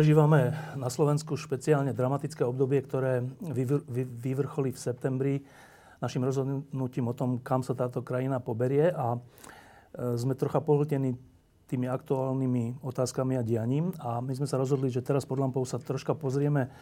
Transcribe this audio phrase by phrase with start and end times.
[0.00, 3.20] Prežívame na Slovensku špeciálne dramatické obdobie, ktoré
[4.24, 5.34] vyvrcholí v septembri
[6.00, 9.20] našim rozhodnutím o tom, kam sa táto krajina poberie a
[9.92, 11.20] e, sme trocha pohltení
[11.68, 15.76] tými aktuálnymi otázkami a dianím a my sme sa rozhodli, že teraz pod lampou sa
[15.76, 16.72] troška pozrieme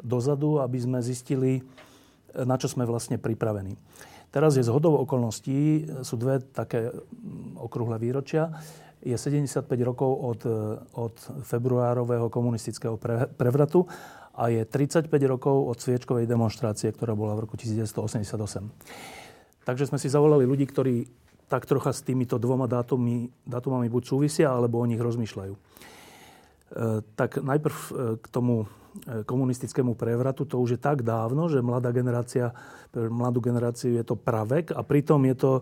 [0.00, 1.60] dozadu, aby sme zistili,
[2.32, 3.76] na čo sme vlastne pripravení.
[4.32, 6.88] Teraz je z hodou okolností, sú dve také
[7.60, 8.48] okrúhle výročia
[9.06, 10.40] je 75 rokov od,
[10.98, 11.14] od
[11.46, 13.86] februárového komunistického pre, prevratu
[14.34, 18.66] a je 35 rokov od sviečkovej demonstrácie, ktorá bola v roku 1988.
[19.62, 21.06] Takže sme si zavolali ľudí, ktorí
[21.46, 25.54] tak trocha s týmito dvoma dátumami, dátumami buď súvisia, alebo o nich rozmýšľajú.
[25.54, 25.60] E,
[27.14, 31.94] tak najprv e, k tomu e, komunistickému prevratu, to už je tak dávno, že mladá
[31.94, 32.50] generácia,
[32.90, 35.52] pre mladú generáciu je to pravek a pritom je to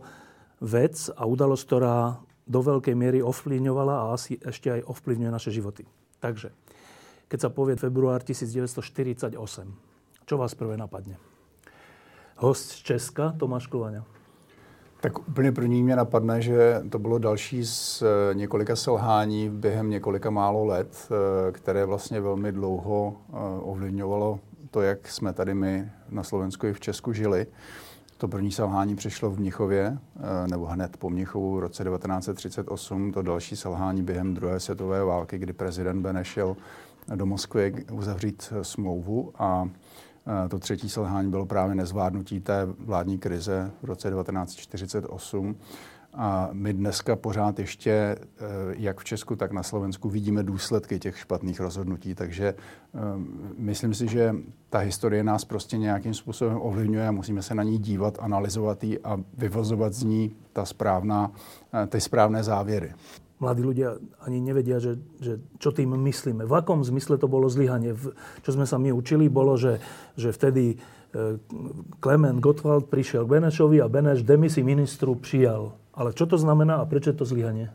[0.64, 5.88] vec a udalosť, ktorá do veľkej miery ovplyvňovala a asi ešte aj ovplyvňuje naše životy.
[6.20, 6.52] Takže,
[7.28, 9.36] keď sa povie február 1948,
[10.24, 11.16] čo vás prvé napadne?
[12.36, 14.04] Host z Česka, Tomáš Kluvaňa.
[15.04, 20.30] Tak úplně první mě napadne, že to bylo další z eh, několika selhání během několika
[20.30, 26.22] málo let, eh, které vlastně velmi dlouho eh, ovlivňovalo to, jak jsme tady my na
[26.22, 27.46] Slovensku i v Česku žili.
[28.18, 33.12] To první selhání přišlo v Mnichově, eh, nebo hned po Mnichovu v roce 1938.
[33.12, 36.56] To další selhání během druhé světové války, kdy prezident Beneš šel
[37.14, 39.68] do Moskvy uzavřít eh, smlouvu a
[40.44, 45.56] eh, to třetí selhání bylo právě nezvládnutí té vládní krize v roce 1948
[46.16, 48.18] a my dneska pořád ještě, eh,
[48.78, 52.14] jak v Česku, tak na Slovensku, vidíme důsledky těch špatných rozhodnutí.
[52.14, 52.98] Takže eh,
[53.58, 54.34] myslím si, že
[54.70, 58.98] ta historie nás prostě nějakým způsobem ovlivňuje a musíme se na ní dívat, analyzovat ji
[59.00, 61.32] a vyvozovat z ní ta správná,
[61.74, 62.94] eh, ty správné závěry.
[63.34, 66.46] Mladí ľudia ani nevedia, že, že čo tým myslíme.
[66.46, 67.92] V akom zmysle to bolo zlyhanie.
[68.46, 69.82] Čo sme sa my učili, bolo, že,
[70.14, 70.78] že vtedy
[72.00, 76.86] Klement Gottwald prišiel k Benešovi a Beneš demisi ministru přijal ale čo to znamená a
[76.86, 77.70] prečo je to zlyhanie?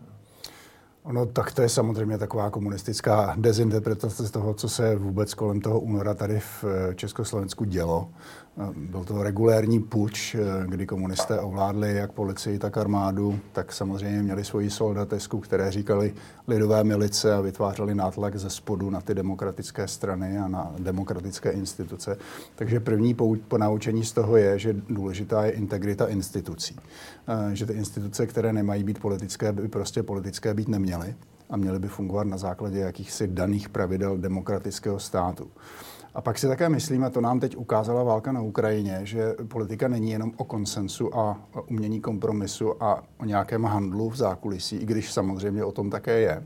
[1.03, 6.13] Ono, tak to je samozřejmě taková komunistická dezinterpretace toho, co se vůbec kolem toho února
[6.13, 6.65] tady v
[6.95, 8.09] Československu dělo.
[8.75, 14.69] Byl to regulérní puč, kdy komunisté ovládli jak policii, tak armádu, tak samozřejmě měli svoji
[14.69, 16.13] soldatesku, které říkali
[16.47, 22.17] lidové milice a vytvářeli nátlak ze spodu na ty demokratické strany a na demokratické instituce.
[22.55, 23.15] Takže první
[23.47, 26.75] ponaučení z toho je, že důležitá je integrita institucí.
[27.53, 31.15] Že ty instituce, které nemají být politické, by prostě politické být neměly
[31.49, 35.47] a měly by fungovat na základě jakýchsi daných pravidel demokratického státu.
[36.15, 39.87] A pak si také myslím, a to nám teď ukázala válka na Ukrajině, že politika
[39.87, 45.13] není jenom o konsensu a umění kompromisu a o nějakém handlu v zákulisí, i když
[45.13, 46.43] samozřejmě o tom také je.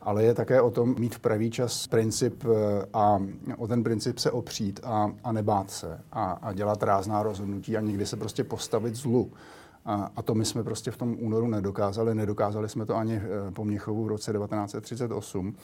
[0.00, 3.18] Ale je také o tom mít v pravý čas princip eh, a
[3.56, 7.80] o ten princip se opřít a, a nebát se a, a dělat rázná rozhodnutí a
[7.80, 9.30] někdy se prostě postavit zlu.
[9.84, 12.14] A, a to my jsme prostě v tom únoru nedokázali.
[12.14, 15.54] Nedokázali jsme to ani eh, po Mnichovu v roce 1938.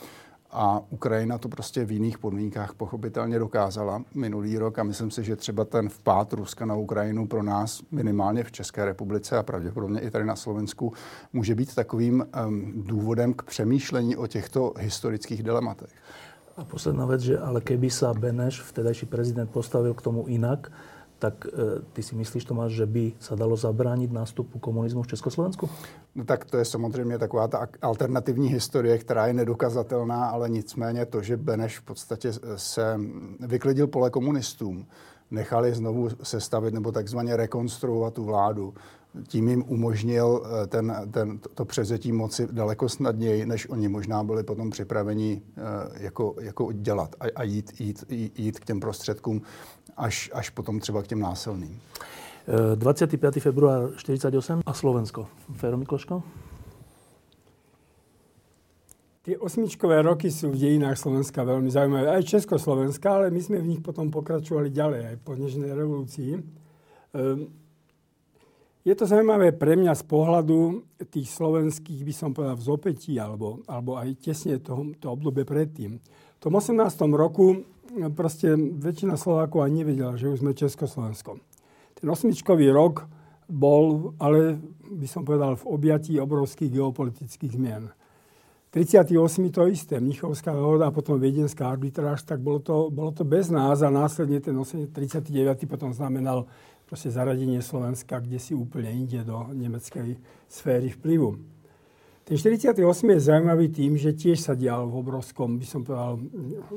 [0.52, 5.36] A Ukrajina to prostě v jiných podmínkách pochopitelně dokázala minulý rok a myslím si, že
[5.36, 10.10] třeba ten vpád Ruska na Ukrajinu pro nás minimálně v České republice a pravděpodobně i
[10.10, 10.92] tady na Slovensku
[11.32, 15.90] může být takovým um, důvodem k přemýšlení o těchto historických dilematech.
[16.56, 20.68] A posledná vec, že ale keby sa Beneš, vtedajší prezident, postavil k tomu inak,
[21.22, 21.50] tak e,
[21.94, 25.70] ty si myslíš, Tomáš, že by sa dalo zabrániť nástupu komunizmu v Československu?
[26.18, 31.22] No tak to je samozřejmě taková ta alternativní historie, která je nedokazatelná, ale nicméně to,
[31.22, 33.00] že Beneš v podstatě se
[33.40, 34.86] vyklidil pole komunistům,
[35.30, 38.74] nechali znovu sestavit nebo takzvaně rekonstruovat tu vládu,
[39.28, 44.42] tím jim umožnil e, ten, ten, to přezetí moci daleko snadněji, než oni možná byli
[44.42, 48.04] potom připraveni e, jako, jako dělat a, a jít, jít,
[48.36, 49.42] jít k těm prostředkům,
[49.96, 51.80] až, až potom třeba k těm násilným.
[52.74, 53.34] 25.
[53.38, 55.28] február 48 a Slovensko.
[55.56, 56.22] Fero Mikloško?
[59.22, 62.10] Tie osmičkové roky sú v dejinách Slovenska veľmi zaujímavé.
[62.10, 66.30] Aj Československa, ale my sme v nich potom pokračovali ďalej, aj po dnešnej revolúcii.
[67.14, 67.62] Ehm,
[68.82, 73.94] Je to zaujímavé pre mňa z pohľadu tých slovenských, by som povedal, vzopätí, alebo, alebo
[73.94, 76.02] aj tesne to, to obdobie predtým.
[76.02, 76.82] V tom 18.
[77.14, 77.62] roku
[78.14, 81.40] proste väčšina Slovákov ani nevedela, že už sme Československom.
[81.96, 83.06] Ten osmičkový rok
[83.46, 84.56] bol, ale
[84.88, 87.92] by som povedal, v objatí obrovských geopolitických zmien.
[88.72, 89.12] 38.
[89.52, 93.84] to isté, Mnichovská dohoda a potom Viedenská arbitráž, tak bolo to, bolo to bez nás
[93.84, 95.68] a následne ten 39.
[95.68, 96.48] potom znamenal
[96.88, 100.16] proste zaradenie Slovenska kde si úplne inde do nemeckej
[100.48, 101.36] sféry vplyvu.
[102.22, 102.78] Ten 48.
[103.10, 106.22] je zaujímavý tým, že tiež sa dial v obrovskom, by som povedal,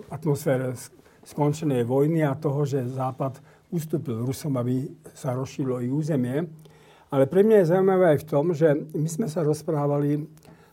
[0.10, 0.74] atmosfére
[1.22, 3.38] skončenej vojny a toho, že Západ
[3.70, 6.50] ustúpil Rusom, aby sa rozšírilo ich územie.
[7.14, 10.26] Ale pre mňa je zaujímavé aj v tom, že my sme sa rozprávali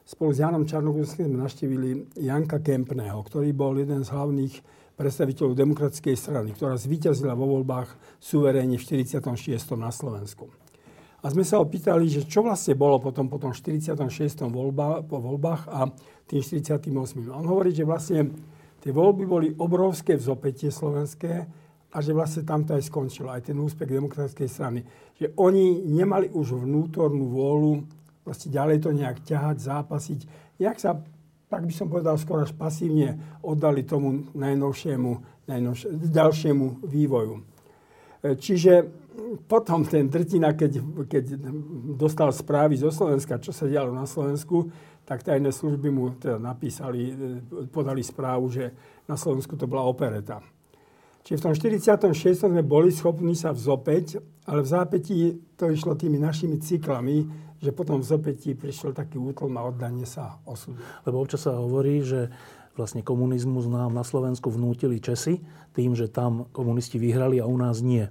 [0.09, 4.55] spolu s Janom Čarnogórským sme naštívili Janka Kempného, ktorý bol jeden z hlavných
[4.97, 9.21] predstaviteľov demokratickej strany, ktorá zvíťazila vo voľbách suverénne v 46.
[9.77, 10.62] na Slovensku.
[11.23, 13.95] A sme sa opýtali, že čo vlastne bolo potom po tom 46.
[14.51, 15.87] Voľba, po voľbách a
[16.27, 16.91] tým 48.
[17.31, 18.35] A on hovorí, že vlastne
[18.83, 21.33] tie voľby boli obrovské vzopätie slovenské
[21.95, 24.81] a že vlastne tam to aj skončilo, aj ten úspech demokratickej strany.
[25.15, 27.87] Že oni nemali už vnútornú vôľu
[28.23, 30.21] proste ďalej to nejak ťahať, zápasiť.
[30.63, 30.99] Jak sa,
[31.51, 35.11] tak by som povedal, skôr až pasívne oddali tomu najnovšiemu,
[35.51, 37.35] najnovšie, ďalšiemu vývoju.
[37.39, 37.43] E,
[38.39, 39.02] čiže
[39.49, 41.25] potom ten Drtina, keď, keď
[41.97, 44.70] dostal správy zo Slovenska, čo sa dialo na Slovensku,
[45.03, 47.14] tak tajné služby mu teda napísali, e,
[47.69, 48.70] podali správu, že
[49.06, 50.41] na Slovensku to bola opereta.
[51.23, 52.50] Čiže v tom 46.
[52.50, 55.19] sme boli schopní sa vzopäť, ale v zápätí
[55.55, 57.31] to išlo tými našimi cyklami,
[57.62, 60.82] že potom v zopätí prišiel taký útlm a oddanie sa osudu.
[61.06, 62.26] Lebo občas sa hovorí, že
[62.75, 65.38] vlastne komunizmus nám na Slovensku vnútili Česi
[65.70, 68.11] tým, že tam komunisti vyhrali a u nás nie.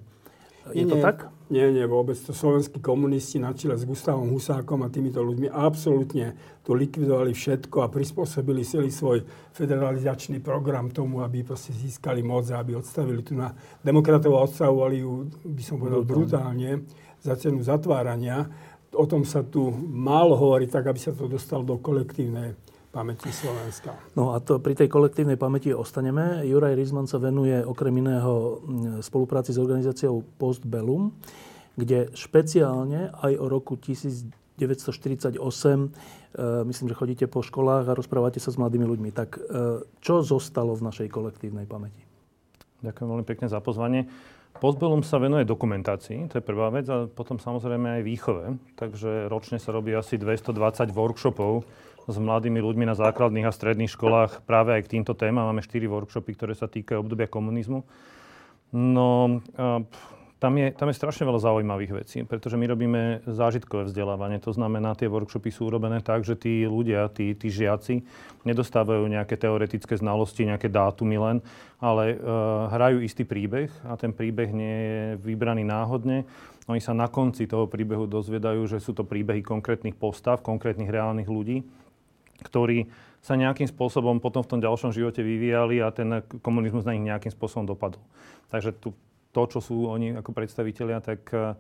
[0.69, 1.33] Je nie, to tak?
[1.49, 2.13] Nie, nie, vôbec.
[2.21, 7.81] To slovenskí komunisti na čele s Gustavom Husákom a týmito ľuďmi absolútne to likvidovali všetko
[7.81, 9.25] a prispôsobili celý svoj
[9.57, 15.01] federalizačný program tomu, aby proste získali moc a aby odstavili tu na demokratov a odstavovali
[15.01, 16.85] ju, by som povedal, brutálne
[17.17, 18.45] za cenu zatvárania
[18.91, 22.55] o tom sa tu málo hovorí, tak aby sa to dostalo do kolektívnej
[22.91, 23.95] pamäti Slovenska.
[24.19, 26.43] No a to pri tej kolektívnej pamäti ostaneme.
[26.43, 28.59] Juraj Rizman sa venuje okrem iného
[28.99, 31.15] spolupráci s organizáciou Postbellum,
[31.79, 35.87] kde špeciálne aj o roku 1948, e,
[36.67, 39.09] myslím, že chodíte po školách a rozprávate sa s mladými ľuďmi.
[39.15, 39.39] Tak e,
[40.03, 42.03] čo zostalo v našej kolektívnej pamäti?
[42.83, 44.05] Ďakujem veľmi pekne za pozvanie.
[44.61, 48.45] Postbellum sa venuje dokumentácii, to je prvá vec, a potom samozrejme aj výchove.
[48.75, 51.63] Takže ročne sa robí asi 220 workshopov
[52.11, 55.47] s mladými ľuďmi na základných a stredných školách práve aj k týmto témam.
[55.47, 57.87] Máme 4 workshopy, ktoré sa týkajú obdobia komunizmu.
[58.71, 59.39] No,
[60.41, 64.41] tam je, tam je strašne veľa zaujímavých vecí, pretože my robíme zážitkové vzdelávanie.
[64.41, 68.01] To znamená, tie workshopy sú urobené tak, že tí ľudia, tí, tí žiaci
[68.41, 71.37] nedostávajú nejaké teoretické znalosti, nejaké dátumy len,
[71.77, 76.25] ale uh, hrajú istý príbeh a ten príbeh nie je vybraný náhodne.
[76.65, 81.29] Oni sa na konci toho príbehu dozviedajú, že sú to príbehy konkrétnych postav, konkrétnych reálnych
[81.29, 81.61] ľudí,
[82.41, 82.89] ktorí
[83.21, 87.29] sa nejakým spôsobom potom v tom ďalšom živote vyvíjali a ten komunizmus na nich nejakým
[87.29, 88.01] spôsobom dopadol.
[88.49, 88.97] Takže tu
[89.31, 91.55] to, čo sú oni ako predstavitelia, tak, eh,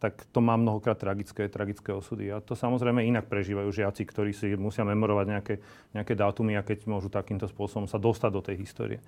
[0.00, 2.32] tak to má mnohokrát tragické, tragické osudy.
[2.32, 5.54] A to samozrejme inak prežívajú žiaci, ktorí si musia memorovať nejaké,
[5.92, 8.98] nejaké dátumy a keď môžu takýmto spôsobom sa dostať do tej histórie.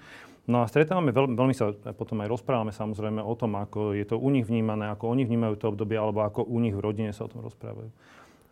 [0.45, 4.21] No a stretávame, veľ, veľmi sa potom aj rozprávame samozrejme o tom, ako je to
[4.21, 7.25] u nich vnímané, ako oni vnímajú to obdobie, alebo ako u nich v rodine sa
[7.25, 7.89] o tom rozprávajú.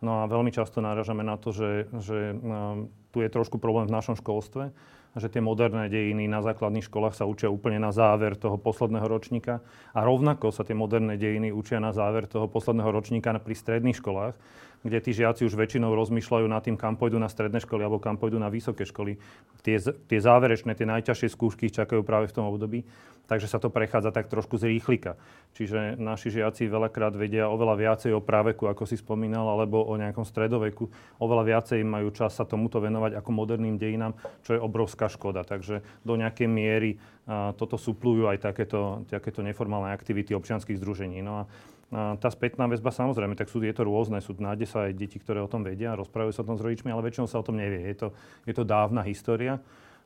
[0.01, 3.93] No a veľmi často náražame na to, že, že um, tu je trošku problém v
[3.93, 4.73] našom školstve,
[5.13, 9.61] že tie moderné dejiny na základných školách sa učia úplne na záver toho posledného ročníka
[9.93, 14.33] a rovnako sa tie moderné dejiny učia na záver toho posledného ročníka pri stredných školách,
[14.81, 18.17] kde tí žiaci už väčšinou rozmýšľajú nad tým, kam pôjdu na stredné školy alebo kam
[18.17, 19.21] pôjdu na vysoké školy.
[19.61, 22.87] Tie, tie záverečné, tie najťažšie skúšky čakajú práve v tom období
[23.31, 25.15] takže sa to prechádza tak trošku z rýchlika.
[25.55, 30.27] Čiže naši žiaci veľakrát vedia oveľa viacej o práveku, ako si spomínal, alebo o nejakom
[30.27, 30.91] stredoveku.
[31.23, 35.47] Oveľa viacej majú čas sa tomuto venovať ako moderným dejinám, čo je obrovská škoda.
[35.47, 41.23] Takže do nejakej miery a, toto suplujú aj takéto, takéto neformálne aktivity občianských združení.
[41.23, 44.95] No a tá spätná väzba samozrejme, tak sú, je to rôzne, sú nájde sa aj
[44.95, 47.47] deti, ktoré o tom vedia, rozprávajú sa o tom s rodičmi, ale väčšinou sa o
[47.47, 47.83] tom nevie.
[47.83, 48.07] Je to,
[48.47, 49.59] je to dávna história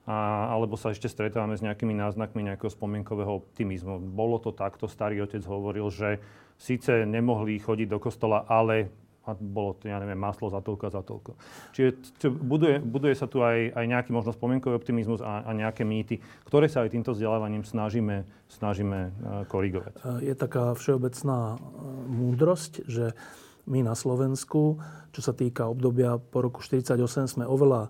[0.06, 3.98] a, alebo sa ešte stretávame s nejakými náznakmi nejakého spomienkového optimizmu.
[4.14, 6.22] Bolo to takto, starý otec hovoril, že
[6.62, 8.94] síce nemohli chodiť do kostola, ale
[9.26, 11.32] a bolo to, ja neviem, maslo za toľko a za toľko.
[11.74, 11.90] Čiže
[12.22, 16.22] čo, buduje, buduje sa tu aj, aj nejaký možno spomienkový optimizmus a, a nejaké mýty,
[16.46, 18.22] ktoré sa aj týmto vzdelávaním snažíme,
[18.54, 20.22] snažíme uh, korigovať.
[20.22, 21.58] Je taká všeobecná
[22.06, 23.18] múdrosť, že
[23.66, 24.78] my na Slovensku,
[25.10, 27.90] čo sa týka obdobia po roku 1948, sme oveľa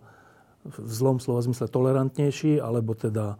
[0.65, 3.37] v zlom slova zmysle tolerantnejší, alebo teda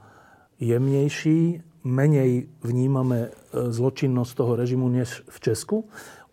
[0.62, 5.78] jemnejší, menej vnímame zločinnosť toho režimu než v Česku.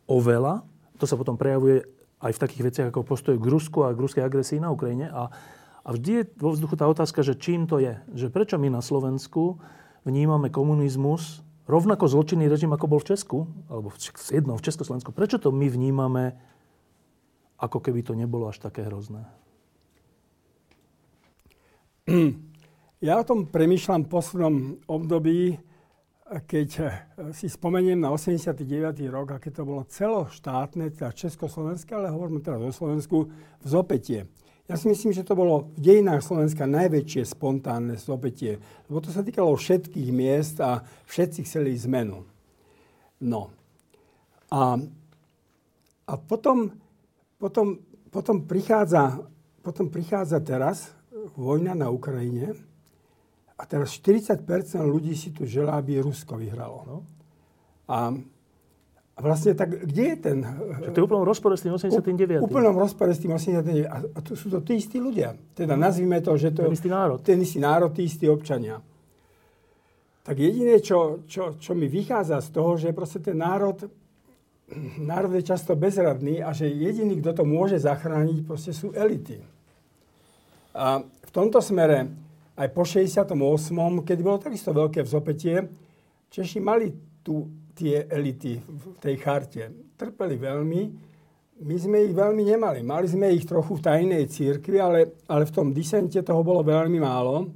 [0.08, 0.64] Oveľa,
[0.96, 1.84] to sa potom prejavuje
[2.22, 5.10] aj v takých veciach ako postoj k Rusku a k ruskej agresii na Ukrajine.
[5.10, 5.28] A,
[5.82, 7.98] a vždy je vo vzduchu tá otázka, že čím to je.
[8.14, 9.58] Že prečo my na Slovensku
[10.06, 13.98] vnímame komunizmus rovnako zločinný režim, ako bol v Česku, alebo v,
[14.30, 15.10] jednom v Československu.
[15.10, 16.38] Prečo to my vnímame,
[17.58, 19.26] ako keby to nebolo až také hrozné?
[23.02, 24.56] Ja o tom premýšľam v poslednom
[24.86, 25.58] období
[26.40, 26.90] keď eh,
[27.36, 28.64] si spomeniem na 89.
[29.12, 33.28] rok, aké to bolo celoštátne, teda Československé, ale hovoríme teraz o Slovensku,
[33.60, 34.24] v zopetie.
[34.70, 39.20] Ja si myslím, že to bolo v dejinách Slovenska najväčšie spontánne zopetie, lebo to sa
[39.20, 42.24] týkalo všetkých miest a všetci chceli zmenu.
[43.20, 43.52] No.
[44.48, 44.78] A,
[46.08, 46.72] a potom,
[47.36, 49.20] potom, potom, prichádza,
[49.60, 50.94] potom prichádza teraz
[51.36, 52.54] vojna na Ukrajine,
[53.58, 54.42] a teraz 40%
[54.82, 56.82] ľudí si tu želá, aby Rusko vyhralo.
[56.82, 56.96] No?
[57.86, 58.10] A
[59.12, 60.36] a vlastne tak, kde je ten...
[60.40, 62.40] Že to je úplnom rozpore s tým 89.
[62.48, 63.84] Úplnom rozpore s tým 89.
[63.84, 65.36] A, a to sú to tí istí ľudia.
[65.52, 66.64] Teda nazvime to, že to...
[66.64, 67.20] Ten istý národ.
[67.20, 68.80] Ten istý národ, tí istí občania.
[70.24, 73.84] Tak jediné, čo, čo, čo mi vychádza z toho, že proste ten národ,
[74.96, 79.44] národ je často bezradný a že jediný, kto to môže zachrániť, proste sú elity.
[80.72, 82.08] A v tomto smere
[82.56, 83.32] aj po 68.,
[84.04, 85.68] keď bolo takisto veľké vzopetie,
[86.32, 86.88] Češi mali
[87.20, 87.44] tu
[87.76, 89.68] tie elity v tej charte.
[90.00, 90.80] Trpeli veľmi,
[91.60, 92.80] my sme ich veľmi nemali.
[92.80, 96.96] Mali sme ich trochu v tajnej církvi, ale, ale v tom disente toho bolo veľmi
[96.96, 97.52] málo.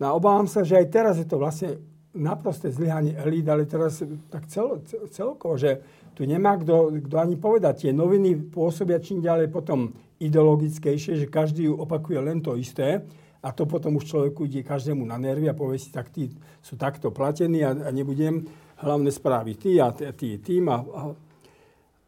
[0.00, 1.76] No a obávam sa, že aj teraz je to vlastne
[2.16, 4.00] naprosté zlyhanie elít, ale teraz
[4.32, 5.84] tak cel, cel, celkovo, že
[6.16, 7.84] tu nemá kto, kto ani povedať.
[7.84, 9.92] Tie noviny pôsobia čím ďalej potom
[10.22, 13.02] ideologickejšie, že každý opakuje len to isté
[13.44, 16.32] a to potom už človeku ide každému na nervy a povie si, tak tí
[16.64, 18.46] sú takto platení a, a nebudem
[18.80, 20.72] hlavné správy ty a ty tým.
[20.72, 21.02] A, a,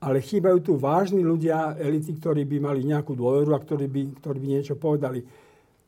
[0.06, 4.38] ale chýbajú tu vážni ľudia, elity, ktorí by mali nejakú dôveru a ktorí by, ktorí
[4.38, 5.20] by niečo povedali.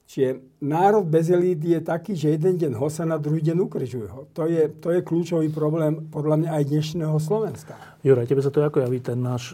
[0.09, 4.09] Čiže národ bez elít je taký, že jeden deň ho sa na druhý deň ukrižuje
[4.09, 4.25] ho.
[4.33, 7.77] To je, to je kľúčový problém podľa mňa aj dnešného Slovenska.
[8.01, 9.53] Juraj, tebe sa to ako javí, ten náš,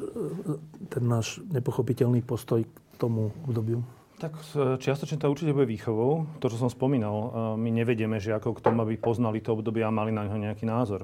[0.86, 3.82] ten náš nepochopiteľný postoj k tomu obdobiu?
[4.22, 4.30] Tak
[4.78, 6.38] čiastočne to určite bude výchovou.
[6.38, 10.14] To, čo som spomínal, my nevedieme žiakov k tomu, aby poznali to obdobie a mali
[10.14, 11.02] na ňo nejaký názor.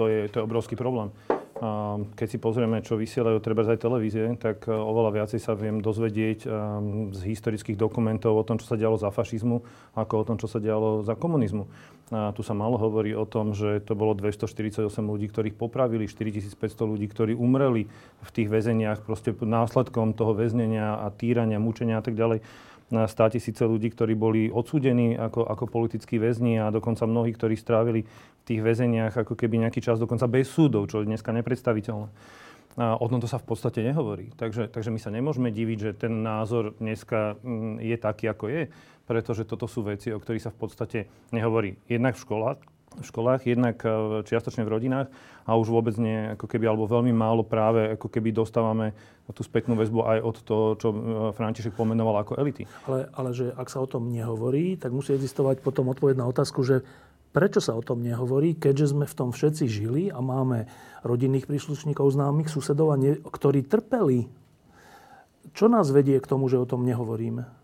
[0.00, 1.12] To je, to je obrovský problém.
[2.18, 6.50] Keď si pozrieme, čo vysielajú treba aj televízie, tak e, oveľa viacej sa viem dozvedieť
[7.14, 9.62] z historických dokumentov o tom, čo sa dialo za fašizmu,
[9.94, 11.70] ako o tom, čo sa dialo za komunizmu.
[12.10, 16.58] A tu sa malo hovorí o tom, že to bolo 248 ľudí, ktorých popravili, 4500
[16.82, 17.86] ľudí, ktorí umreli
[18.26, 22.42] v tých väzeniach proste následkom toho väznenia a týrania, mučenia a tak ďalej
[22.92, 27.56] na 100 tisíce ľudí, ktorí boli odsúdení ako, ako politickí väzni a dokonca mnohí, ktorí
[27.56, 32.12] strávili v tých väzeniach ako keby nejaký čas dokonca bez súdov, čo je dneska nepredstaviteľné.
[32.72, 34.32] A o tomto sa v podstate nehovorí.
[34.36, 38.62] Takže, takže my sa nemôžeme diviť, že ten názor dneska mm, je taký, ako je,
[39.04, 40.98] pretože toto sú veci, o ktorých sa v podstate
[41.32, 41.76] nehovorí.
[41.88, 42.58] Jednak v školách,
[42.98, 45.08] v školách, jednak e, čiastočne v rodinách
[45.48, 48.92] a už vôbec nie, ako keby, alebo veľmi málo práve, ako keby dostávame
[49.32, 50.96] tú spätnú väzbu aj od toho, čo e,
[51.32, 52.68] František pomenoval ako elity.
[52.84, 56.60] Ale, ale že ak sa o tom nehovorí, tak musí existovať potom odpoveď na otázku,
[56.60, 56.84] že
[57.32, 60.68] prečo sa o tom nehovorí, keďže sme v tom všetci žili a máme
[61.00, 64.28] rodinných príslušníkov, známych, susedov, a ne, ktorí trpeli.
[65.56, 67.61] Čo nás vedie k tomu, že o tom nehovoríme?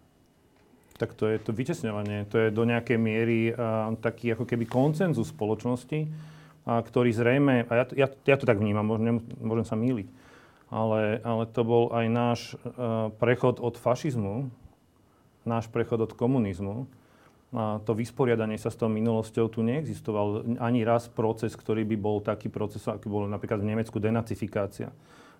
[0.98, 2.26] Tak to je to vytesňovanie.
[2.34, 7.72] To je do nejakej miery uh, taký ako keby koncenzus spoločnosti, uh, ktorý zrejme, a
[7.72, 10.10] ja, ja, ja to tak vnímam, môžem, môžem sa míliť,
[10.68, 14.50] ale, ale to bol aj náš uh, prechod od fašizmu,
[15.46, 16.90] náš prechod od komunizmu.
[17.48, 22.20] A to vysporiadanie sa s tou minulosťou tu neexistoval ani raz proces, ktorý by bol
[22.20, 24.92] taký proces, aký bol napríklad v Nemecku denacifikácia.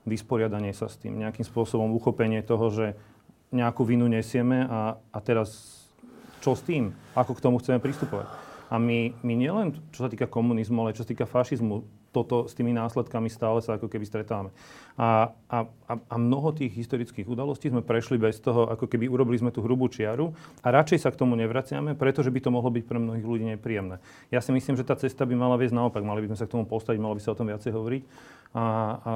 [0.08, 2.86] Vysporiadanie sa s tým, nejakým spôsobom uchopenie toho, že
[3.52, 5.78] nejakú vinu nesieme a, a teraz
[6.44, 6.94] čo s tým?
[7.16, 8.28] Ako k tomu chceme pristupovať?
[8.68, 12.56] A my, my nielen, čo sa týka komunizmu, ale čo sa týka fašizmu, toto s
[12.56, 14.50] tými následkami stále sa ako keby stretávame.
[14.96, 15.58] A, a,
[15.92, 19.92] a mnoho tých historických udalostí sme prešli bez toho, ako keby urobili sme tú hrubú
[19.92, 20.32] čiaru
[20.64, 24.00] a radšej sa k tomu nevraciame, pretože by to mohlo byť pre mnohých ľudí nepríjemné.
[24.32, 26.00] Ja si myslím, že tá cesta by mala viesť naopak.
[26.00, 28.02] Mali by sme sa k tomu postaviť, malo by sa o tom viacej hovoriť
[28.56, 28.64] a,
[29.04, 29.10] a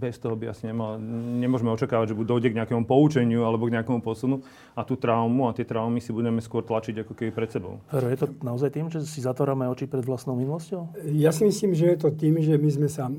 [0.00, 0.96] bez toho by asi nemal,
[1.40, 4.40] nemôžeme očakávať, že dojde k nejakému poučeniu alebo k nejakému posunu
[4.72, 7.84] a tú traumu a tie traumy si budeme skôr tlačiť ako keby pred sebou.
[7.92, 11.04] Fero, je to naozaj tým, že si zatvárame oči pred vlastnou minulosťou?
[11.12, 13.12] Ja si myslím, že je to tým, že my sme sa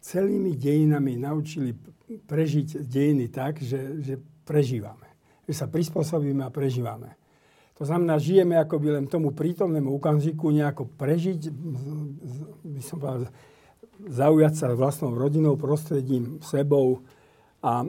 [0.00, 1.76] celými dejinami naučili
[2.24, 4.16] prežiť dejiny tak, že, že
[4.48, 5.08] prežívame.
[5.44, 7.20] Že sa prispôsobíme a prežívame.
[7.74, 11.50] To znamená, žijeme akoby len tomu prítomnému okamžiku nejako prežiť,
[12.62, 13.28] by som povedal,
[14.02, 17.02] zaujať sa vlastnou rodinou, prostredím, sebou.
[17.62, 17.86] A,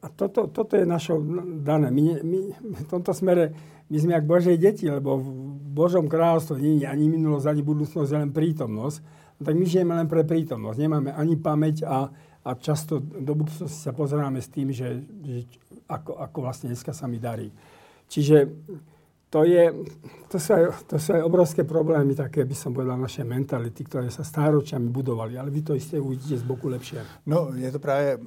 [0.00, 1.20] a toto, toto je našou
[1.60, 1.90] dané.
[1.90, 3.54] My, my, v tomto smere
[3.92, 5.28] my sme jak Božej deti, lebo v
[5.76, 8.96] Božom kráľovstve nie je ani minulosť, ani budúcnosť, len prítomnosť.
[9.36, 10.78] No, tak my žijeme len pre prítomnosť.
[10.80, 12.08] Nemáme ani pamäť a,
[12.42, 15.44] a často do budúcnosti sa pozeráme s tým, že, že
[15.84, 17.52] ako, ako vlastne dneska sa mi darí.
[18.08, 18.48] Čiže
[19.34, 19.74] to, je,
[20.30, 24.06] to, sú aj, to sú aj obrovské problémy, také by som povedal, naše mentality, ktoré
[24.06, 25.34] sa stáročiami budovali.
[25.34, 27.02] Ale vy to isté uvidíte z boku lepšie.
[27.26, 28.18] No, je to právě,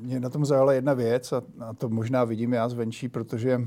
[0.00, 3.60] mě na tom zaujala jedna věc a, a to možná vidím já zvenčí, protože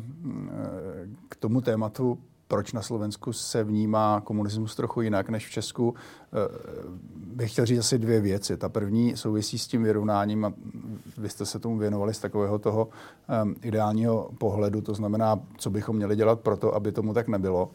[1.29, 6.37] k tomu tématu proč na Slovensku se vnímá komunismus trochu jinak než v Česku, eh,
[7.15, 8.57] bych chtěl říct asi dvě věci.
[8.57, 10.53] Ta první souvisí s tím vyrovnáním a
[11.17, 12.89] vy jste se tomu věnovali z takového toho
[13.43, 17.71] um, ideálního pohledu, to znamená, co bychom měli dělat pro to, aby tomu tak nebylo.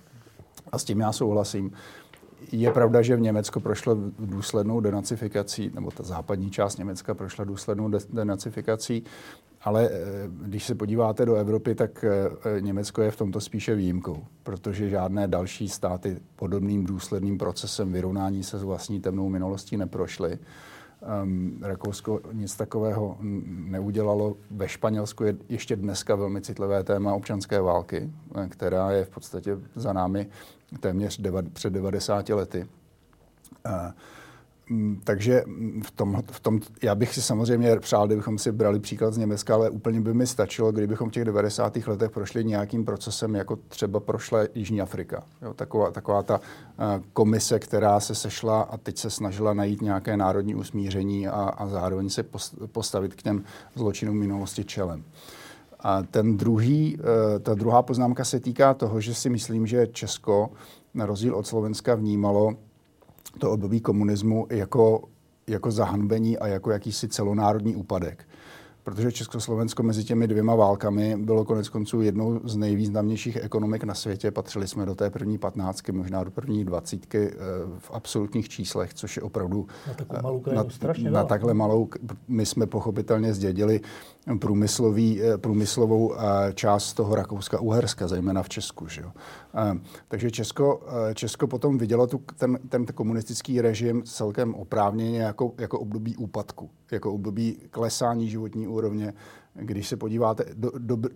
[0.72, 1.72] A s tím já souhlasím.
[2.52, 7.90] Je pravda, že v Německu prošlo důslednou denacifikací, nebo ta západní část Německa prošla důslednou
[8.12, 9.04] denacifikací
[9.62, 9.98] ale eh,
[10.42, 15.28] když se podíváte do Evropy, tak eh, Německo je v tomto spíše výjimkou, protože žádné
[15.28, 20.38] další státy podobným důsledným procesem vyrovnání se s vlastní temnou minulostí neprošly.
[21.22, 23.16] Um, Rakousko nic takového
[23.46, 24.36] neudělalo.
[24.50, 29.58] Ve Španělsku je ještě dneska velmi citlivé téma občanské války, eh, která je v podstatě
[29.74, 30.26] za námi
[30.80, 32.66] téměř deva, před 90 lety.
[33.66, 33.72] Uh,
[35.04, 35.44] takže
[35.82, 39.54] v tom, v tom, já bych si samozřejmě přál, kdybychom si brali příklad z Německa,
[39.54, 41.76] ale úplně by mi stačilo, kdybychom v těch 90.
[41.86, 45.24] letech prošli nějakým procesem, jako třeba prošla Jižní Afrika.
[45.42, 50.16] Jo, taková, taková ta uh, komise, která se sešla a teď se snažila najít nějaké
[50.16, 52.24] národní usmíření a, a zároveň se
[52.72, 55.04] postavit k těm zločinům minulosti čelem.
[55.80, 57.04] A ten druhý, uh,
[57.42, 60.50] ta druhá poznámka se týká toho, že si myslím, že Česko
[60.94, 62.56] na rozdíl od Slovenska vnímalo
[63.38, 65.08] to období komunismu jako,
[65.46, 68.26] jako zahanbení a jako jakýsi celonárodní úpadek
[68.84, 74.30] protože Československo mezi těmi dvěma válkami bylo konec konců jednou z nejvýznamnějších ekonomik na světě.
[74.30, 77.36] Patřili jsme do té první patnáctky, možná do první dvacítky eh,
[77.78, 79.66] v absolutních číslech, což je opravdu
[80.12, 80.64] na, malou krajinu,
[81.04, 81.88] na, na takhle malou.
[82.28, 83.80] My jsme pochopitelně zdědili
[84.38, 88.88] průmyslový, eh, průmyslovou eh, část toho Rakouska-Uherska, zejména v Česku.
[88.88, 89.12] Že jo?
[90.08, 90.80] Takže Česko,
[91.14, 97.12] Česko potom vidělo tu, ten, ten komunistický režim celkem oprávněně jako, jako období úpadku, jako
[97.12, 99.14] období klesání životní úrovně.
[99.54, 101.08] Když se podíváte, do, do, do,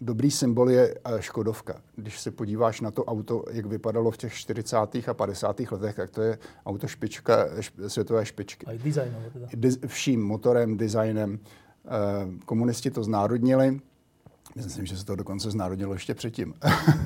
[0.00, 1.80] dobrý symbol je eh, Škodovka.
[1.96, 4.76] Když se podíváš na to auto, jak vypadalo v těch 40.
[5.08, 5.60] a 50.
[5.70, 7.46] letech, tak to je auto špička,
[7.86, 8.66] světové špičky.
[8.66, 8.78] A i
[9.32, 9.70] teda.
[9.86, 11.38] Vším motorem, designem.
[11.84, 13.80] Eh, komunisti to znárodnili.
[14.56, 16.54] Myslím, že se to dokonce znárodnilo ještě předtím.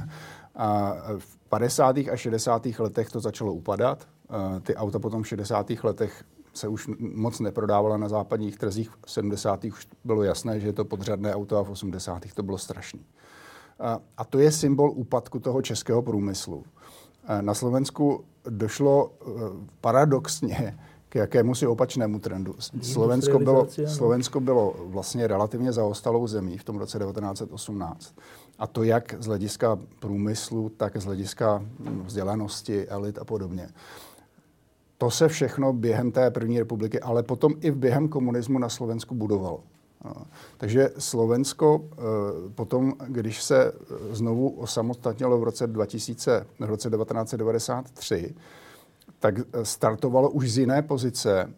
[0.54, 1.96] a v 50.
[1.96, 2.66] a 60.
[2.78, 4.08] letech to začalo upadat.
[4.30, 5.70] Eh, ty auta potom v 60.
[5.82, 8.90] letech se už moc neprodávala na západních trzích.
[9.06, 9.64] V 70.
[9.64, 12.22] už bylo jasné, že je to podřadné auto a v 80.
[12.34, 13.00] to bylo strašné.
[14.16, 16.64] A to je symbol úpadku toho českého průmyslu.
[17.40, 19.12] Na Slovensku došlo
[19.80, 20.78] paradoxně
[21.16, 22.54] k jakému si opačnému trendu.
[22.82, 28.14] Slovensko bylo, Slovensko bylo vlastně relativně zaostalou zemí v tom roce 1918.
[28.58, 31.64] A to jak z hlediska průmyslu, tak z hlediska
[32.04, 33.68] vzdělanosti, elit a podobně
[34.98, 39.60] to se všechno během té první republiky, ale potom i během komunismu na Slovensku budovalo.
[40.56, 41.96] Takže Slovensko e,
[42.54, 43.72] potom, když se
[44.10, 48.34] znovu osamostatnilo v roce, 2000, v roce 1993,
[49.20, 51.52] tak startovalo už z jiné pozice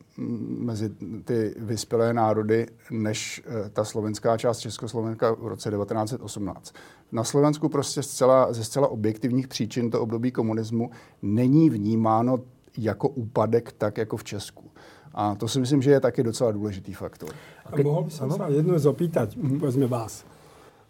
[0.59, 0.91] mezi
[1.25, 6.75] ty vyspělé národy, než e, ta slovenská část Československa v roce 1918.
[7.13, 10.91] Na Slovensku prostě zcela, ze zcela objektivních příčin to období komunismu
[11.23, 12.39] není vnímáno
[12.79, 14.71] jako úpadek, tak jako v Česku.
[15.15, 17.31] A to si myslím, že je taky docela důležitý faktor.
[17.67, 19.59] A keď, mohol by som sa jednu zopýtať, mm-hmm.
[19.61, 20.25] povedzme vás.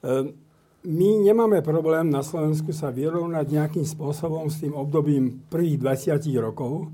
[0.05, 0.31] E,
[0.87, 5.83] my nemáme problém na Slovensku sa vyrovnať nejakým spôsobom s tým obdobím prvých
[6.15, 6.87] 20 rokov,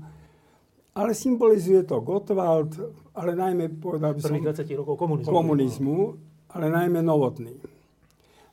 [0.95, 2.73] ale symbolizuje to Gottwald,
[3.13, 4.33] ale najmä, povedal by som...
[4.33, 5.29] Prvých 20 rokov komunizmu.
[5.29, 5.97] Komunizmu,
[6.55, 7.53] ale najmä novotný.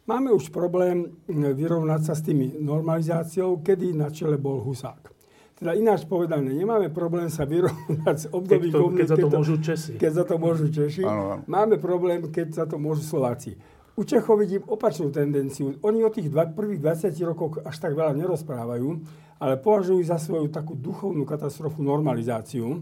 [0.03, 5.15] Máme už problém vyrovnať sa s tými normalizáciou, kedy na čele bol Husák.
[5.63, 9.93] teda ináč povedané, nemáme problém sa vyrovnať s obdobím keď, keď za to môžu Česi.
[9.95, 11.07] Keď za to môžu Češi.
[11.47, 13.55] Máme problém, keď za to môžu Slováci.
[13.93, 15.77] U Čechov vidím opačnú tendenciu.
[15.85, 18.89] Oni o tých dva, prvých 20 rokoch až tak veľa nerozprávajú,
[19.37, 22.81] ale považujú za svoju takú duchovnú katastrofu normalizáciu.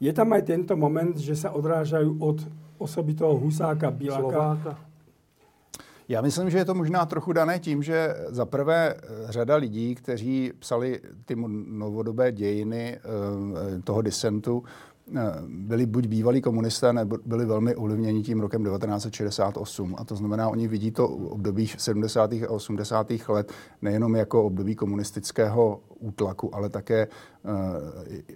[0.00, 2.38] Je tam aj tento moment, že sa odrážajú od
[2.80, 4.20] osoby toho Husáka, Biláka.
[4.20, 4.72] Slováka.
[6.08, 8.94] Já myslím, že je to možná trochu dané tím, že za prvé
[9.28, 11.36] řada lidí, kteří psali ty
[11.68, 14.64] novodobé dějiny eh, toho disentu,
[14.97, 14.97] Eh,
[15.48, 19.94] byli buď bývalí komunisté, nebo byli velmi ovlivněni tím rokem 1968.
[19.98, 22.32] A to znamená, oni vidí to období 70.
[22.32, 23.06] a 80.
[23.28, 27.08] let nejenom jako období komunistického útlaku, ale také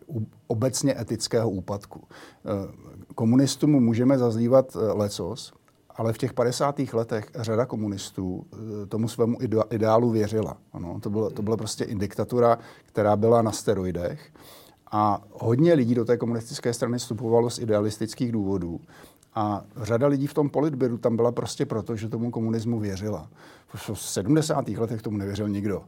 [0.08, 1.98] uh, obecně etického úpadku.
[1.98, 2.70] Uh,
[3.14, 5.52] komunistům můžeme zazlívat lecos,
[5.96, 6.80] ale v těch 50.
[6.92, 8.46] letech řada komunistů
[8.88, 9.38] tomu svému
[9.70, 10.56] ideálu věřila.
[10.72, 14.32] Ano, to, bylo, to byla prostě diktatura, která byla na steroidech.
[14.92, 18.80] A hodně lidí do té komunistické strany vstupovalo z idealistických důvodů.
[19.34, 23.28] A řada lidí v tom politbyru tam byla prostě proto, že tomu komunismu věřila.
[23.74, 24.68] V 70.
[24.68, 25.82] letech tomu nevěřil nikdo.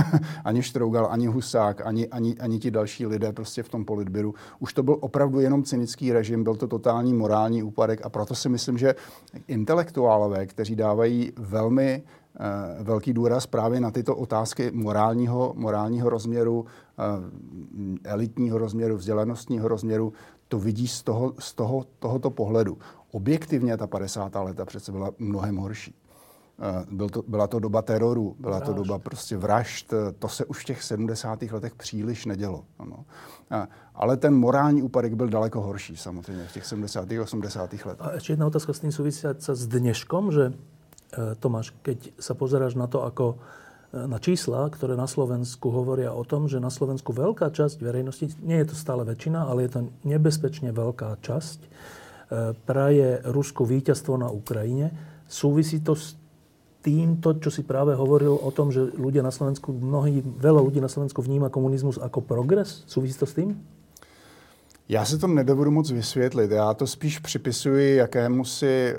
[0.44, 4.34] ani Štrougal, ani Husák, ani, ani, ani ti další lidé prostě v tom politbyru.
[4.58, 8.48] Už to byl opravdu jenom cynický režim, byl to totální morální úpadek a proto si
[8.48, 8.94] myslím, že
[9.48, 12.02] intelektuálové, kteří dávají velmi
[12.80, 16.66] velký důraz právě na tyto otázky morálního, morálního rozměru,
[16.98, 17.02] eh,
[18.04, 20.12] elitního rozměru, vzdělanostního rozměru,
[20.48, 22.78] to vidí z, toho, z toho, tohoto pohledu.
[23.10, 24.44] Objektivně ta 50.
[24.44, 25.94] leta přece byla mnohem horší.
[26.62, 28.66] Eh, byl to, byla to doba teroru, byla vražd.
[28.66, 29.94] to doba prostě vražd.
[30.18, 31.42] To se už v těch 70.
[31.52, 32.64] letech příliš nedělo.
[32.78, 33.04] Ano.
[33.94, 37.10] Ale ten morální úpadek byl daleko horší samozřejmě v těch 70.
[37.10, 37.72] a 80.
[37.72, 38.06] letech.
[38.06, 40.52] A ještě jedna otázka s tím souvisící s dneškom, že
[41.42, 43.36] Tomáš, keď sa pozeráš na to, ako e,
[44.06, 48.62] na čísla, ktoré na Slovensku hovoria o tom, že na Slovensku veľká časť verejnosti, nie
[48.62, 51.68] je to stále väčšina, ale je to nebezpečne veľká časť, e,
[52.54, 54.94] praje Rusku víťazstvo na Ukrajine.
[55.26, 56.14] Súvisí to s
[56.80, 60.88] týmto, čo si práve hovoril o tom, že ľudia na Slovensku, mnohí, veľa ľudí na
[60.88, 62.86] Slovensku vníma komunizmus ako progres?
[62.88, 63.58] Súvisí to s tým?
[64.90, 66.50] Já si to nedovedu moc vysvětlit.
[66.50, 68.98] Já to spíš připisuji jakému si eh,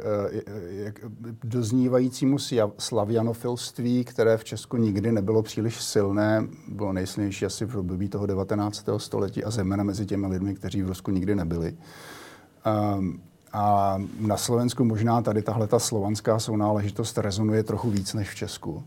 [0.70, 1.00] jak,
[1.44, 2.38] doznívajícímu
[2.78, 6.48] slavianofilství, které v Česku nikdy nebylo příliš silné.
[6.68, 8.86] Bylo nejsilnější asi v období toho 19.
[8.98, 11.78] století a zejména mezi těmi lidmi, kteří v Rusku nikdy nebyli.
[12.98, 13.22] Um,
[13.54, 18.84] a na Slovensku možná tady tahle ta slovanská sounáležitost rezonuje trochu víc než v Česku.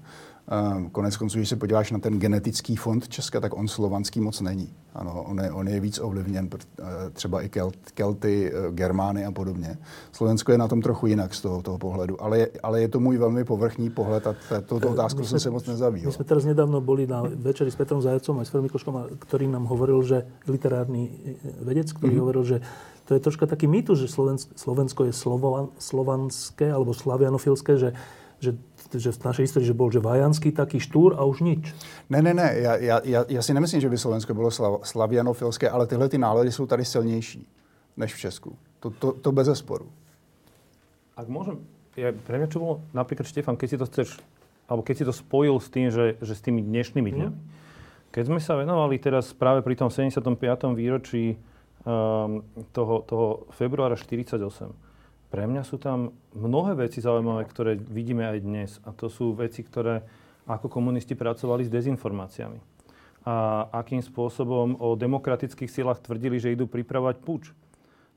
[0.48, 4.40] Ehm, konec konců, když se podíváš na ten genetický fond Česka, tak on slovanský moc
[4.40, 4.74] není.
[4.94, 9.32] Ano, on je, on je víc ovlivněn eh, třeba i Kelt, Kelty, eh, Germány a
[9.32, 9.78] podobně.
[10.12, 13.00] Slovensko je na tom trochu jinak z toho, toho pohledu, ale je, ale je to
[13.00, 14.34] můj velmi povrchní pohled a
[14.66, 16.06] toto otázku jsem se moc nezabýval.
[16.06, 19.46] My jsme teraz nedávno byli na večeri s Petrom Zajacom a s Fermi Koškom, který
[19.48, 22.18] nám hovoril, že literárny eh, vedec, který mm-hmm.
[22.18, 22.60] hovoril, že
[23.04, 27.92] to je troška taký mýtus, že Slovensko, Slovensko je slovan, slovanské alebo slavianofilské, že
[28.44, 28.52] že,
[28.98, 31.74] že v našej histórii, že bol že vajanský taký štúr a už nič.
[32.10, 35.86] Ne, ne, ne, já, já, já si nemyslím, že by Slovensko bylo slav, slavianofilské, ale
[35.86, 37.48] tyhle ty nálady jsou tady silnější
[37.96, 38.58] než v Česku.
[38.80, 39.88] To, to, to bez zesporu.
[41.14, 41.62] Ak môžem,
[41.94, 44.08] ja, pre mňa čo bolo, napríklad Štefan, keď si to chceš,
[44.66, 47.38] alebo keď si to spojil s tým, že, že s tými dnešnými dňami.
[47.38, 47.46] Mm.
[48.10, 50.26] Keď sme sa venovali teraz práve pri tom 75.
[50.74, 51.38] výročí
[51.86, 52.42] um,
[52.74, 54.42] toho, toho februára 48,
[55.34, 58.70] pre mňa sú tam mnohé veci zaujímavé, ktoré vidíme aj dnes.
[58.86, 60.06] A to sú veci, ktoré
[60.46, 62.62] ako komunisti pracovali s dezinformáciami.
[63.26, 67.50] A akým spôsobom o demokratických silách tvrdili, že idú pripravať puč.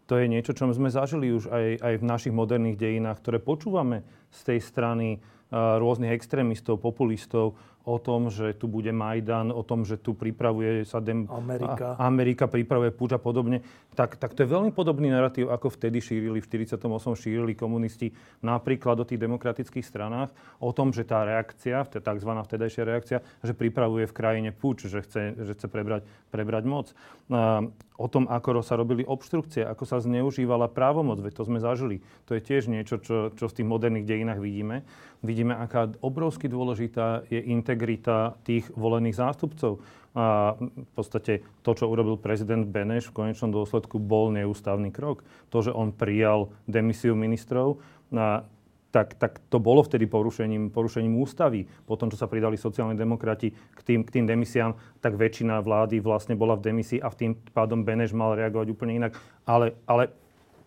[0.06, 4.06] To je niečo, čo sme zažili už aj, aj v našich moderných dejinách, ktoré počúvame
[4.30, 5.18] z tej strany
[5.50, 11.00] rôznych extrémistov, populistov, o tom, že tu bude Majdan, o tom, že tu pripravuje sa
[11.00, 11.24] dem...
[11.32, 11.96] Amerika.
[11.96, 13.64] A, Amerika pripravuje púč a podobne,
[13.96, 16.84] tak, tak to je veľmi podobný narratív, ako vtedy šírili, v 48.
[17.16, 18.12] šírili komunisti
[18.44, 22.32] napríklad o tých demokratických stranách, o tom, že tá reakcia, tzv.
[22.36, 26.92] vtedajšia reakcia, že pripravuje v krajine púč, že chce, že chce prebrať, prebrať moc.
[27.32, 27.64] A,
[27.98, 32.06] o tom, ako sa robili obštrukcie, ako sa zneužívala právomoc, veď to sme zažili.
[32.30, 34.86] To je tiež niečo, čo, čo v tých moderných dejinách vidíme.
[35.26, 39.82] Vidíme, aká obrovsky dôležitá je integrita tých volených zástupcov.
[40.18, 45.22] A v podstate to, čo urobil prezident Beneš v konečnom dôsledku, bol neústavný krok.
[45.54, 47.78] To, že on prijal demisiu ministrov,
[48.14, 48.46] a
[48.92, 51.68] tak, tak to bolo vtedy porušením, porušením ústavy.
[51.86, 56.00] Po tom, čo sa pridali sociálni demokrati k tým, k tým demisiám, tak väčšina vlády
[56.00, 59.14] vlastne bola v demisii a v tým pádom Beneš mal reagovať úplne inak.
[59.44, 60.10] Ale, ale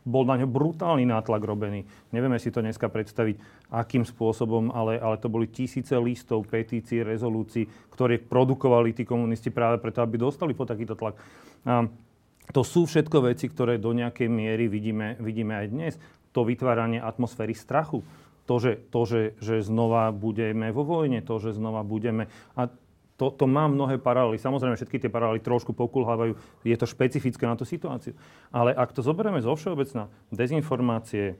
[0.04, 1.84] bol na ňo brutálny nátlak robený.
[2.12, 3.36] Nevieme si to dneska predstaviť,
[3.70, 9.78] akým spôsobom, ale, ale to boli tisíce listov, petícií, rezolúcií, ktoré produkovali tí komunisti práve
[9.78, 11.20] preto, aby dostali po takýto tlak.
[11.68, 11.84] A
[12.50, 15.94] to sú všetko veci, ktoré do nejakej miery vidíme, vidíme aj dnes.
[16.34, 18.02] To vytváranie atmosféry strachu,
[18.50, 22.26] to, že, to že, že znova budeme vo vojne, to, že znova budeme...
[22.58, 22.66] A
[23.20, 24.40] to, to má mnohé paralely.
[24.40, 26.40] Samozrejme, všetky tie paralely trošku pokulhávajú.
[26.64, 28.16] Je to špecifické na tú situáciu.
[28.48, 31.36] Ale ak to zoberieme zo všeobecná, dezinformácie,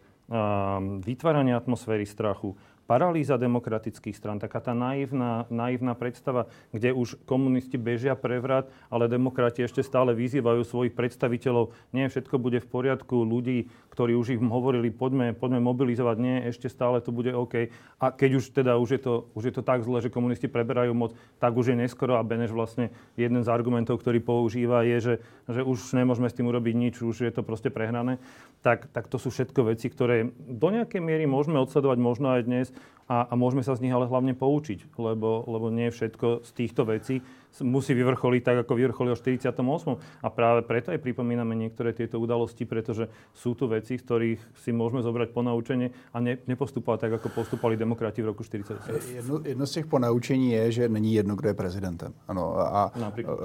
[1.01, 2.55] vytváranie atmosféry strachu,
[2.91, 9.63] paralýza demokratických stran, taká tá naivná, naivná predstava, kde už komunisti bežia prevrat, ale demokrati
[9.63, 14.95] ešte stále vyzývajú svojich predstaviteľov, nie všetko bude v poriadku, ľudí, ktorí už ich hovorili,
[14.95, 17.69] poďme, poďme mobilizovať, nie, ešte stále to bude OK.
[17.99, 20.95] A keď už teda už je, to, už je to tak zle, že komunisti preberajú
[20.95, 25.15] moc, tak už je neskoro a Beneš vlastne jeden z argumentov, ktorý používa, je, že,
[25.51, 28.23] že už nemôžeme s tým urobiť nič, už je to proste prehrané.
[28.63, 32.67] Tak, tak to sú všetko veci, ktoré do nejakej miery môžeme odsledovať možno aj dnes,
[33.11, 36.87] a, a môžeme sa z nich ale hlavne poučiť, lebo, lebo nie všetko z týchto
[36.87, 37.19] vecí
[37.61, 40.23] musí vyvrcholiť tak, ako vyvrcholil v 48.
[40.23, 44.71] A práve preto aj pripomíname niektoré tieto udalosti, pretože sú tu veci, z ktorých si
[44.71, 49.19] môžeme zobrať ponaučenie a ne, nepostupovať tak, ako postupovali demokrati v roku 48.
[49.19, 52.15] Jedno, jedno z těch ponaučení je, že není jedno, kdo je prezidentem.
[52.29, 53.39] Ano, a Například.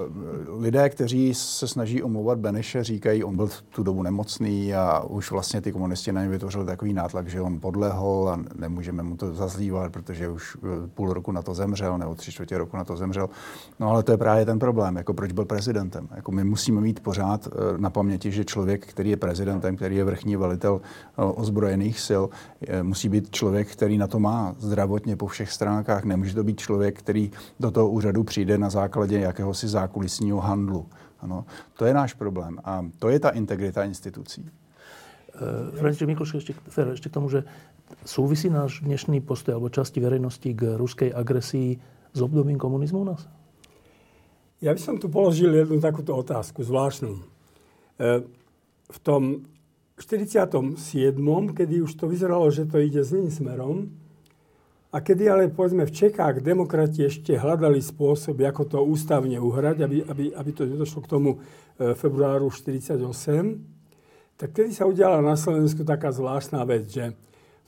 [0.60, 5.62] lidé, kteří se snaží omlouvat Beneše, říkají, on byl tu dobu nemocný a už vlastně
[5.62, 9.91] ty komunisti na ně vytvořili takový nátlak, že on podlehl a nemůžeme mu to zazlívat,
[9.91, 10.58] protože už
[10.94, 13.30] půl roku na to zemřel nebo tři čtvrtě roku na to zemřel.
[13.80, 16.08] No ale to je právě ten problém, jako proč byl prezidentem.
[16.15, 20.04] Jako my musíme mít pořád eh, na paměti, že člověk, který je prezidentem, který je
[20.04, 22.24] vrchní velitel eh, ozbrojených sil,
[22.82, 26.04] musí být člověk, který na to má zdravotně po všech stránkách.
[26.04, 30.86] Nemůže to být člověk, který do toho úřadu přijde na základě jakéhosi zákulisního handlu.
[31.20, 31.46] Ano,
[31.78, 34.50] to je náš problém a to je ta integrita institucí.
[35.76, 36.56] František Mikloš, ešte,
[36.96, 37.44] ešte k tomu, že
[38.06, 41.78] súvisí náš dnešný postoj alebo časti verejnosti k ruskej agresii
[42.13, 43.28] s obdobím komunizmu u nás?
[44.63, 47.19] Ja by som tu položil jednu takúto otázku, zvláštnu.
[47.19, 47.24] E,
[48.88, 49.45] v tom
[50.00, 50.76] 47.,
[51.54, 53.91] kedy už to vyzeralo, že to ide zlým smerom,
[54.95, 59.98] a kedy ale povedzme v Čechách demokrati ešte hľadali spôsob, ako to ústavne uhrať, aby,
[60.08, 63.04] aby, aby to nedošlo k tomu e, februáru 48,
[64.39, 67.12] tak kedy sa udiala na Slovensku taká zvláštna vec, že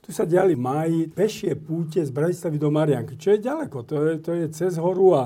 [0.07, 4.13] tu sa diali máji pešie púte z Bratislavy do Marianky, čo je ďaleko, to je,
[4.23, 5.23] to je cez horu a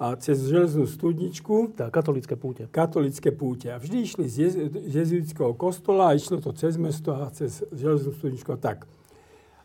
[0.00, 1.76] a cez železnú studničku.
[1.76, 2.64] Tá, katolické púte.
[2.72, 3.68] Katolické púte.
[3.68, 4.54] A vždy išli z, jez,
[4.96, 8.88] jezuitského kostola a išlo to cez mesto a cez železnú studničku a tak.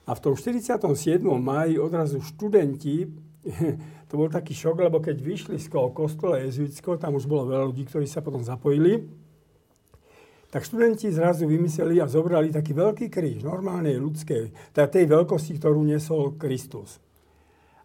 [0.03, 0.75] A v tom 47.
[1.23, 3.07] máji odrazu študenti,
[4.11, 7.87] to bol taký šok, lebo keď vyšli z kostola jezuitského, tam už bolo veľa ľudí,
[7.87, 9.07] ktorí sa potom zapojili,
[10.55, 15.83] tak študenti zrazu vymysleli a zobrali taký veľký kríž, normálnej ľudskej, teda tej veľkosti, ktorú
[15.83, 17.03] nesol Kristus.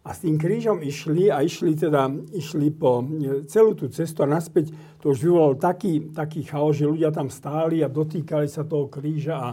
[0.07, 4.31] A s tým krížom išli a išli teda, išli po e, celú tú cestu a
[4.31, 4.71] naspäť
[5.03, 9.35] to už vyvolalo taký, taký chaos, že ľudia tam stáli a dotýkali sa toho kríža
[9.35, 9.49] a,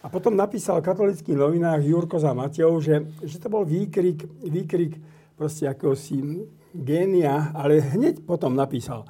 [0.00, 4.96] a potom napísal v katolických novinách Jurko za Matejov, že, že to bol výkrik, výkrik
[5.36, 9.04] proste akéhosi génia, ale hneď potom napísal,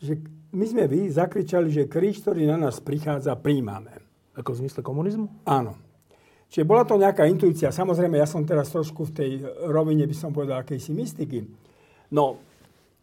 [0.00, 0.20] že
[0.52, 4.00] my sme vy zakričali, že kríž, ktorý na nás prichádza, príjmame.
[4.36, 5.28] Ako v zmysle komunizmu?
[5.48, 5.76] Áno.
[6.46, 7.74] Čiže bola to nejaká intuícia.
[7.74, 9.30] Samozrejme, ja som teraz trošku v tej
[9.66, 11.42] rovine, by som povedal, akejsi mystiky.
[12.14, 12.38] No,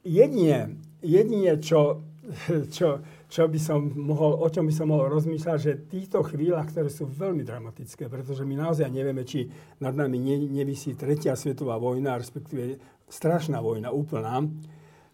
[0.05, 2.07] jedine, jedine čo,
[2.75, 6.71] čo, čo by som mohol, o čom by som mohol rozmýšľať, že v týchto chvíľach,
[6.71, 9.51] ktoré sú veľmi dramatické, pretože my naozaj nevieme, či
[9.83, 12.79] nad nami ne, nevysí tretia svetová vojna, respektíve
[13.11, 14.39] strašná vojna, úplná,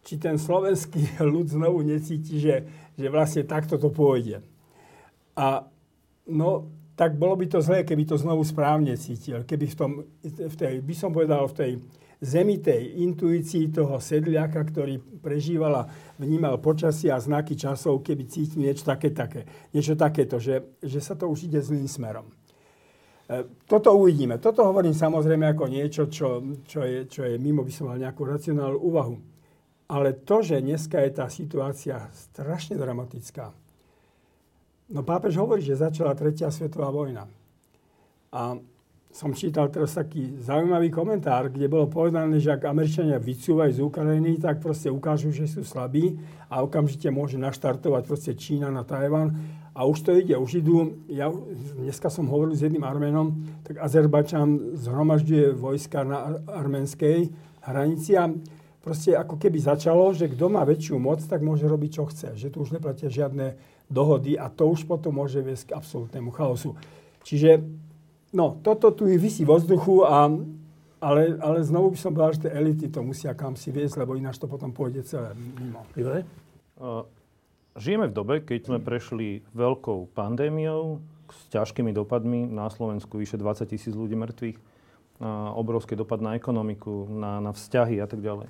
[0.09, 1.05] či ten slovenský
[1.37, 2.65] ľud znovu necíti, že,
[2.97, 4.41] že vlastne takto to pôjde.
[5.37, 5.69] A
[6.25, 9.45] no, tak bolo by to zlé, keby to znovu správne cítil.
[9.45, 9.91] Keby v tom,
[10.25, 11.71] v tej, by som povedal, v tej
[12.19, 15.87] zemitej intuícii toho sedliaka, ktorý prežíval a
[16.19, 21.15] vnímal počasie a znaky časov, keby cítil niečo také, také, niečo takéto, že, že sa
[21.15, 22.27] to už ide zlým smerom.
[22.27, 24.35] E, toto uvidíme.
[24.43, 28.27] Toto hovorím samozrejme ako niečo, čo, čo, je, čo je mimo, by som mal nejakú
[28.27, 29.38] racionálnu úvahu.
[29.89, 33.49] Ale to, že dneska je tá situácia strašne dramatická,
[34.89, 37.29] No pápež hovorí, že začala tretia svetová vojna.
[38.33, 38.57] A
[39.09, 44.37] som čítal teraz taký zaujímavý komentár, kde bolo povedané, že ak Američania vycúvajú z Ukrajiny,
[44.37, 46.17] tak proste ukážu, že sú slabí
[46.49, 49.33] a okamžite môže naštartovať proste Čína na Tajvan.
[49.73, 51.29] A už to ide, už idú, ja
[51.77, 53.33] dneska som hovoril s jedným Arménom,
[53.65, 57.29] tak Azerbajčan zhromažďuje vojska na arménskej
[57.65, 58.29] hranici a
[58.79, 62.35] proste ako keby začalo, že kto má väčšiu moc, tak môže robiť, čo chce.
[62.35, 63.59] Že tu už neplatia žiadne
[63.91, 66.77] dohody a to už potom môže viesť k absolútnemu chaosu.
[67.25, 67.63] Čiže
[68.31, 70.29] no, toto tu vysí vo vzduchu, a,
[71.03, 74.15] ale, ale znovu by som povedal, že tie elity to musia kam si viesť, lebo
[74.15, 75.83] ináč to potom pôjde celé mimo.
[77.79, 80.99] Žijeme v dobe, keď sme prešli veľkou pandémiou
[81.31, 82.49] s ťažkými dopadmi.
[82.49, 84.57] Na Slovensku vyše 20 tisíc ľudí mŕtvych.
[85.55, 88.49] Obrovský dopad na ekonomiku, na, na vzťahy a tak ďalej.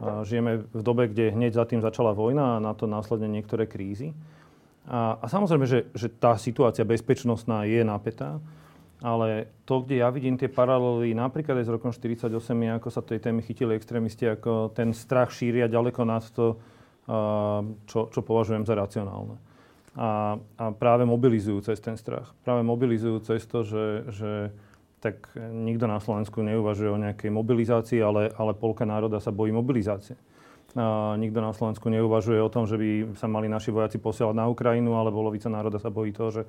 [0.00, 4.16] Žijeme v dobe, kde hneď za tým začala vojna a na to následne niektoré krízy.
[4.86, 8.42] A, a samozrejme, že, že tá situácia bezpečnostná je napätá,
[9.02, 13.02] ale to, kde ja vidím tie paralely napríklad aj s rokom 48, je, ako sa
[13.02, 16.58] tej témy chytili extrémisti, ako ten strach šíria ďaleko nad to,
[17.86, 19.38] čo, čo považujem za racionálne.
[19.92, 22.32] A, a práve mobilizujú cez ten strach.
[22.46, 24.30] Práve mobilizujú cez to, že, že
[25.02, 30.14] tak nikto na Slovensku neuvažuje o nejakej mobilizácii, ale, ale polka národa sa bojí mobilizácie.
[30.78, 34.46] A nikto na Slovensku neuvažuje o tom, že by sa mali naši vojaci posielať na
[34.46, 36.42] Ukrajinu, ale polovica národa sa bojí toho, že,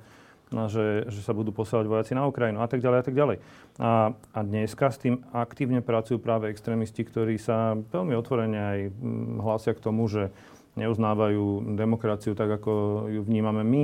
[0.54, 3.36] no, že, že sa budú posielať vojaci na Ukrajinu a tak ďalej a tak ďalej.
[3.82, 8.78] A, a dneska s tým aktívne pracujú práve extrémisti, ktorí sa veľmi otvorene aj
[9.42, 10.30] hlásia k tomu, že
[10.74, 13.82] neuznávajú demokraciu tak, ako ju vnímame my,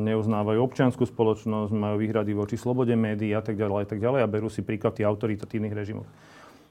[0.00, 4.30] neuznávajú občianskú spoločnosť, majú výhrady voči slobode médií a tak ďalej a tak ďalej a
[4.30, 6.06] berú si príklad tých autoritatívnych režimov.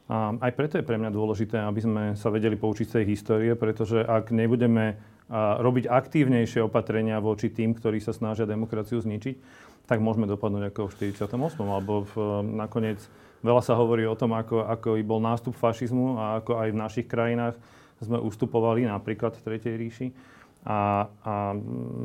[0.10, 3.54] A aj preto je pre mňa dôležité, aby sme sa vedeli poučiť z tej histórie,
[3.54, 4.98] pretože ak nebudeme
[5.38, 9.38] robiť aktívnejšie opatrenia voči tým, ktorí sa snažia demokraciu zničiť,
[9.86, 11.30] tak môžeme dopadnúť ako v 48.
[11.62, 12.14] alebo v,
[12.58, 12.98] nakoniec
[13.46, 17.08] veľa sa hovorí o tom, ako, ako bol nástup fašizmu a ako aj v našich
[17.10, 17.56] krajinách
[18.02, 20.08] sme ustupovali napríklad v Tretej ríši.
[20.60, 21.56] A, a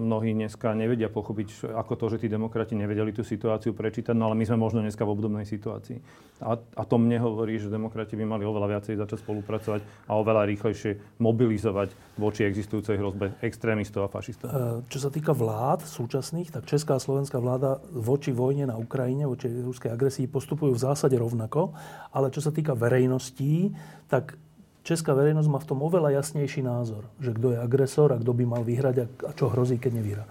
[0.06, 4.38] mnohí dneska nevedia pochopiť, ako to, že tí demokrati nevedeli tú situáciu prečítať, no ale
[4.38, 5.98] my sme možno dneska v obdobnej situácii.
[6.38, 10.46] A, a to mne hovorí, že demokrati by mali oveľa viacej začať spolupracovať a oveľa
[10.54, 14.46] rýchlejšie mobilizovať voči existujúcej hrozbe extrémistov a fašistov.
[14.46, 19.26] E, čo sa týka vlád súčasných, tak česká a slovenská vláda voči vojne na Ukrajine,
[19.26, 21.74] voči ruskej agresii postupujú v zásade rovnako,
[22.14, 23.74] ale čo sa týka verejností,
[24.06, 24.38] tak
[24.84, 28.44] česká verejnosť má v tom oveľa jasnejší názor, že kto je agresor a kto by
[28.44, 30.24] mal vyhrať a, čo hrozí, keď nevyhrá.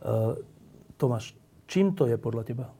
[0.00, 0.38] Uh,
[0.96, 1.34] Tomáš,
[1.66, 2.70] čím to je podle teba?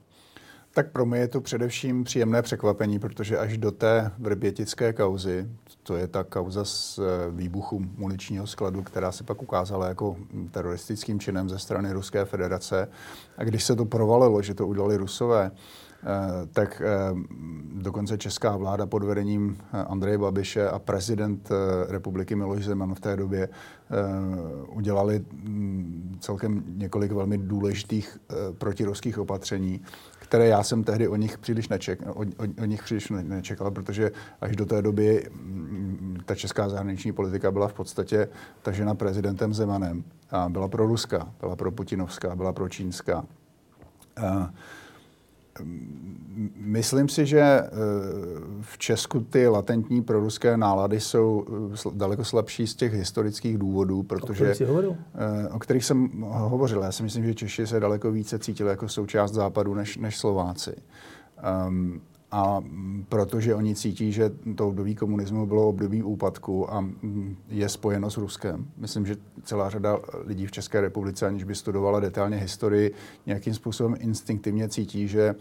[0.75, 5.47] Tak pro mě je to především příjemné překvapení, protože až do té vrbětické kauzy,
[5.83, 10.15] to je ta kauza z e, výbuchu muničního skladu, která se pak ukázala jako
[10.51, 12.87] teroristickým činem ze strany Ruské federace.
[13.37, 15.51] A když se to provalilo, že to udělali Rusové,
[16.53, 17.15] tak eh,
[17.73, 21.49] dokonce česká vláda pod vedením eh, Andreje Babiše a prezident
[21.87, 23.49] republiky Miloš Zeman v té době
[24.67, 28.17] udělali mm, celkem několik velmi důležitých
[28.57, 29.81] protiruských opatření,
[30.19, 34.11] které já jsem tehdy o nich příliš, neček, o, o, o nich příliš nečekal, protože
[34.41, 38.27] až do té doby mm, ta česká zahraniční politika byla v podstatě
[38.61, 43.25] tažena prezidentem Zemanem a byla pro Ruska, byla pro Putinovská, byla pro čínská.
[44.17, 44.53] A,
[46.55, 47.69] Myslím si, že eh,
[48.61, 54.43] v Česku ty latentní proruské nálady jsou eh, daleko slabší z těch historických důvodů, protože...
[54.43, 54.95] O kterých hovoril?
[55.15, 56.81] Eh, o kterých jsem hovořil.
[56.81, 60.75] Já si myslím, že Češi se daleko více cítili jako součást západu než, než Slováci.
[61.67, 62.01] Um,
[62.35, 62.63] a
[63.09, 66.85] protože oni cítí, že to období komunismu bylo období úpadku a
[67.49, 68.67] je spojeno s Ruskem.
[68.77, 72.93] Myslím, že celá řada lidí v České republice, aniž by studovala detailně historii,
[73.25, 75.35] nějakým způsobem instinktivně cítí, že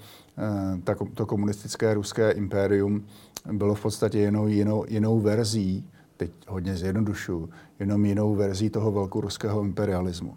[0.87, 3.05] eh, to komunistické ruské impérium
[3.53, 9.63] bylo v podstatě jinou, jinou, jinou verzí, teď hodně zjednodušu, jenom jinou verzí toho velkoruského
[9.63, 10.37] imperialismu.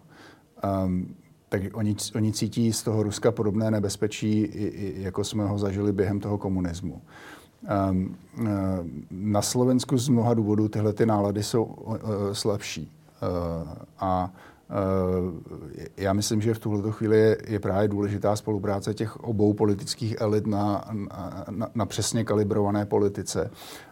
[0.84, 1.14] Um,
[1.48, 4.50] tak oni, oni cítí z toho Ruska podobné nebezpečí,
[4.96, 7.02] jako jsme ho zažili během toho komunismu.
[7.90, 8.46] Um, uh,
[9.10, 11.98] na Slovensku z mnoha důvodů tyhle ty nálady jsou uh,
[12.32, 12.92] slabší.
[13.22, 14.32] Uh, a
[15.96, 20.46] já myslím, že v tuhle chvíli je, je právě důležitá spolupráce těch obou politických elit
[20.46, 20.84] na,
[21.50, 23.50] na, na přesně kalibrované politice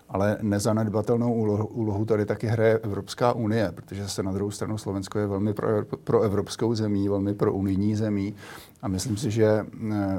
[0.08, 1.34] ale nezanedbatelnou
[1.68, 5.68] úlohu, tady taky hraje Evropská unie, protože se na druhou stranu Slovensko je velmi pro,
[6.04, 8.34] pro evropskou zemí, velmi pro unijní zemí.
[8.82, 10.18] A myslím si, že eh,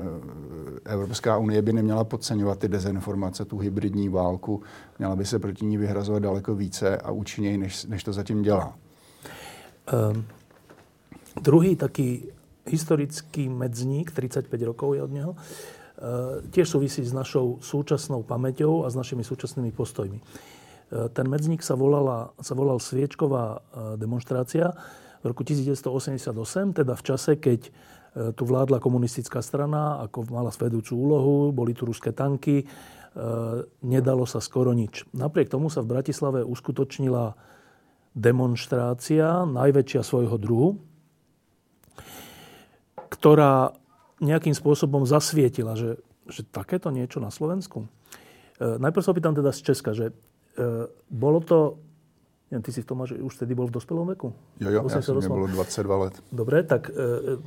[0.86, 4.62] Evropská unie by neměla podceňovat ty dezinformace, tu hybridní válku.
[5.00, 8.76] Měla by se proti ní vyhrazovat daleko více a účinněji, než, než to zatím dělá.
[10.14, 10.26] Um,
[11.42, 12.26] druhý taký
[12.66, 15.77] historický medzník, 35 rokov je od neho, E,
[16.54, 20.22] tiež súvisí s našou súčasnou pamäťou a s našimi súčasnými postojmi.
[20.22, 20.24] E,
[21.10, 23.58] ten medzník sa, volala, sa volal Sviečková e,
[23.98, 24.78] demonstrácia
[25.26, 27.62] v roku 1988, teda v čase, keď
[28.34, 32.66] tu vládla komunistická strana, ako mala svedúcu úlohu, boli tu ruské tanky,
[33.86, 35.06] nedalo sa skoro nič.
[35.14, 37.38] Napriek tomu sa v Bratislave uskutočnila
[38.18, 40.82] demonstrácia, najväčšia svojho druhu,
[43.14, 43.78] ktorá
[44.20, 47.86] nejakým spôsobom zasvietila, že, že takéto niečo na Slovensku?
[48.58, 50.14] E, najprv sa opýtam teda z Česka, že e,
[51.10, 51.82] bolo to
[52.48, 54.32] Neviem, ty si v tom, že už vtedy bol v dospelom veku?
[54.64, 56.16] Jo, jo, ja som bolo 22 let.
[56.32, 57.44] Dobre, tak e,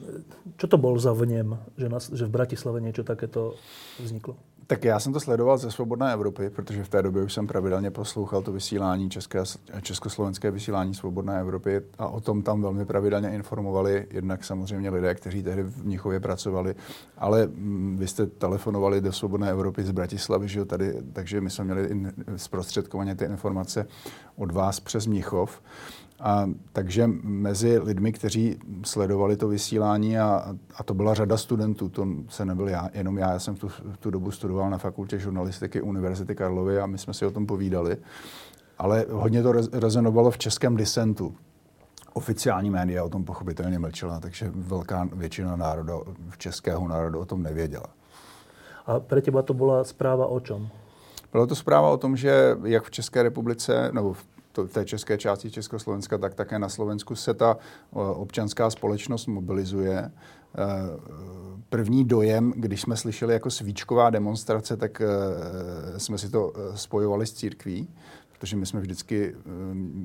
[0.60, 3.56] čo to bol za vnem, že, na, že v Bratislave niečo takéto
[3.96, 4.36] vzniklo?
[4.66, 7.90] Tak já jsem to sledoval ze Svobodné Evropy, protože v té době už jsem pravidelně
[7.90, 9.42] poslouchal to vysílání české,
[9.82, 15.42] československé vysílání Svobodné Evropy a o tom tam velmi pravidelně informovali jednak samozřejmě lidé, kteří
[15.42, 16.74] tehdy v Mnichově pracovali,
[17.18, 21.50] ale mm, vy jste telefonovali do Svobodné Evropy z Bratislavy, že jo, tady, takže my
[21.50, 23.86] jsme měli in, zprostředkovaně ty informace
[24.36, 25.62] od vás přes Mnichov.
[26.20, 32.06] A, takže mezi lidmi, kteří sledovali to vysílání, a, a to byla řada studentů, to
[32.28, 35.18] se nebyl já, jenom já, já jsem v tu, v tu dobu studoval na fakultě
[35.18, 37.96] žurnalistiky Univerzity Karlovy a my jsme si o tom povídali,
[38.78, 41.34] ale hodně to rezonovalo v českém disentu.
[42.12, 45.94] Oficiální média o tom pochopitelně mlčela, takže velká většina národa,
[46.38, 47.86] českého národa o tom nevěděla.
[48.86, 50.68] A pro těba to byla zpráva o čem?
[51.32, 54.26] Byla to zpráva o tom, že jak v České republice, nebo v
[54.72, 57.56] té české části Československa, tak také na Slovensku se ta
[57.92, 59.98] občanská společnost mobilizuje.
[59.98, 60.10] E,
[61.68, 65.06] první dojem, když jsme slyšeli jako svíčková demonstrace, tak e,
[66.00, 67.88] jsme si to e, spojovali s církví,
[68.32, 69.34] protože my jsme vždycky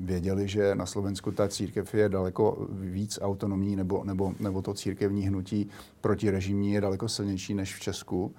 [0.04, 5.28] věděli, že na Slovensku ta církev je daleko víc autonomní, nebo, nebo, nebo to církevní
[5.28, 5.68] hnutí
[6.00, 8.34] protirežimní je daleko silnější než v Česku.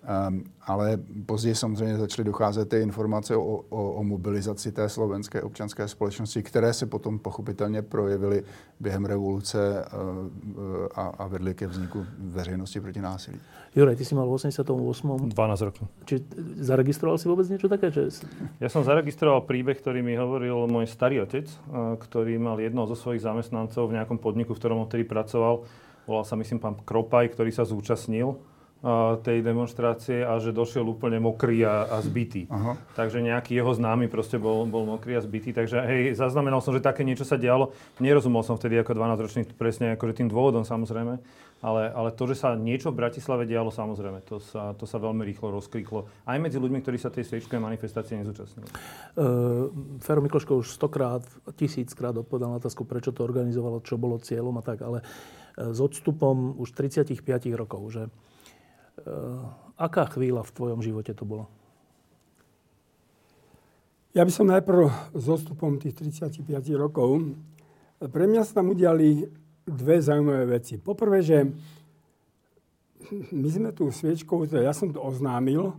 [0.00, 5.88] Um, ale později samozřejmě začaly docházet ty informace o, o, o mobilizaci té slovenské občanské
[5.88, 8.42] společnosti, které se potom pochopitelně projevily
[8.80, 13.40] během revoluce uh, a, a vedly ke vzniku veřejnosti proti násilí.
[13.76, 15.28] Juraj, ty si mal v 88.
[15.28, 15.86] 12 rokov.
[16.04, 16.24] Či
[16.58, 17.94] zaregistroval si vôbec niečo také?
[17.94, 18.26] Že...
[18.58, 21.46] Ja som zaregistroval príbeh, ktorý mi hovoril môj starý otec,
[22.02, 25.62] ktorý mal jednoho zo svojich zamestnancov v nejakom podniku, v ktorom odtedy pracoval.
[26.02, 28.34] Volal sa, myslím, pán Kropaj, ktorý sa zúčastnil
[29.20, 32.48] tej demonstrácie a že došiel úplne mokrý a, a zbytý.
[32.48, 32.80] Aha.
[32.96, 35.52] Takže nejaký jeho známy proste bol, bol mokrý a zbytý.
[35.52, 37.76] Takže hej, zaznamenal som, že také niečo sa dialo.
[38.00, 41.20] Nerozumel som vtedy ako 12-ročný presne akože tým dôvodom samozrejme.
[41.60, 45.28] Ale, ale to, že sa niečo v Bratislave dialo, samozrejme, to sa, to sa veľmi
[45.28, 46.08] rýchlo rozkliklo.
[46.24, 48.64] Aj medzi ľuďmi, ktorí sa tej sviečkovej manifestácie nezúčastnili.
[48.64, 49.68] Uh,
[50.00, 51.20] Fero Mikloško už stokrát,
[51.60, 55.04] tisíckrát odpovedal na otázku, prečo to organizovalo, čo bolo cieľom a tak, ale
[55.52, 57.20] s odstupom už 35
[57.52, 58.39] rokov, že Eh,
[59.80, 61.46] aká chvíľa v tvojom živote to bola?
[64.10, 66.44] Ja by som najprv s odstupom tých 35
[66.74, 67.30] rokov,
[68.00, 69.28] pre mňa sa tam udiali
[69.62, 70.82] dve zaujímavé veci.
[70.82, 71.46] Poprvé, že
[73.30, 75.78] my sme tu sviečkou, teda ja som to oznámil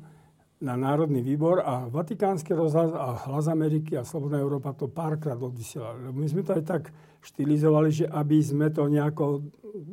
[0.61, 6.13] na Národný výbor a Vatikánsky rozhlas a Hlas Ameriky a Slobodná Európa to párkrát odvysielali.
[6.13, 6.83] My sme to aj tak
[7.25, 9.41] štilizovali, že aby sme to nejako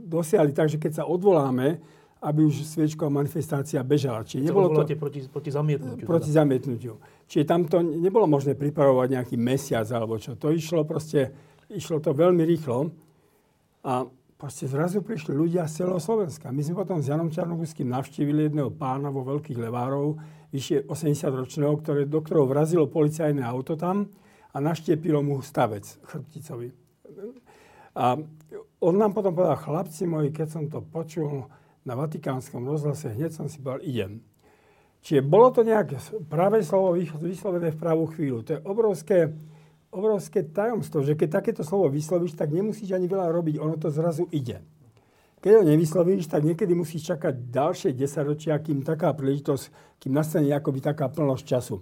[0.07, 0.53] dosiahli.
[0.53, 1.81] Takže keď sa odvoláme
[2.19, 4.27] aby už sviečková manifestácia bežala.
[4.27, 6.05] Čiže nebolo to proti, proti zamietnutiu.
[6.07, 6.39] Proti teda.
[6.43, 6.95] zamietnutiu.
[7.31, 10.35] Čiže tam to nebolo možné pripravovať nejaký mesiac alebo čo.
[10.35, 11.31] To išlo proste,
[11.71, 12.91] išlo to veľmi rýchlo.
[13.87, 14.03] A
[14.35, 16.51] proste zrazu prišli ľudia z celého Slovenska.
[16.51, 20.19] My sme potom s Janom Čarnogurským navštívili jedného pána vo Veľkých Levárov,
[20.51, 24.11] vyššie 80-ročného, ktoré, do ktorého vrazilo policajné auto tam
[24.51, 26.71] a naštiepilo mu stavec chrbticovi.
[27.99, 28.15] A
[28.79, 31.51] on nám potom povedal, chlapci moji, keď som to počul,
[31.89, 34.13] na Vatikánskom rozhlase, hneď som si povedal, idem.
[35.01, 35.97] Čiže bolo to nejaké
[36.29, 38.45] práve slovo vyslovené v pravú chvíľu.
[38.45, 39.33] To je obrovské,
[39.89, 44.29] obrovské tajomstvo, že keď takéto slovo vyslovíš, tak nemusíš ani veľa robiť, ono to zrazu
[44.29, 44.61] ide.
[45.39, 50.83] Keď ho nevyslovíš, tak niekedy musíš čakať ďalšie desaťročia, kým taká príležitosť, kým nastane akoby
[50.83, 51.79] taká plnosť času.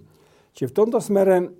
[0.53, 1.51] Čiže v tomto smere,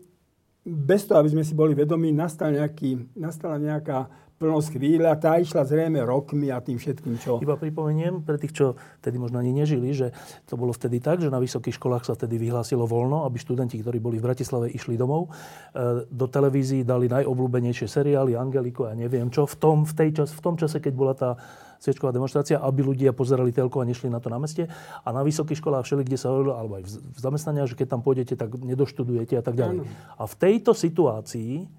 [0.61, 5.65] bez toho, aby sme si boli vedomí, nastal nejaký, nastala nejaká plnosť chvíľa, tá išla
[5.65, 7.41] zrejme rokmi a tým všetkým, čo...
[7.41, 8.65] Iba pripomeniem pre tých, čo
[9.01, 10.13] tedy možno ani nežili, že
[10.45, 13.97] to bolo vtedy tak, že na vysokých školách sa vtedy vyhlásilo voľno, aby študenti, ktorí
[13.97, 15.33] boli v Bratislave, išli domov.
[15.73, 20.29] E, do televízií dali najobľúbenejšie seriály, Angeliku a neviem čo, v tom, v, tej čas,
[20.29, 21.33] v tom čase, keď bola tá
[21.81, 24.69] sviečková demonstrácia, aby ľudia pozerali telko a nešli na to na meste.
[25.01, 28.01] A na vysokých školách všeli, kde sa hovorilo, alebo aj v zamestnaniach, že keď tam
[28.01, 29.85] pôjdete, tak nedoštudujete a tak ďalej.
[30.17, 31.69] A v tejto situácii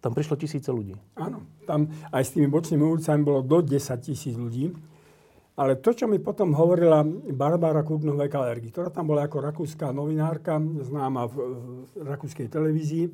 [0.00, 0.96] tam prišlo tisíce ľudí.
[1.20, 4.72] Áno, tam aj s tými bočnými ulicami bolo do 10 tisíc ľudí.
[5.60, 7.04] Ale to, čo mi potom hovorila
[7.36, 11.36] Barbara Kudnová Kalergi, ktorá tam bola ako rakúska novinárka, známa v,
[11.92, 13.12] v rakúskej televízii,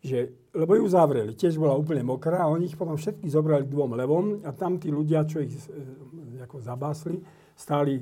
[0.00, 3.96] že, lebo ju zavreli, tiež bola úplne mokrá a oni ich potom všetky zobrali dvom
[4.00, 7.20] levom a tam tí ľudia, čo ich e, ako zabásli,
[7.52, 8.00] stáli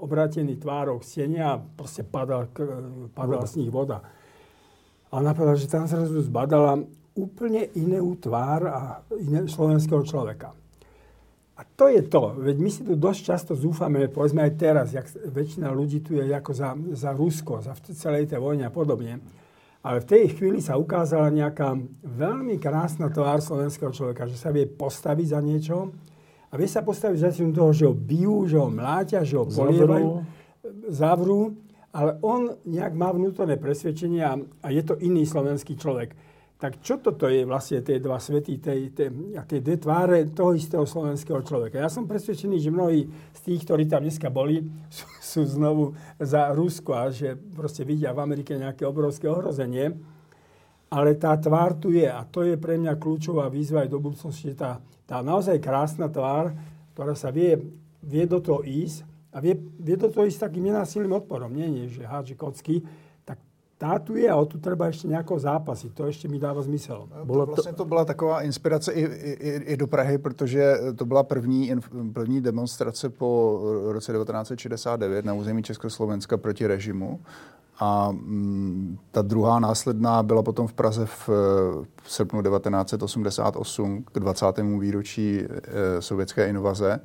[0.00, 2.48] obrátení tvárou k stene a proste padala,
[3.12, 4.00] padala z nich voda.
[5.08, 6.84] A ona povedala, že tam zrazu zbadala
[7.16, 8.80] úplne iný tvár a
[9.16, 10.52] iné slovenského človeka.
[11.56, 12.36] A to je to.
[12.36, 16.28] Veď my si tu dosť často zúfame, povedzme aj teraz, jak väčšina ľudí tu je
[16.28, 19.24] ako za, za Rusko, za celej tej vojne a podobne.
[19.80, 21.72] Ale v tej chvíli sa ukázala nejaká
[22.04, 25.96] veľmi krásna tvár slovenského človeka, že sa vie postaviť za niečo
[26.52, 30.26] a vie sa postaviť za toho, že ho bijú, že ho mláťa, že ho polievajú,
[30.92, 31.56] zavrú,
[31.96, 36.12] ale on nejak má vnútorné presvedčenie a, a je to iný slovenský človek.
[36.56, 39.12] Tak čo toto je vlastne tie dva svety, tej, tej,
[39.44, 41.76] tie dve tváre toho istého slovenského človeka?
[41.76, 43.04] Ja som presvedčený, že mnohí
[43.36, 44.64] z tých, ktorí tam dneska boli,
[44.96, 50.00] sú, sú znovu za Rusko a že proste vidia v Amerike nejaké obrovské ohrozenie.
[50.88, 54.56] Ale tá tvár tu je a to je pre mňa kľúčová výzva aj do budúcnosti,
[54.56, 56.56] tá, tá naozaj krásna tvár,
[56.96, 57.58] ktorá sa vie,
[58.00, 59.04] vie do toho ísť
[59.34, 61.52] a vie, vie do toho ísť takým nenásilným odporom.
[61.52, 62.80] Nie, nie, že hádže kocky,
[63.78, 65.92] tá tu je a o tu treba ešte nejako zápasiť.
[65.92, 67.08] To ešte mi dáva zmysel.
[67.24, 67.52] Bylo to...
[67.52, 71.72] Vlastně to byla taková inspirace i, i, i do Prahy, protože to byla první,
[72.12, 73.60] první demonstrace po
[73.92, 77.20] roce 1969 na území Československa proti režimu.
[77.78, 81.28] A mm, ta druhá následná byla potom v Praze v,
[82.02, 84.46] v srpnu 1988 k 20.
[84.78, 87.00] výročí e, sovětské invaze.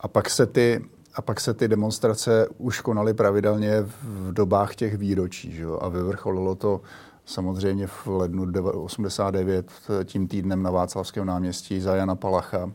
[0.00, 0.84] A pak se ty
[1.16, 5.52] a pak se ty demonstrace už konaly pravidelně v dobách těch výročí.
[5.52, 5.64] Že?
[5.80, 6.80] A vyvrcholilo to
[7.24, 9.70] samozřejmě v lednu 89
[10.04, 12.70] tím týdnem na Václavském náměstí za Jana Palacha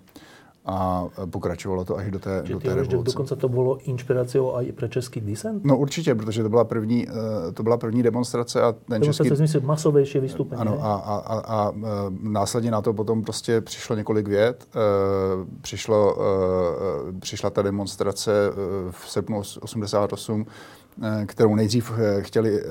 [0.65, 3.11] a pokračovalo to až do té, Čiže do té revoluce.
[3.11, 5.65] dokonce to bylo inspirací i pro český disent?
[5.65, 9.23] No určitě, protože to byla první, eh, to byla první demonstrace a ten český...
[9.29, 10.61] Demonstrace masovější vystupení.
[10.61, 11.87] Ano, a, a, a, a, eh,
[12.21, 14.67] následně na to potom prostě přišlo několik vět.
[14.75, 14.77] Eh,
[15.61, 16.17] přišlo,
[17.19, 18.31] přišla ta demonstrace
[18.91, 20.45] v srpnu 88 Eh,
[21.25, 22.65] kterou nejdřív eh, chtěli eh,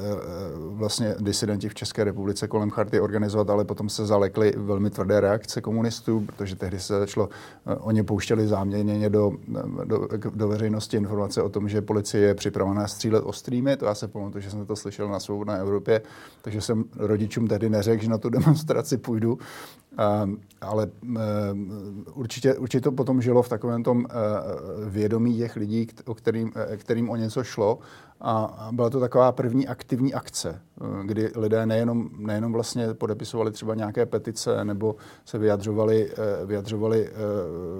[0.56, 5.60] vlastně disidenti v České republice kolem charty organizovat, ale potom se zalekly velmi tvrdé reakce
[5.60, 7.28] komunistů, protože tehdy se začalo,
[7.80, 9.32] oni pouštěli záměrně do,
[9.84, 13.76] do, do veřejnosti informace o tom, že policie je připravená střílet ostrými.
[13.76, 16.02] To já se pamatuju, že jsem to slyšel na Svobodné Evropě,
[16.42, 19.38] takže jsem rodičům tehdy neřekl, že na tu demonstraci půjdu.
[20.60, 20.88] ale
[22.14, 24.06] určitě, určitě to potom žilo v takovém tom
[24.88, 27.78] vědomí těch lidí, o kterým, kterým o něco šlo
[28.20, 33.74] a byla to taková první aktivní akce, eh, kdy lidé nejenom, nejenom vlastně podepisovali třeba
[33.74, 37.12] nějaké petice nebo se vyjadřovali, eh, vyjadřovali eh,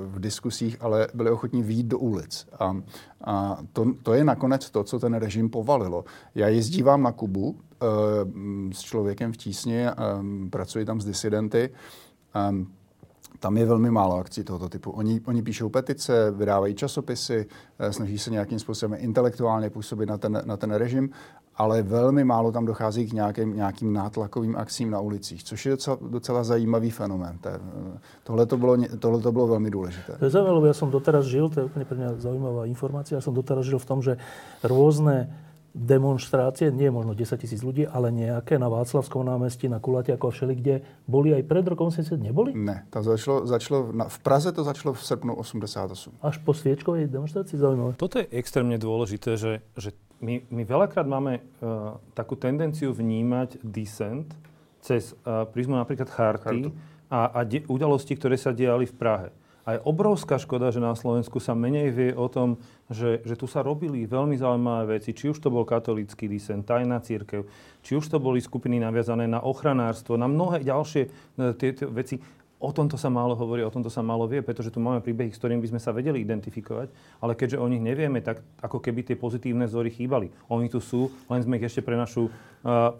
[0.06, 2.48] v diskusích, ale byli ochotní výjít do ulic.
[2.58, 2.76] A,
[3.24, 6.04] a to, to je nakonec to, co ten režim povalilo.
[6.34, 7.56] Já jezdívám na Kubu
[8.72, 9.86] s člověkem v tísni,
[10.50, 11.70] pracuji tam s disidenty
[13.40, 14.90] tam je velmi málo akcí tohoto typu.
[14.90, 17.46] Oni, oni píšou petice, vydávají časopisy,
[17.78, 21.10] eh, snaží se nějakým způsobem intelektuálně působit na ten, na ten režim,
[21.56, 25.98] ale velmi málo tam dochází k nějakým, nějakým nátlakovým akcím na ulicích, což je docela,
[26.00, 27.38] docela zajímavý fenomén.
[27.46, 27.60] Eh,
[28.22, 30.16] tohle to bylo, tohle to bylo velmi důležité.
[30.18, 33.24] To je zaujímavé, ja som doteraz žil, to je úplne pre mňa zaujímavá informácia, ja
[33.24, 34.16] som doteraz žil v tom, že
[34.64, 35.32] rôzne
[35.70, 40.54] demonstrácie, nie možno 10 tisíc ľudí, ale nejaké na Václavskom námestí, na Kulatiako a všeli,
[40.58, 40.74] kde
[41.06, 42.50] boli aj pred rokom 70, neboli?
[42.58, 46.18] Ne, to začalo, začalo na, v Praze to začalo v srpnu 88.
[46.18, 47.94] Až po sviečkovej demonstrácii zaujímavé.
[47.94, 54.26] Toto je extrémne dôležité, že, že my, my veľakrát máme uh, takú tendenciu vnímať dissent
[54.82, 56.68] cez uh, prízmu napríklad charty Chartu.
[57.08, 59.28] a, a de, udalosti, ktoré sa diali v Prahe.
[59.70, 62.58] A je obrovská škoda, že na Slovensku sa menej vie o tom,
[62.90, 65.14] že, že tu sa robili veľmi zaujímavé veci.
[65.14, 67.46] Či už to bol katolícky disent, tajná církev,
[67.78, 71.08] či už to boli skupiny naviazané na ochranárstvo, na mnohé ďalšie e,
[71.54, 72.18] tieto veci.
[72.60, 75.40] O tomto sa málo hovorí, o tomto sa málo vie, pretože tu máme príbehy, s
[75.40, 76.92] ktorými by sme sa vedeli identifikovať,
[77.24, 80.28] ale keďže o nich nevieme, tak ako keby tie pozitívne vzory chýbali.
[80.52, 82.28] Oni tu sú, len sme ich ešte pre našu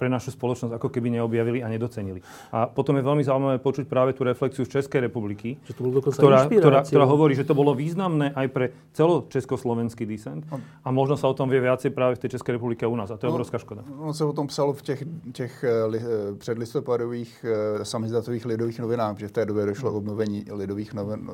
[0.01, 2.25] pre našu spoločnosť ako keby neobjavili a nedocenili.
[2.49, 7.05] A potom je veľmi zaujímavé počuť práve tú reflexiu z Českej republiky, ktorá, ktorá, ktorá
[7.05, 11.53] hovorí, že to bolo významné aj pre celo československý disent a možno sa o tom
[11.53, 13.85] vie viacej práve v tej Českej republike u nás a to je no, obrovská škoda.
[13.85, 16.01] No se o tom psalo v těch, těch li,
[16.41, 17.45] předlistopadových
[17.85, 21.31] samizdatových lidových novinách, že v té době došlo k obnovení lidových novin,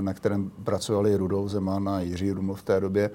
[0.00, 3.10] na kterém pracovali Rudolf Zeman a Jiří Ruml v té době.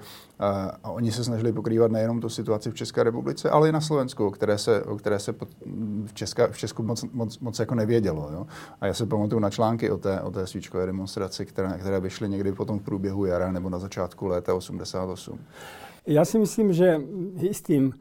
[0.82, 4.26] A oni se snažili pokrývat nejenom tu situaci v České republice, ale i na Slovensku,
[4.26, 5.34] o které se, o které se
[6.06, 8.30] v, Česka, v Česku moc, moc, moc jako nevědělo.
[8.32, 8.46] Jo?
[8.80, 12.28] A já se pamatuju na články o té, o té svíčkové demonstraci, které, které vyšly
[12.28, 15.38] někdy potom v průběhu jara nebo na začátku léta 88.
[16.06, 17.00] Já si myslím, že
[17.40, 17.92] istým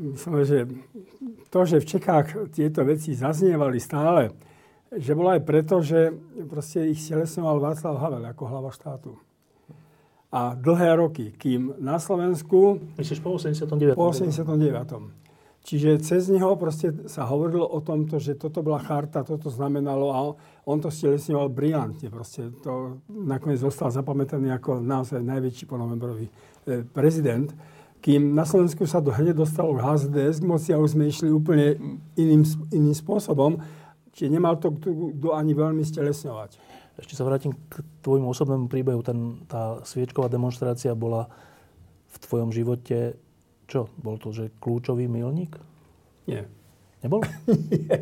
[0.00, 0.68] myslím, že
[1.50, 4.30] to, že v Čechách tieto veci zaznievali stále,
[4.98, 6.14] že bolo aj preto, že
[6.46, 9.18] proste ich stelesňoval Václav Havel ako hlava štátu.
[10.34, 12.82] A dlhé roky, kým na Slovensku...
[12.98, 13.94] Myslíš po 89.
[13.94, 15.24] Po 89.
[15.64, 20.18] Čiže cez neho proste sa hovorilo o tomto, že toto bola charta, toto znamenalo a
[20.68, 22.12] on to stelesňoval brilantne.
[22.12, 26.32] Proste to nakoniec zostal zapamätaný ako naozaj najväčší ponovembrový e,
[26.84, 27.48] prezident.
[28.04, 31.80] Kým na Slovensku sa do hneď dostalo HZDS k moci a už sme išli úplne
[32.20, 33.56] iným, iným spôsobom,
[34.14, 36.56] čiže nemal to kto ani veľmi stelesňovať.
[36.94, 39.02] Ešte sa vrátim k tvojmu osobnému príbehu.
[39.02, 41.26] Ten, tá sviečková demonstrácia bola
[42.14, 43.18] v tvojom živote
[43.66, 43.88] čo?
[43.96, 45.56] Bol to, že kľúčový milník?
[46.28, 46.48] Nie.
[47.00, 47.20] Nebol?
[47.72, 47.96] nie,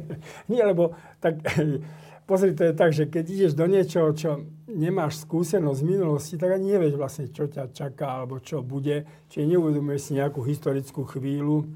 [0.51, 1.43] nie, lebo tak,
[2.29, 6.55] pozri, to je tak, že keď ideš do niečoho, čo nemáš skúsenosť z minulosti, tak
[6.55, 9.07] ani nevieš vlastne, čo ťa čaká alebo čo bude.
[9.31, 11.67] Čiže neuvedomuješ si nejakú historickú chvíľu.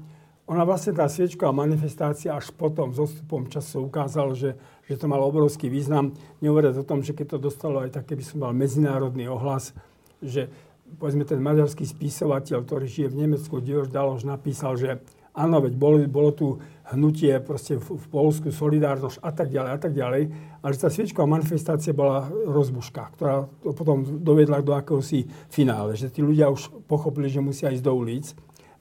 [0.47, 4.55] Ona vlastne tá sviečková manifestácia až potom, s odstupom času ukázala, že,
[4.87, 6.15] že to malo obrovský význam.
[6.39, 9.75] Nehovoriac o tom, že keď to dostalo aj také, by som mal medzinárodný ohlas,
[10.23, 10.47] že
[10.95, 15.03] povedzme ten maďarský spisovateľ, ktorý žije v Nemecku, Dios Daloš, napísal, že
[15.35, 16.47] áno, veď bolo, bolo tu
[16.95, 20.23] hnutie proste v, v Polsku, solidárnosť a tak ďalej a tak ďalej,
[20.63, 26.23] ale tá sviečková manifestácia bola rozbuška, ktorá to potom dovedla do akéhosi finále, že tí
[26.23, 28.31] ľudia už pochopili, že musia ísť do ulic.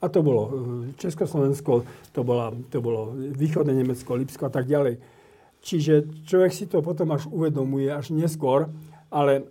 [0.01, 0.51] A to bolo e,
[1.01, 5.01] Československo, to, bola, to bolo východné Nemecko, Lipsko a tak ďalej.
[5.65, 8.71] Čiže človek si to potom až uvedomuje, až neskôr,
[9.11, 9.49] ale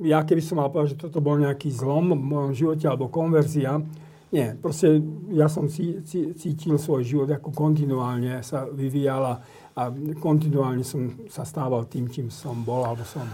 [0.00, 3.82] ja keby som mal povedať, že toto bol nejaký zlom v mojom živote alebo konverzia,
[4.30, 5.02] nie, proste
[5.34, 9.42] ja som cítil svoj život, ako kontinuálne sa vyvíjala
[9.74, 9.90] a
[10.22, 13.26] kontinuálne som sa stával tým, čím som bol alebo som.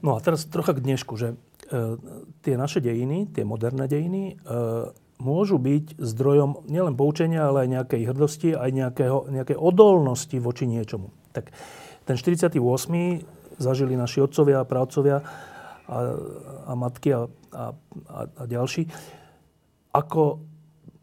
[0.00, 1.36] No a teraz trocha k dnešku, že e,
[2.40, 4.56] tie naše dejiny, tie moderné dejiny, e,
[5.20, 11.12] môžu byť zdrojom nielen poučenia, ale aj nejakej hrdosti, aj nejakého, nejakej odolnosti voči niečomu.
[11.36, 11.52] Tak
[12.08, 12.56] ten 48.
[13.60, 15.98] zažili naši otcovia a právcovia a,
[16.66, 17.64] a matky a, a,
[18.24, 18.88] a ďalší,
[19.92, 20.42] ako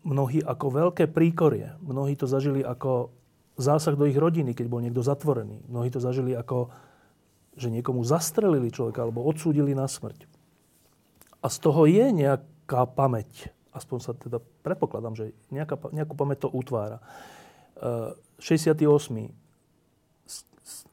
[0.07, 1.75] mnohí ako veľké príkorie.
[1.83, 3.11] Mnohí to zažili ako
[3.59, 5.67] zásah do ich rodiny, keď bol niekto zatvorený.
[5.67, 6.71] Mnohí to zažili ako,
[7.59, 10.23] že niekomu zastrelili človeka alebo odsúdili na smrť.
[11.43, 13.51] A z toho je nejaká pamäť.
[13.77, 16.97] Aspoň sa teda predpokladám, že nejaká, nejakú pamäť to utvára.
[17.77, 18.81] E, 68.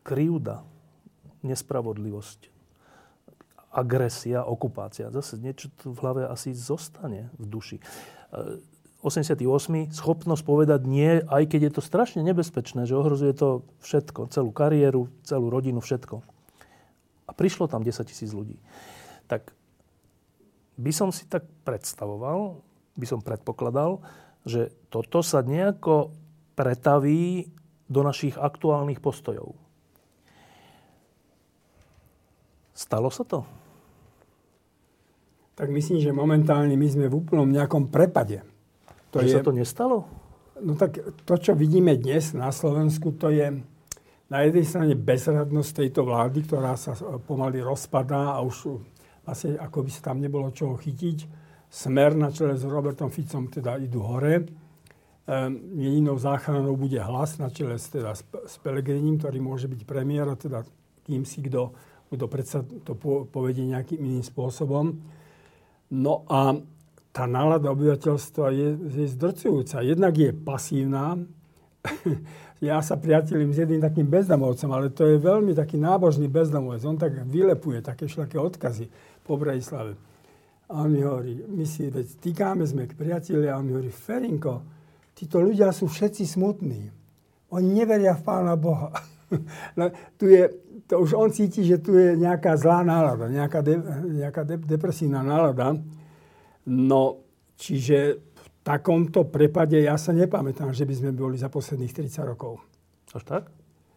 [0.04, 0.62] Krivda,
[1.40, 2.52] nespravodlivosť,
[3.74, 5.10] agresia, okupácia.
[5.10, 7.78] Zase niečo tu v hlave asi zostane v duši.
[9.02, 9.40] 88.
[9.40, 14.54] E, schopnosť povedať nie, aj keď je to strašne nebezpečné, že ohrozuje to všetko, celú
[14.54, 16.22] kariéru, celú rodinu, všetko.
[17.24, 18.60] A prišlo tam 10 tisíc ľudí.
[19.26, 19.50] Tak
[20.78, 22.60] by som si tak predstavoval,
[22.94, 24.02] by som predpokladal,
[24.46, 26.14] že toto sa nejako
[26.54, 27.50] pretaví
[27.90, 29.54] do našich aktuálnych postojov.
[32.74, 33.46] Stalo sa to?
[35.54, 38.42] tak myslím, že momentálne my sme v úplnom nejakom prepade.
[39.14, 40.10] To že je, sa to nestalo?
[40.58, 43.62] No tak to, čo vidíme dnes na Slovensku, to je
[44.26, 48.82] na jednej strane bezradnosť tejto vlády, ktorá sa pomaly rozpadá a už
[49.22, 51.43] vlastne ako by sa tam nebolo čoho chytiť.
[51.74, 54.46] Smer na čele s Robertom Ficom teda idú hore.
[55.26, 58.14] Um, jedinou záchranou bude hlas na čele s, teda,
[58.46, 60.62] s Pelegrinim, ktorý môže byť premiér, a teda
[61.02, 61.74] kým si kto,
[62.30, 62.94] predsa to
[63.26, 65.02] povedie nejakým iným spôsobom.
[65.90, 66.54] No a
[67.10, 69.82] tá nálada obyvateľstva je, je zdrcujúca.
[69.82, 71.18] Jednak je pasívna.
[72.62, 76.86] ja sa priateľím s jedným takým bezdomovcom, ale to je veľmi taký nábožný bezdomovec.
[76.86, 78.86] On tak vylepuje také všelaké odkazy
[79.26, 80.13] po Bratislave.
[80.68, 83.92] A on mi hovorí, my si veď týkáme sme k priateľi a on mi hovorí,
[83.92, 84.64] Ferinko,
[85.12, 86.88] títo ľudia sú všetci smutní.
[87.52, 88.88] Oni neveria v Pána Boha.
[89.78, 90.48] no, tu je,
[90.88, 93.74] to už on cíti, že tu je nejaká zlá nálada, nejaká, de,
[94.24, 95.76] nejaká de, depresívna nálada.
[96.64, 97.20] No,
[97.60, 102.64] čiže v takomto prepade ja sa nepamätám, že by sme boli za posledných 30 rokov.
[103.12, 103.52] Až tak?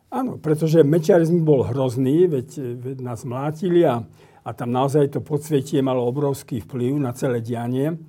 [0.07, 4.03] Áno, pretože mečiarizm bol hrozný, veď, veď nás mlátili a,
[4.47, 7.99] a tam naozaj to podsvietie malo obrovský vplyv na celé dianie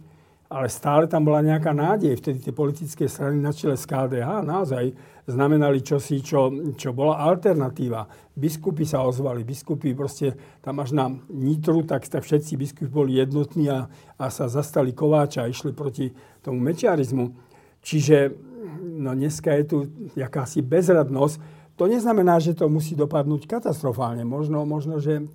[0.48, 2.16] ale stále tam bola nejaká nádej.
[2.16, 4.96] Vtedy tie politické strany na čele z KDH naozaj
[5.28, 8.08] znamenali čosi, čo, čo bola alternatíva.
[8.32, 10.32] Biskupy sa ozvali, biskupy proste
[10.64, 15.44] tam až na Nitru, tak, tak všetci biskupy boli jednotní a, a sa zastali Kováča
[15.44, 16.08] a išli proti
[16.40, 17.36] tomu mečiarizmu.
[17.84, 18.32] Čiže
[18.80, 19.76] no dneska je tu
[20.16, 21.36] jakási bezradnosť.
[21.76, 24.24] To neznamená, že to musí dopadnúť katastrofálne.
[24.24, 25.28] Možno, možno že...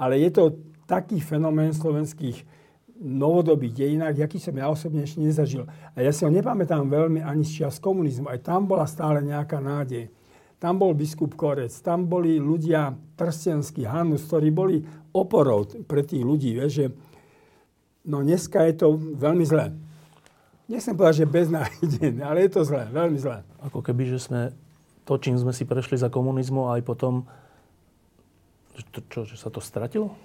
[0.00, 0.44] Ale je to
[0.88, 2.40] taký fenomén slovenských
[3.00, 5.64] novodobých dejinách, aký som ja osobne ešte nezažil.
[5.96, 8.28] A ja si ho nepamätám veľmi ani z čas komunizmu.
[8.28, 10.12] Aj tam bola stále nejaká nádej.
[10.60, 14.84] Tam bol biskup Korec, tam boli ľudia trstenskí, Hanus, ktorí boli
[15.16, 16.52] oporou pre tých ľudí.
[16.52, 16.86] Vieš, že
[18.04, 19.72] no dneska je to veľmi zlé.
[20.68, 23.40] nechcem povedať, že beznádené, ale je to zlé, veľmi zlé.
[23.64, 24.52] Ako keby, že sme
[25.08, 27.24] to, čím sme si prešli za komunizmu, aj potom,
[28.88, 30.16] to, čo, že sa to stratilo?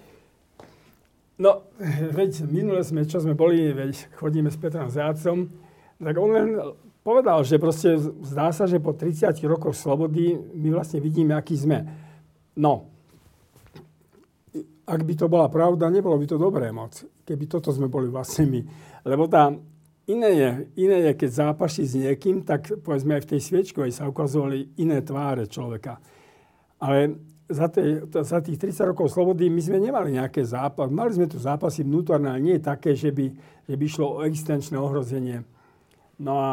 [1.36, 1.68] No,
[2.16, 5.51] veď minule sme, čo sme boli, veď chodíme s Petrom Zácom,
[5.99, 6.49] tak on len
[7.03, 11.84] povedal, že proste zdá sa, že po 30 rokoch slobody my vlastne vidíme, aký sme.
[12.56, 12.88] No,
[14.86, 18.47] ak by to bola pravda, nebolo by to dobré moc, keby toto sme boli vlastne
[18.47, 18.62] my.
[19.03, 19.51] Lebo tá
[20.06, 20.49] iné je,
[20.88, 25.01] iné je, keď zápaší s niekým, tak povedzme aj v tej sviečkovej sa ukazovali iné
[25.01, 25.97] tváre človeka.
[26.78, 30.89] Ale za, tej, za tých 30 rokov slobody my sme nemali nejaké zápasy.
[30.89, 33.25] Mali sme tu zápasy vnútorné, ale nie také, že by,
[33.69, 35.45] že by išlo o existenčné ohrozenie.
[36.17, 36.49] No a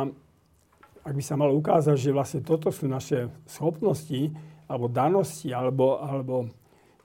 [1.02, 4.30] ak by sa malo ukázať, že vlastne toto sú naše schopnosti,
[4.68, 6.48] alebo danosti, alebo, alebo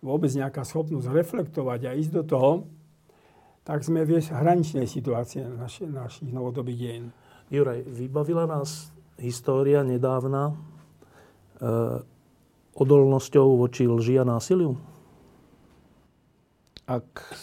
[0.03, 2.51] vôbec nejaká schopnosť reflektovať a ísť do toho,
[3.67, 7.05] tak sme v hraničnej situácii naši, našich novodobých dejín.
[7.51, 10.55] Juraj, vybavila nás história nedávna e,
[12.77, 14.77] odolnosťou voči lži a násiliu?
[16.85, 17.33] Ak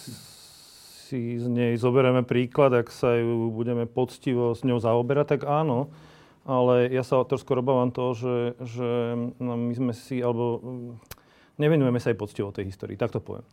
[1.05, 5.93] si z nej zoberieme príklad, ak sa ju budeme poctivo s ňou zaoberať, tak áno.
[6.45, 8.89] Ale ja sa to obávam toho, že, že
[9.41, 10.61] no, my sme si, alebo
[11.57, 13.45] nevenujeme sa aj poctivo tej histórii, tak to poviem.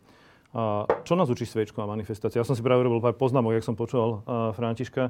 [0.52, 2.36] A čo nás učí sviečková manifestácia?
[2.36, 5.08] Ja som si práve robil pár poznámok, jak som počúval uh, Františka.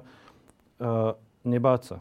[0.78, 1.96] Uh, nebáť sa.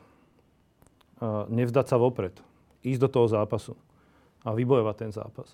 [1.18, 2.38] Uh, nevzdať sa vopred.
[2.86, 3.74] Ísť do toho zápasu.
[4.42, 5.54] A vybojovať ten zápas.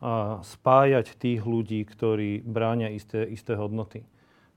[0.00, 4.04] A spájať tých ľudí, ktorí bránia isté, isté hodnoty.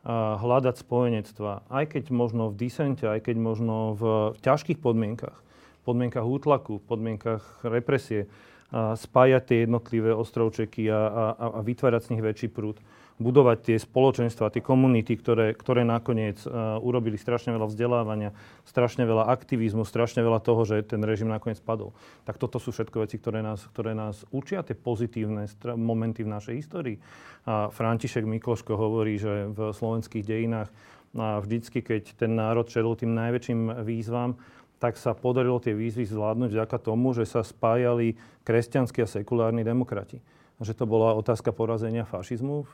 [0.07, 1.67] A hľadať spojenectva.
[1.67, 4.03] Aj keď možno v disente, aj keď možno v
[4.39, 5.35] ťažkých podmienkach.
[5.83, 8.27] Podmienkach útlaku, podmienkach represie
[8.71, 12.75] spájať tie jednotlivé ostrovčeky a, a, a vytvárať z nich väčší prúd.
[13.17, 18.29] Budovať tie spoločenstva, tie komunity, ktoré, ktoré nakoniec uh, urobili strašne veľa vzdelávania,
[18.61, 21.97] strašne veľa aktivizmu, strašne veľa toho, že ten režim nakoniec padol.
[22.29, 26.29] Tak toto sú všetko veci, ktoré nás, ktoré nás učia tie pozitívne stra- momenty v
[26.29, 27.01] našej histórii.
[27.49, 30.69] A František Mikloško hovorí, že v slovenských dejinách
[31.17, 34.37] a vždycky, keď ten národ čelil tým najväčším výzvam,
[34.77, 38.13] tak sa podarilo tie výzvy zvládnuť vďaka tomu, že sa spájali
[38.45, 40.21] kresťanskí a sekulárni demokrati.
[40.57, 42.65] Že to bola otázka porazenia fašizmu, e,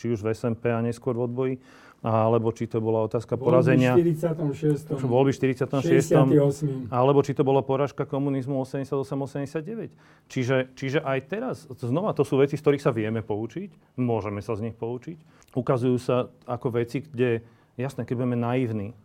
[0.00, 1.54] či už v SMP a neskôr v odboji,
[2.02, 3.94] alebo či to bola otázka porazenia...
[3.94, 5.06] Voľby 46.
[5.06, 6.10] Voľby 46.
[6.10, 6.90] 68.
[6.90, 9.94] Alebo či to bola poražka komunizmu 88-89.
[10.26, 14.58] Čiže, čiže aj teraz, znova to sú veci, z ktorých sa vieme poučiť, môžeme sa
[14.58, 15.22] z nich poučiť.
[15.54, 17.46] Ukazujú sa ako veci, kde,
[17.78, 18.98] jasné, keď budeme naivní,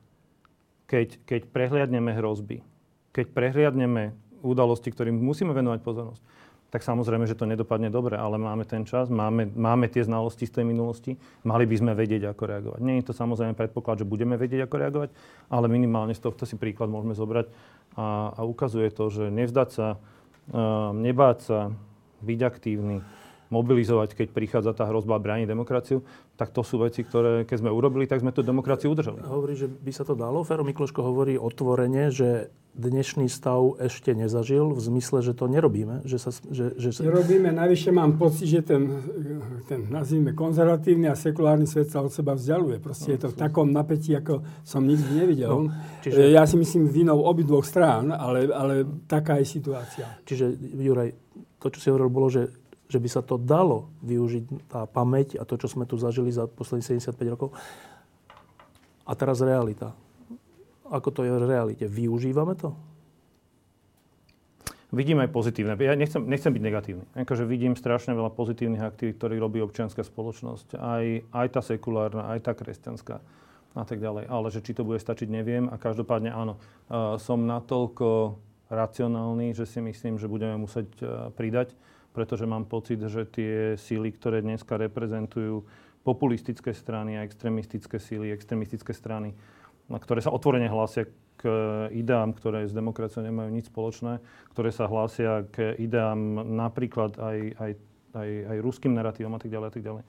[0.89, 2.65] keď, keď prehliadneme hrozby,
[3.13, 6.21] keď prehliadneme udalosti, ktorým musíme venovať pozornosť,
[6.68, 10.59] tak samozrejme, že to nedopadne dobre, ale máme ten čas, máme, máme tie znalosti z
[10.59, 11.15] tej minulosti,
[11.47, 12.80] mali by sme vedieť, ako reagovať.
[12.84, 15.09] Nie je to samozrejme predpoklad, že budeme vedieť, ako reagovať,
[15.47, 17.47] ale minimálne z tohto si príklad môžeme zobrať
[17.95, 21.59] a, a ukazuje to, že nevzdať sa, uh, nebáť sa,
[22.18, 23.05] byť aktívny,
[23.49, 26.03] mobilizovať, keď prichádza tá hrozba a brániť demokraciu,
[26.35, 29.23] tak to sú veci, ktoré keď sme urobili, tak sme tú demokraciu udržali.
[29.23, 30.43] Hovorí, že by sa to dalo.
[30.43, 36.05] Fero Mikloško hovorí otvorene, že dnešný stav ešte nezažil v zmysle, že to nerobíme.
[36.05, 36.89] Že sa, že, že...
[37.01, 38.85] Nerobíme, najvyššie mám pocit, že ten,
[39.65, 42.77] ten nazvime, konzervatívny a sekulárny svet sa od seba vzdialuje.
[42.77, 45.49] Proste no, je to v takom napätí, ako som nikdy nevidel.
[45.49, 45.73] No,
[46.05, 46.29] čiže...
[46.29, 50.05] Ja si myslím vinou obidvoch strán, ale, ale taká je situácia.
[50.29, 51.17] Čiže, Juraj,
[51.57, 52.53] to, čo si hovoril, bolo, že
[52.88, 56.47] že by sa to dalo využiť, tá pamäť a to, čo sme tu zažili za
[56.47, 57.51] posledných 75 rokov.
[59.07, 59.95] A teraz realita.
[60.88, 61.83] Ako to je v realite?
[61.88, 62.75] Využívame to?
[64.88, 65.75] Vidím aj pozitívne.
[65.83, 67.05] Ja nechcem, nechcem byť negatívny.
[67.11, 70.79] Akože vidím strašne veľa pozitívnych aktivít, ktoré robí občianská spoločnosť.
[70.79, 73.19] Aj, aj tá sekulárna, aj tá kresťanská
[73.75, 74.31] a tak ďalej.
[74.31, 75.67] Ale že či to bude stačiť, neviem.
[75.67, 78.39] A každopádne áno, uh, som natoľko
[78.71, 81.75] racionálny, že si myslím, že budeme musieť uh, pridať
[82.18, 85.61] pretože mám pocit, že tie síly, ktoré dneska reprezentujú
[86.01, 89.38] populistické strany a extremistické síly, extremistické strany,
[89.86, 91.05] ktoré sa otvorene hlásia
[91.38, 91.45] k
[91.93, 94.18] ideám, ktoré s demokraciou nemajú nič spoločné,
[94.57, 97.72] ktoré sa hlásia k ideám napríklad aj, aj,
[98.18, 100.03] aj, aj ruským narratívom a tak ďalej a tak ďalej,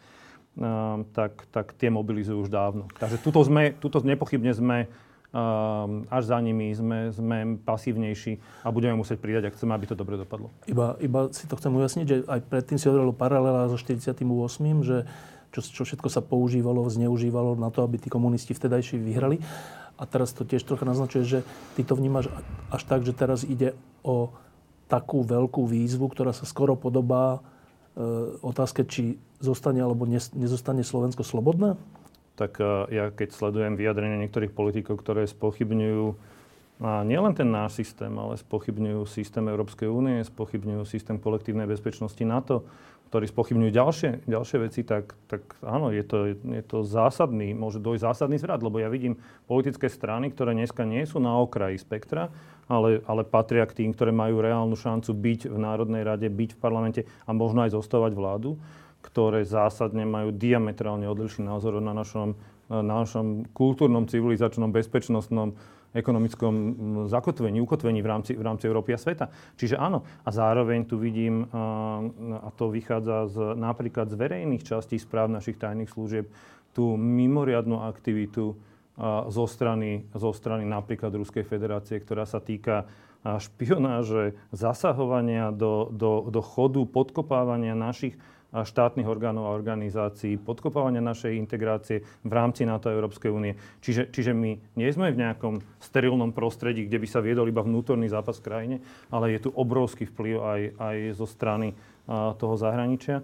[1.12, 2.88] tak, tak tie mobilizujú už dávno.
[2.96, 4.88] Takže tuto, sme, tuto nepochybne sme
[6.08, 10.16] až za nimi sme, sme pasívnejší a budeme musieť pridať, ak chceme, aby to dobre
[10.16, 10.48] dopadlo.
[10.64, 14.24] Iba, iba si to chcem ujasniť, že aj predtým si hovorilo paralela so 48.,
[14.80, 15.04] že
[15.52, 19.40] čo, čo všetko sa používalo, zneužívalo na to, aby tí komunisti vtedajší vyhrali.
[19.98, 21.38] A teraz to tiež trocha naznačuje, že
[21.76, 22.32] ty to vnímaš
[22.72, 24.32] až tak, že teraz ide o
[24.88, 27.40] takú veľkú výzvu, ktorá sa skoro podobá
[27.92, 31.76] e, otázke, či zostane alebo nezostane Slovensko slobodné?
[32.38, 32.62] Tak
[32.94, 36.38] ja keď sledujem vyjadrenia niektorých politikov, ktoré spochybňujú
[36.78, 42.62] a nielen ten náš systém, ale spochybňujú systém Európskej únie, spochybňujú systém kolektívnej bezpečnosti NATO,
[43.10, 48.04] ktorí spochybňujú ďalšie, ďalšie veci, tak, tak áno, je to, je to zásadný, môže dojsť
[48.04, 49.18] zásadný zvrat, lebo ja vidím
[49.48, 52.30] politické strany, ktoré dneska nie sú na okraji spektra,
[52.68, 56.60] ale, ale patria k tým, ktoré majú reálnu šancu byť v Národnej rade, byť v
[56.60, 58.60] parlamente a možno aj zostávať vládu,
[59.08, 62.36] ktoré zásadne majú diametrálne odlišný názor na našom,
[62.68, 65.56] na našom kultúrnom, civilizačnom, bezpečnostnom,
[65.96, 66.54] ekonomickom
[67.08, 69.32] zakotvení, ukotvení v rámci, v rámci Európy a sveta.
[69.56, 70.04] Čiže áno.
[70.20, 71.48] A zároveň tu vidím,
[72.44, 76.28] a to vychádza z, napríklad z verejných častí správ našich tajných služieb,
[76.76, 78.52] tú mimoriadnú aktivitu
[79.32, 82.84] zo strany, zo strany napríklad Ruskej federácie, ktorá sa týka
[83.24, 88.14] špionáže, zasahovania do, do, do chodu, podkopávania našich
[88.48, 93.52] štátnych orgánov a organizácií, podkopávania našej integrácie v rámci NATO a Európskej únie.
[93.84, 98.08] Čiže, čiže my nie sme v nejakom sterilnom prostredí, kde by sa viedol iba vnútorný
[98.08, 98.76] zápas v krajine,
[99.12, 101.76] ale je tu obrovský vplyv aj, aj zo strany
[102.08, 103.20] a, toho zahraničia.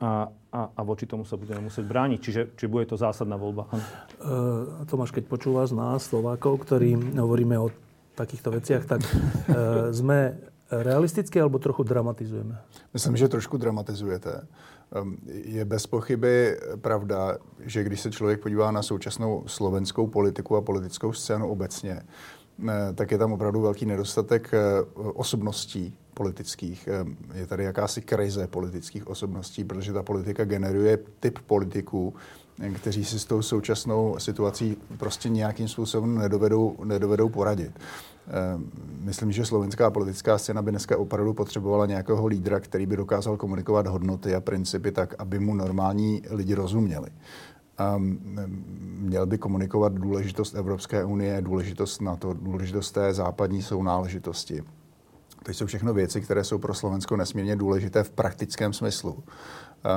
[0.00, 2.18] A, a, a voči tomu sa budeme musieť brániť.
[2.22, 3.68] Čiže či bude to zásadná voľba?
[3.68, 7.68] Uh, Tomáš, keď počúvaš nás, Slovákov, ktorí hovoríme o
[8.16, 10.40] takýchto veciach, tak uh, sme
[10.70, 12.58] realisticky alebo trochu dramatizujeme?
[12.94, 14.46] Myslím, že trošku dramatizujete.
[15.26, 21.12] Je bez pochyby pravda, že když se člověk podívá na současnou slovenskou politiku a politickou
[21.12, 22.02] scénu obecně,
[22.68, 26.88] eh, tak je tam opravdu velký nedostatek eh, osobností politických.
[27.34, 32.14] Je tady jakási krize politických osobností, protože ta politika generuje typ politiků,
[32.74, 37.70] kteří si s tou současnou situací prostě nějakým způsobem nedovedou, nedovedou poradit.
[38.28, 43.36] Ehm, myslím, že slovenská politická scéna by dneska opravdu potřebovala nějakého lídra, který by dokázal
[43.36, 47.08] komunikovat hodnoty a principy tak, aby mu normální lidi rozuměli.
[47.96, 48.18] Um,
[48.98, 54.62] měl by komunikovat důležitost Evropské unie, důležitost NATO, důležitost té západní sounáležitosti.
[55.42, 59.24] To jsou všechno věci, které jsou pro Slovensko nesmírně důležité v praktickém smyslu.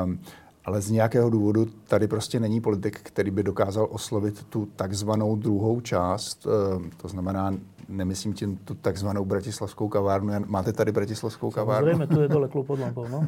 [0.05, 0.19] Um,
[0.65, 5.81] ale z nějakého důvodu tady prostě není politik, který by dokázal oslovit tu takzvanou druhou
[5.81, 7.53] část, um, to znamená
[7.89, 10.33] nemyslím tím tu takzvanou bratislavskou kavárnu.
[10.45, 11.87] Máte tady bratislavskou kavárnu?
[11.87, 13.27] Zřejmě, tu je dole klub pod lampou, no.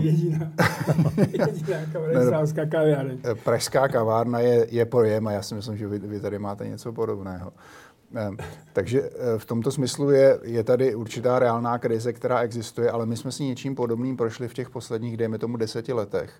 [0.00, 0.50] jediná,
[1.16, 3.14] jediná bratislavská kavárna.
[3.44, 6.92] Pražská kavárna je, je pojem a já si myslím, že vy, vy tady máte něco
[6.92, 7.52] podobného.
[8.14, 8.36] Ehm,
[8.72, 13.16] takže eh, v tomto smyslu je, je tady určitá reálná krize, která existuje, ale my
[13.16, 16.32] jsme si něčím podobným prošli v těch posledních, dejme tomu, deseti letech.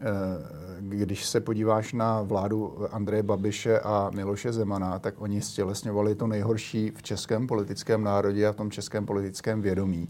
[0.00, 6.26] Ehm, když se podíváš na vládu Andreje Babiše a Miloše Zemana, tak oni stělesňovali to
[6.26, 10.08] nejhorší v českém politickém národě a v tom českém politickém vědomí.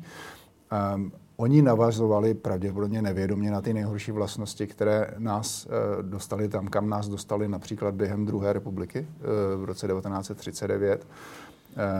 [0.95, 6.89] Um, oni navazovali pravděpodobně nevědomě na ty nejhorší vlastnosti, které nás uh, dostali tam, kam
[6.89, 11.07] nás dostali například během druhé republiky uh, v roce 1939.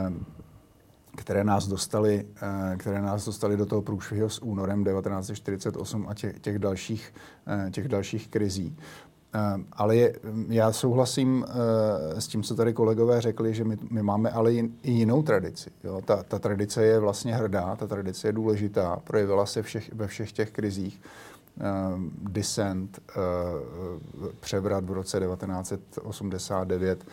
[0.07, 0.13] Uh,
[1.15, 6.39] které nás dostali, eh, které nás dostali do toho průšvihu s únorem 1948 a těch,
[6.39, 7.13] těch, dalších,
[7.71, 8.77] těch dalších krizí.
[9.35, 10.15] Eh, ale je,
[10.47, 14.71] já souhlasím eh, s tím, co tady kolegové řekli, že my, my máme ale i
[14.83, 15.71] jinou tradici.
[15.83, 16.01] Jo?
[16.05, 20.31] Ta, ta tradice je vlastně hrdá, ta tradice je důležitá, projevila se všech, ve všech
[20.31, 21.01] těch krizích.
[21.59, 21.99] Uh,
[22.31, 22.99] descent,
[24.19, 27.05] uh, převrat v roce 1989,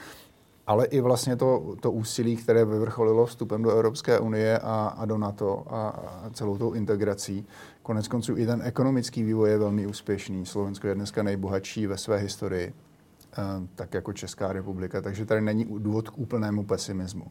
[0.66, 5.18] ale i vlastně to, to úsilí, které vyvrcholilo vstupem do Evropské unie a, a do
[5.18, 7.46] NATO a, a celou tou integrací.
[7.82, 10.46] Konec konců i ten ekonomický vývoj je velmi úspěšný.
[10.46, 12.72] Slovensko je dneska nejbohatší ve své historii,
[13.32, 13.36] eh,
[13.74, 17.24] tak jako Česká republika, takže tady není důvod k úplnému pesimismu.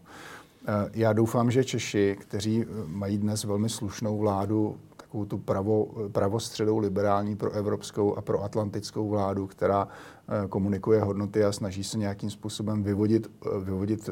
[0.68, 6.78] Eh, já doufám, že Češi, kteří mají dnes velmi slušnou vládu, takovou tu pravo, pravostředou
[6.78, 12.30] liberální pro evropskou a pro atlantickou vládu, která eh, komunikuje hodnoty a snaží se nějakým
[12.30, 13.32] způsobem vyvodit,
[13.64, 14.10] vyvodit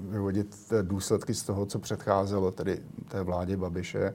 [0.00, 4.14] vyvodit důsledky z toho, co předcházelo tedy té vládě Babiše,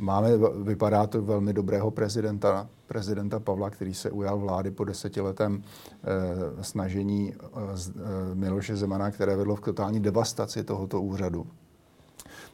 [0.00, 0.30] Máme,
[0.62, 7.34] vypadá to velmi dobrého prezidenta, prezidenta Pavla, který se ujal vlády po desetiletém eh, snažení
[7.34, 11.46] eh, Miloše Zemana, které vedlo v totální devastaci tohoto úřadu.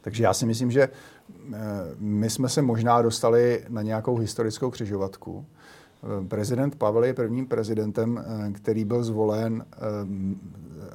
[0.01, 1.59] Takže já si myslím, že eh,
[1.99, 5.47] my jsme se možná dostali na nějakou historickou křižovatku.
[6.07, 9.64] Eh, prezident Pavel je prvním prezidentem, eh, který byl zvolen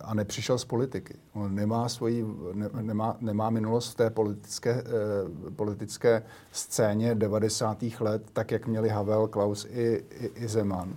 [0.03, 1.13] a nepřišel z politiky.
[1.33, 7.99] On nemá, svoji, ne, nemá, nemá minulost v té politické, eh, politické scéně 90.
[7.99, 10.95] let, tak jak měli Havel, Klaus i, i, i Zeman.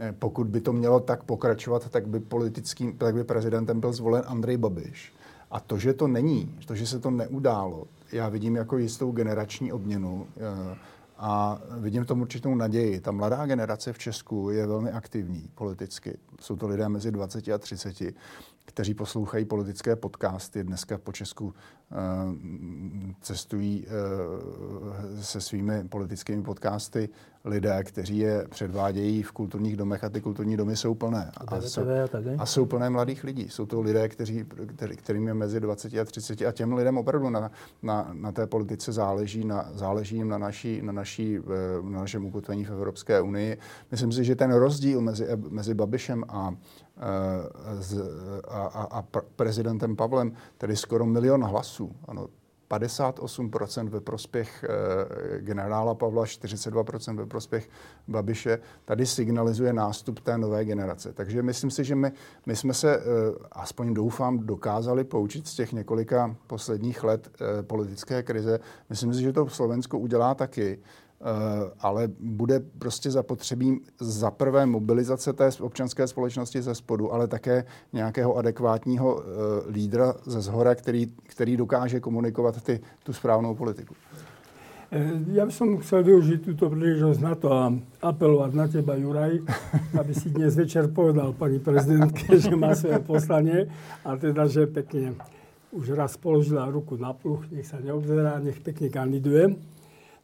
[0.00, 4.22] Eh, pokud by to mělo tak pokračovat, tak by, politickým, tak by prezidentem byl zvolen
[4.26, 5.12] Andrej Babiš.
[5.50, 9.72] A to, že to není, to, že se to neudálo, já vidím jako jistou generační
[9.72, 10.26] obměnu.
[11.26, 13.00] A vidím tomu určitou naději.
[13.00, 16.18] Ta mladá generace v Česku je velmi aktivní politicky.
[16.40, 18.02] Jsou to lidé mezi 20 a 30
[18.64, 20.64] kteří poslouchají politické podcasty.
[20.64, 21.96] Dneska po Česku eh,
[23.20, 27.08] cestují eh, se svými politickými podcasty
[27.44, 31.30] lidé, kteří je předvádějí v kulturních domech a ty kulturní domy jsou plné.
[31.46, 31.82] A, jsou,
[32.38, 33.48] a jsou plné mladých lidí.
[33.48, 34.44] Jsou to lidé, kteří,
[34.76, 37.50] který, kterým je mezi 20 a 30 a těm lidem opravdu na,
[37.82, 42.26] na, na té politice záleží, na, záleží jim na, naší, na, naší, eh, na našem
[42.26, 43.58] ukotvení v Evropské unii.
[43.90, 46.54] Myslím si, že ten rozdíl mezi, mezi Babišem a
[48.48, 49.02] a, a, a
[49.36, 51.92] prezidentem Pavlem, tedy skoro milion hlasů.
[52.08, 52.28] Ano,
[52.70, 57.68] 58% ve prospěch e, generála Pavla, 42% ve prospěch
[58.08, 61.12] Babiše, tady signalizuje nástup té nové generace.
[61.12, 62.12] Takže myslím si, že my,
[62.46, 63.00] my jsme se, e,
[63.52, 68.60] aspoň doufám, dokázali poučit z těch několika posledních let e, politické krize.
[68.90, 70.78] Myslím si, že to v Slovensku udělá taky.
[71.24, 77.64] Eh, ale bude prostě zapotřebí za prvé mobilizace té občanské společnosti ze spodu, ale také
[77.92, 79.24] nějakého adekvátního eh,
[79.70, 83.94] lídra ze zhora, který, který dokáže komunikovat ty, tu správnou politiku.
[84.92, 87.72] Eh, ja by som chcel využiť túto príležitosť na to a
[88.04, 89.40] apelovať na teba, Juraj,
[90.00, 93.72] aby si dnes večer povedal pani prezidentke, že má svoje poslanie
[94.04, 95.16] a teda, že pekne
[95.72, 99.56] už raz položila ruku na pluch, nech sa neobzerá, nech pekne kandiduje.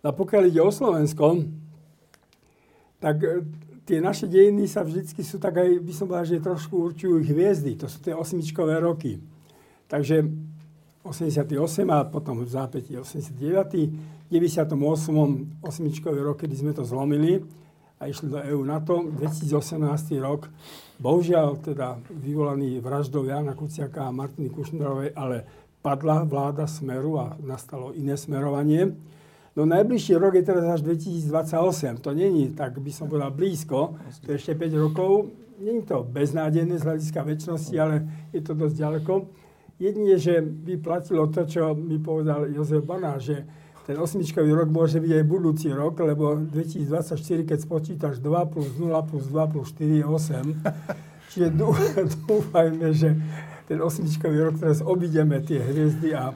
[0.00, 1.44] A pokiaľ ide o Slovensko,
[3.00, 3.44] tak e,
[3.84, 7.76] tie naše dejiny sa vždycky sú tak aj, by som povedal, že trošku určujú hviezdy.
[7.80, 9.20] To sú tie osmičkové roky.
[9.90, 10.24] Takže
[11.04, 11.48] 88
[11.88, 14.20] a potom v zápäti 89.
[14.30, 14.78] 98.
[15.58, 17.42] osmičkový rok, kedy sme to zlomili
[17.98, 19.08] a išli do EU na to.
[19.08, 20.46] 2018 rok,
[21.02, 25.42] bohužiaľ teda vyvolaný vraždou Jana Kuciaka a Martiny Kušnerovej, ale
[25.82, 28.92] padla vláda Smeru a nastalo iné smerovanie.
[29.60, 32.00] No najbližší rok je teraz až 2028.
[32.00, 33.92] To není, tak by som povedal, blízko.
[34.24, 35.36] To je ešte 5 rokov.
[35.60, 39.12] Není to beznádejné z hľadiska väčšnosti, ale je to dosť ďaleko.
[39.76, 43.44] Jedine, že by platilo to, čo mi povedal Jozef Baná, že
[43.84, 48.96] ten osmičkový rok môže byť aj budúci rok, lebo 2024, keď spočítaš 2 plus 0
[49.12, 51.36] plus 2 plus 4 je 8.
[51.36, 51.48] Čiže
[52.32, 53.12] dúfajme, že
[53.70, 56.34] ten osmičkový rok teraz obideme tie hviezdy a...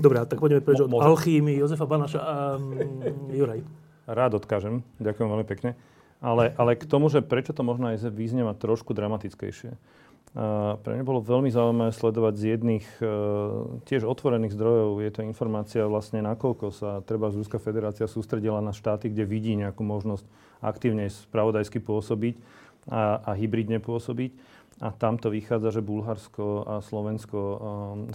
[0.00, 2.80] Dobre, tak poďme preč od alchýmy Jozefa Banaša a um,
[3.36, 3.60] Juraj.
[4.08, 5.76] Rád odkážem, ďakujem veľmi pekne.
[6.24, 9.76] Ale, ale k tomu, že prečo to možno aj vyznieva trošku dramatickejšie.
[10.30, 15.04] Uh, pre mňa bolo veľmi zaujímavé sledovať z jedných uh, tiež otvorených zdrojov.
[15.04, 19.52] Je to informácia vlastne, nakoľko sa treba z Ruská federácia sústredila na štáty, kde vidí
[19.60, 20.24] nejakú možnosť
[20.64, 22.40] aktívne spravodajsky pôsobiť
[22.88, 24.32] a, a hybridne pôsobiť
[24.80, 27.58] a tam to vychádza, že Bulharsko a Slovensko um,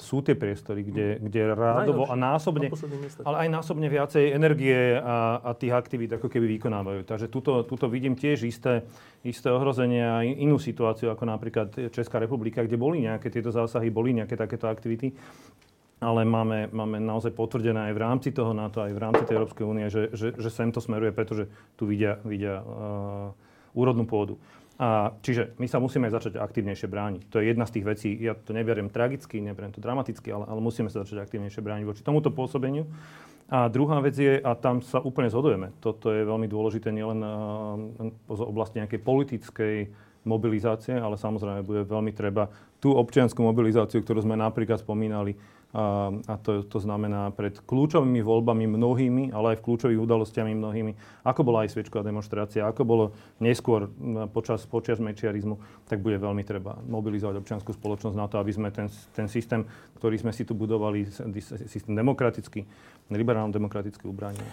[0.02, 2.74] sú tie priestory, kde, kde rádovo a násobne,
[3.22, 7.06] ale aj násobne viacej energie a, a tých aktivít ako keby vykonávajú.
[7.06, 8.82] Takže tuto, tuto vidím tiež isté,
[9.22, 14.18] isté ohrozenie a inú situáciu ako napríklad Česká republika, kde boli nejaké tieto zásahy, boli
[14.18, 15.14] nejaké takéto aktivity
[15.96, 19.66] ale máme, máme naozaj potvrdené aj v rámci toho NATO, aj v rámci tej Európskej
[19.66, 21.48] únie, že, že, že sem to smeruje, pretože
[21.80, 23.32] tu vidia, vidia uh,
[23.72, 24.36] úrodnú pôdu.
[24.76, 27.22] A, čiže my sa musíme začať aktívnejšie brániť.
[27.32, 30.60] To je jedna z tých vecí, ja to neberiem tragicky, neberiem to dramaticky, ale, ale
[30.60, 32.84] musíme sa začať aktívnejšie brániť voči tomuto pôsobeniu.
[33.48, 37.22] A druhá vec je, a tam sa úplne zhodujeme, toto je veľmi dôležité nielen
[38.26, 39.76] z oblasti nejakej politickej
[40.26, 42.50] mobilizácie, ale samozrejme bude veľmi treba
[42.82, 45.38] tú občianskú mobilizáciu, ktorú sme napríklad spomínali,
[45.76, 50.96] a to, to znamená pred kľúčovými voľbami mnohými, ale aj v kľúčových udalostiami mnohými,
[51.28, 53.06] ako bola aj sviečková demonstrácia, ako bolo
[53.44, 53.92] neskôr
[54.32, 55.60] počas, počas mečiarizmu,
[55.92, 59.68] tak bude veľmi treba mobilizovať občianskú spoločnosť na to, aby sme ten, ten systém,
[60.00, 61.12] ktorý sme si tu budovali,
[61.68, 62.64] systém demokratický,
[63.12, 64.48] liberálno-demokratický ubránili.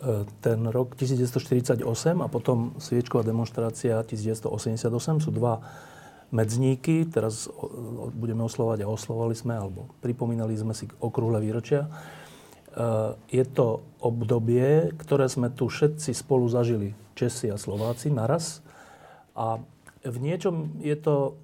[0.00, 1.82] E, ten rok 1948
[2.22, 5.58] a potom sviečková demonstrácia 1988 sú dva
[6.30, 7.06] medzníky.
[7.06, 7.50] Teraz
[8.14, 11.86] budeme oslovať a oslovali sme, alebo pripomínali sme si okrúhle výročia.
[11.86, 11.90] E,
[13.30, 18.62] je to obdobie, ktoré sme tu všetci spolu zažili, Česi a Slováci, naraz.
[19.34, 19.60] A
[20.06, 21.38] v niečom je to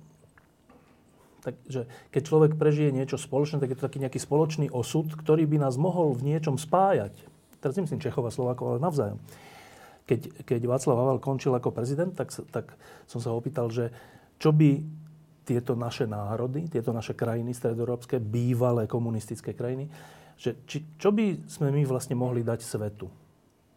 [1.47, 5.63] takže keď človek prežije niečo spoločné, tak je to taký nejaký spoločný osud, ktorý by
[5.63, 7.15] nás mohol v niečom spájať.
[7.63, 9.23] Teraz nemyslím Čechova, Slovákov, ale navzájom.
[10.11, 12.75] Keď, keď Václav Havel končil ako prezident, tak, tak
[13.07, 13.95] som sa opýtal, že
[14.37, 14.83] čo by
[15.47, 19.87] tieto naše národy, tieto naše krajiny stredoeurópske, bývalé komunistické krajiny,
[20.37, 23.09] že či, čo by sme my vlastne mohli dať svetu?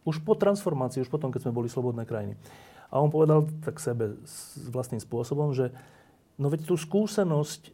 [0.04, 2.34] Už po transformácii, už potom, keď sme boli slobodné krajiny.
[2.90, 5.70] A on povedal tak sebe s vlastným spôsobom, že
[6.36, 7.70] no veď tú skúsenosť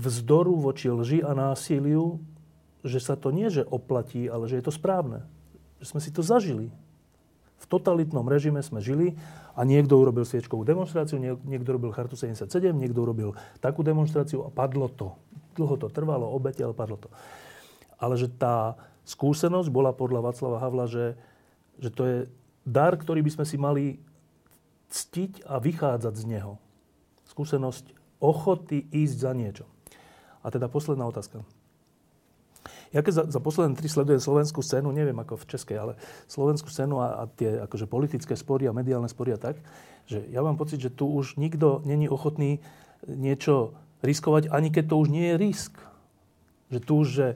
[0.00, 2.16] vzdoru voči lži a násiliu,
[2.80, 5.20] že sa to nie, že oplatí, ale že je to správne.
[5.80, 6.72] že sme si to zažili.
[7.60, 9.12] V totalitnom režime sme žili
[9.52, 14.88] a niekto urobil sviečkovú demonstráciu, niekto robil Chartu 77, niekto urobil takú demonstráciu a padlo
[14.88, 15.12] to.
[15.60, 17.12] Dlho to trvalo, obete, ale padlo to.
[18.00, 21.06] Ale že tá skúsenosť bola podľa Václava Havla, že,
[21.76, 22.18] že to je
[22.64, 23.84] dar, ktorý by sme si mali
[24.88, 26.56] ctiť a vychádzať z neho.
[27.28, 27.92] Skúsenosť
[28.24, 29.64] ochoty ísť za niečo.
[30.40, 31.44] A teda posledná otázka.
[32.90, 35.92] Ja keď za, za posledné tri sledujem slovenskú scénu, neviem ako v Českej, ale
[36.26, 39.62] slovenskú scénu a, a tie akože politické spory a mediálne spory a tak,
[40.10, 42.58] že ja mám pocit, že tu už nikto není ochotný
[43.06, 45.72] niečo riskovať, ani keď to už nie je risk.
[46.74, 47.26] Že tu už, že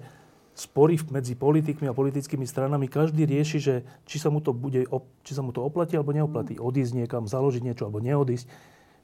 [0.55, 3.75] spory medzi politikmi a politickými stranami, každý rieši, že
[4.07, 4.87] či sa mu to, bude,
[5.27, 6.59] či sa mu to oplatí alebo neoplatí.
[6.59, 8.47] Odísť niekam, založiť niečo alebo neodísť.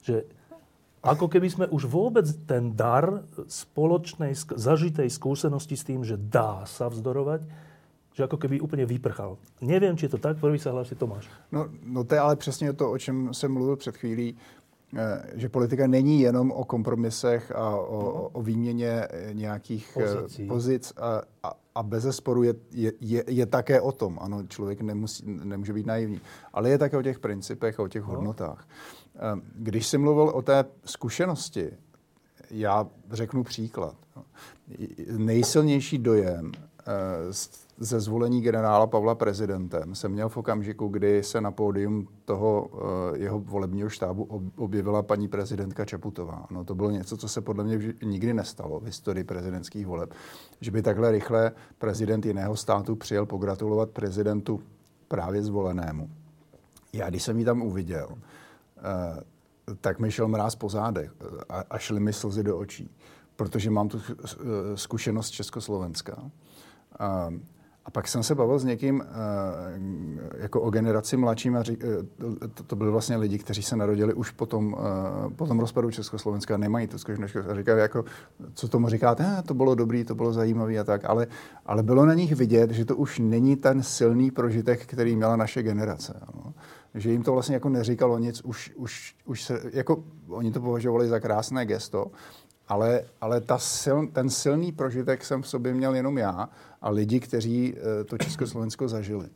[0.07, 0.16] Že
[1.01, 6.92] ako keby sme už vôbec ten dar spoločnej, zažitej skúsenosti s tým, že dá sa
[6.92, 7.40] vzdorovať,
[8.12, 9.36] že ako keby úplně vyprchal.
[9.61, 11.28] Nevím, či je to tak, prvý se hlási Tomáš.
[11.53, 14.36] No, no to je ale přesně to, o čem jsem mluvil před chvílí,
[14.96, 20.46] eh, že politika není jenom o kompromisech a o, o výměně nějakých eh, Pozicí.
[20.46, 24.18] pozic a, a, a bez zesporu je, je, je, je také o tom.
[24.20, 26.20] Ano, člověk nemusí, nemůže být naivní,
[26.53, 28.09] ale je také o těch principech a o těch no.
[28.09, 28.68] hodnotách.
[28.68, 28.99] Ehm,
[29.55, 31.71] když jsi mluvil o té zkušenosti,
[32.51, 33.97] já řeknu příklad.
[35.16, 36.93] Nejsilnější dojem eh,
[37.79, 42.71] ze zvolení generála Pavla prezidentem jsem měl v okamžiku, kdy se na pódium toho
[43.14, 46.47] eh, jeho volebního štábu objevila paní prezidentka Čaputová.
[46.51, 50.14] No to bylo něco, co se podle mě nikdy nestalo v historii prezidentských voleb.
[50.61, 54.62] Že by takhle rychle prezident jiného státu přijel pogratulovat prezidentu
[55.09, 56.11] právě zvolenému.
[56.93, 58.09] Já, když jsem ji tam uviděl,
[59.81, 61.11] tak mi šel mráz po zádech
[61.49, 62.91] a, a šly mi slzy do očí,
[63.37, 64.26] protože mám tu eh,
[64.74, 66.16] zkušenost Československa.
[66.99, 67.31] A,
[67.85, 71.85] a pak jsem se bavil s někým eh, jako o generaci mladším a řík,
[72.55, 74.76] to, to byli vlastně lidi, kteří se narodili už po tom,
[75.37, 77.37] po tom rozpadu Československa nemají tu zkušenost.
[77.37, 78.05] A říkali, jako,
[78.55, 81.26] co tomu říkáte, eh, to bylo dobrý, to bylo zajímavé a tak, ale,
[81.66, 85.62] ale bylo na nich vidět, že to už není ten silný prožitek, který měla naše
[85.62, 86.20] generace.
[86.35, 86.55] No
[86.95, 91.09] že jim to vlastně jako neříkalo nic, už, už, už se, jako oni to považovali
[91.09, 92.11] za krásné gesto,
[92.68, 96.49] ale, ale ta sil, ten silný prožitek jsem v sobě měl jenom já
[96.80, 99.28] a lidi, kteří eh, to Československo zažili.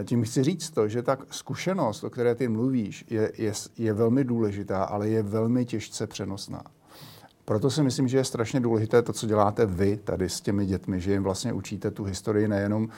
[0.00, 3.92] Eh, tím chci říct to, že ta zkušenost, o které ty mluvíš, je, je, je
[3.92, 6.62] velmi důležitá, ale je velmi těžce přenosná.
[7.50, 11.00] Proto si myslím, že je strašně důležité to, co děláte vy tady s těmi dětmi,
[11.00, 12.88] že jim vlastně učíte tu historii nejenom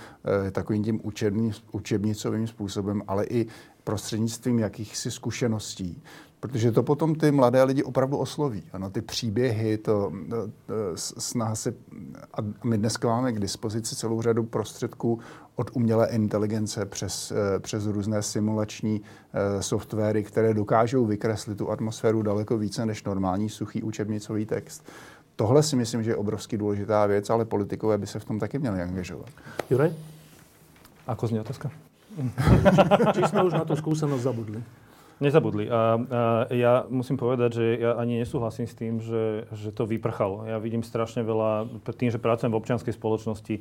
[0.46, 3.46] e, takovým tím učební, učebnicovým způsobem, ale i
[3.84, 6.02] prostřednictvím jakýchsi zkušeností.
[6.40, 8.62] Protože to potom ty mladé lidi opravdu osloví.
[8.72, 11.74] Ano, ty příběhy, to, to, to snaha si...
[12.34, 15.18] A my dneska máme k dispozici celou řadu prostředků
[15.56, 19.02] od umělé inteligence přes, eh, přes různé simulační
[19.32, 24.84] eh, softwary, které dokážou vykreslit tu atmosféru daleko více než normální suchý učebnicový text.
[25.36, 28.58] Tohle si myslím, že je obrovský důležitá věc, ale politikové by se v tom taky
[28.58, 29.30] měli angažovat.
[29.70, 29.94] Juraj?
[31.06, 31.70] Ako znie otázka?
[33.16, 34.60] Či sme už na tú skúsenosť zabudli?
[35.22, 35.70] Nezabudli.
[35.70, 40.50] A, a ja musím povedať, že ja ani nesúhlasím s tým, že, že to vyprchalo.
[40.50, 43.54] Ja vidím strašne veľa, tým, že pracujem v občianskej spoločnosti,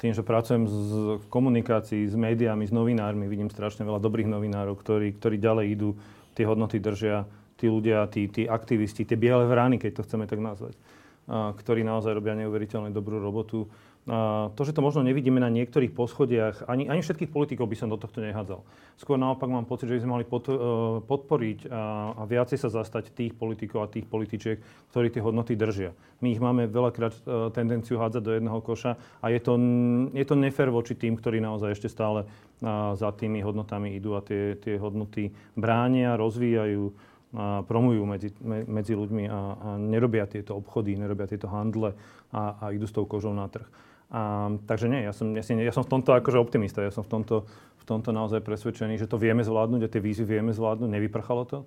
[0.00, 0.76] tým, že pracujem z,
[1.20, 5.90] v komunikácii s médiami, s novinármi, vidím strašne veľa dobrých novinárov, ktorí, ktorí ďalej idú,
[6.32, 7.28] tie hodnoty držia,
[7.60, 10.74] tí ľudia, tí, tí aktivisti, tie biele vrány, keď to chceme tak nazvať,
[11.28, 13.68] a, ktorí naozaj robia neuveriteľne dobrú robotu
[14.58, 17.94] to, že to možno nevidíme na niektorých poschodiach, ani, ani všetkých politikov by som do
[17.94, 18.66] tohto nehádzal.
[18.98, 20.30] Skôr naopak mám pocit, že by sme mali e,
[21.06, 24.58] podporiť a, a viacej sa zastať tých politikov a tých političiek,
[24.90, 25.94] ktorí tie hodnoty držia.
[26.18, 27.20] My ich máme veľakrát e,
[27.54, 29.54] tendenciu hádzať do jedného koša a je to,
[30.10, 32.26] je to nefér voči tým, ktorí naozaj ešte stále
[32.94, 36.94] za tými hodnotami idú a tie, tie hodnoty bránia, rozvíjajú
[37.32, 41.96] a promujú medzi, medzi ľuďmi a, a nerobia tieto obchody, nerobia tieto handle
[42.28, 43.64] a, a idú s tou kožou na trh.
[44.12, 47.00] A, takže nie, ja som, ja, si, ja som v tomto akože optimista, ja som
[47.00, 47.48] v tomto,
[47.80, 51.64] v tomto naozaj presvedčený, že to vieme zvládnuť a tie výzvy vieme zvládnuť, nevyprchalo to,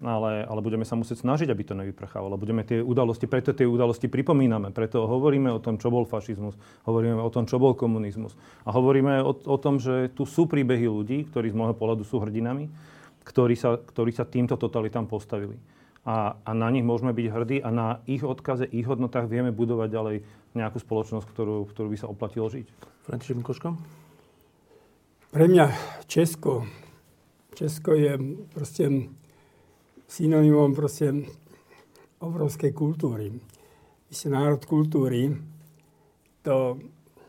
[0.00, 4.08] ale, ale budeme sa musieť snažiť, aby to nevyprchalo, budeme tie udalosti, preto tie udalosti
[4.08, 6.56] pripomíname, preto hovoríme o tom, čo bol fašizmus,
[6.88, 8.32] hovoríme o tom, čo bol komunizmus.
[8.64, 12.24] A hovoríme o, o tom, že tu sú príbehy ľudí, ktorí z môjho pohľadu sú
[12.24, 12.72] hrdinami,
[13.22, 15.60] ktorí sa, ktorí sa týmto totalitám postavili.
[16.02, 19.88] A, a na nich môžeme byť hrdí a na ich odkaze, ich hodnotách vieme budovať
[19.92, 20.16] ďalej
[20.52, 22.66] nejakú spoločnosť, ktorú, ktorú by sa oplatilo žiť.
[23.08, 23.68] František Mikoško?
[25.32, 25.66] Pre mňa
[26.04, 26.68] Česko,
[27.56, 28.12] Česko je
[28.52, 29.08] proste
[30.08, 31.24] synonymom proste
[32.20, 33.32] obrovskej kultúry.
[33.32, 35.32] My ste národ kultúry.
[36.44, 36.76] To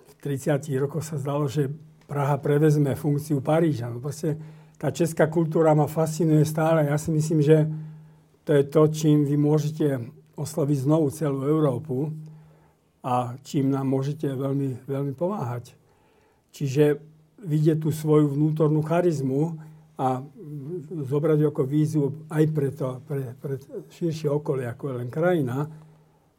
[0.10, 1.72] v 30 rokoch sa zdalo, že
[2.04, 3.88] Praha prevezme funkciu Paríža.
[3.88, 4.36] No proste
[4.76, 6.92] tá česká kultúra ma fascinuje stále.
[6.92, 7.72] Ja si myslím, že
[8.44, 12.12] to je to, čím vy môžete osloviť znovu celú Európu
[13.04, 15.76] a čím nám môžete veľmi, veľmi pomáhať.
[16.56, 17.04] Čiže
[17.44, 19.60] vidieť tú svoju vnútornú charizmu
[20.00, 20.24] a
[20.90, 23.60] zobrať ako víziu aj pre, to, pre, pre
[23.92, 25.68] širšie okolie, ako je len krajina.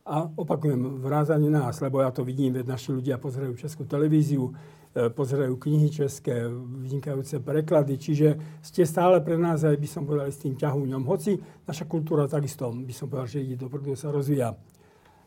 [0.05, 4.53] A opakujem, vrázanie nás, lebo ja to vidím, veď naši ľudia pozerajú českú televíziu,
[4.95, 6.47] E, pozerajú knihy české,
[6.87, 11.03] vynikajúce preklady, čiže ste stále pre nás, aj by som povedal, s tým ťahúňom.
[11.03, 11.35] Hoci
[11.67, 14.55] naša kultúra takisto, by som povedal, že ide dopredu, sa rozvíja.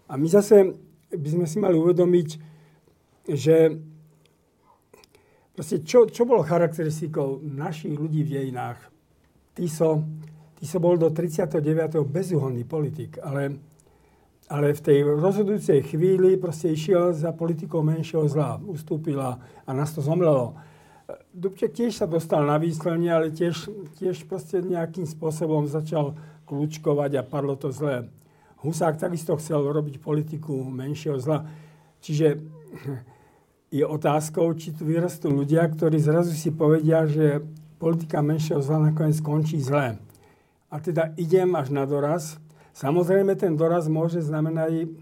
[0.07, 0.71] A my zase
[1.11, 2.29] by sme si mali uvedomiť,
[3.31, 3.75] že
[5.55, 8.79] proste čo, čo bolo charakteristikou našich ľudí v dejinách?
[9.55, 10.03] Tiso,
[10.57, 12.03] Tiso bol do 39.
[12.07, 13.57] bezúhonný politik, ale
[14.47, 18.55] ale v tej rozhodujúcej chvíli proste išiel za politikou menšieho zla.
[18.63, 20.55] Ustúpila a nás to zomlelo.
[21.35, 23.67] Dubček tiež sa dostal na výslenie, ale tiež,
[23.99, 26.15] tiež proste nejakým spôsobom začal
[26.47, 28.07] kľúčkovať a padlo to zlé.
[28.67, 31.47] Husák takisto chcel robiť politiku menšieho zla.
[32.03, 32.37] Čiže
[33.79, 37.39] je otázkou, či tu vyrastú ľudia, ktorí zrazu si povedia, že
[37.79, 39.95] politika menšieho zla nakoniec skončí zle.
[40.67, 42.35] A teda idem až na doraz,
[42.77, 44.93] Samozrejme, ten doraz môže znamenať,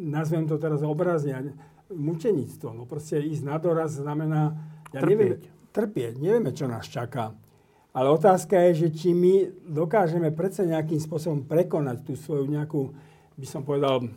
[0.00, 1.52] nazvem to teraz obrazne,
[1.92, 2.72] mučenictvo.
[2.72, 4.56] No proste ísť na doraz znamená...
[4.88, 5.44] Ja trpieť.
[5.44, 6.14] Neviem, trpieť.
[6.16, 7.36] Nevieme, čo nás čaká.
[7.94, 12.90] Ale otázka je, že či my dokážeme predsa nejakým spôsobom prekonať tú svoju nejakú,
[13.38, 14.10] by som povedal,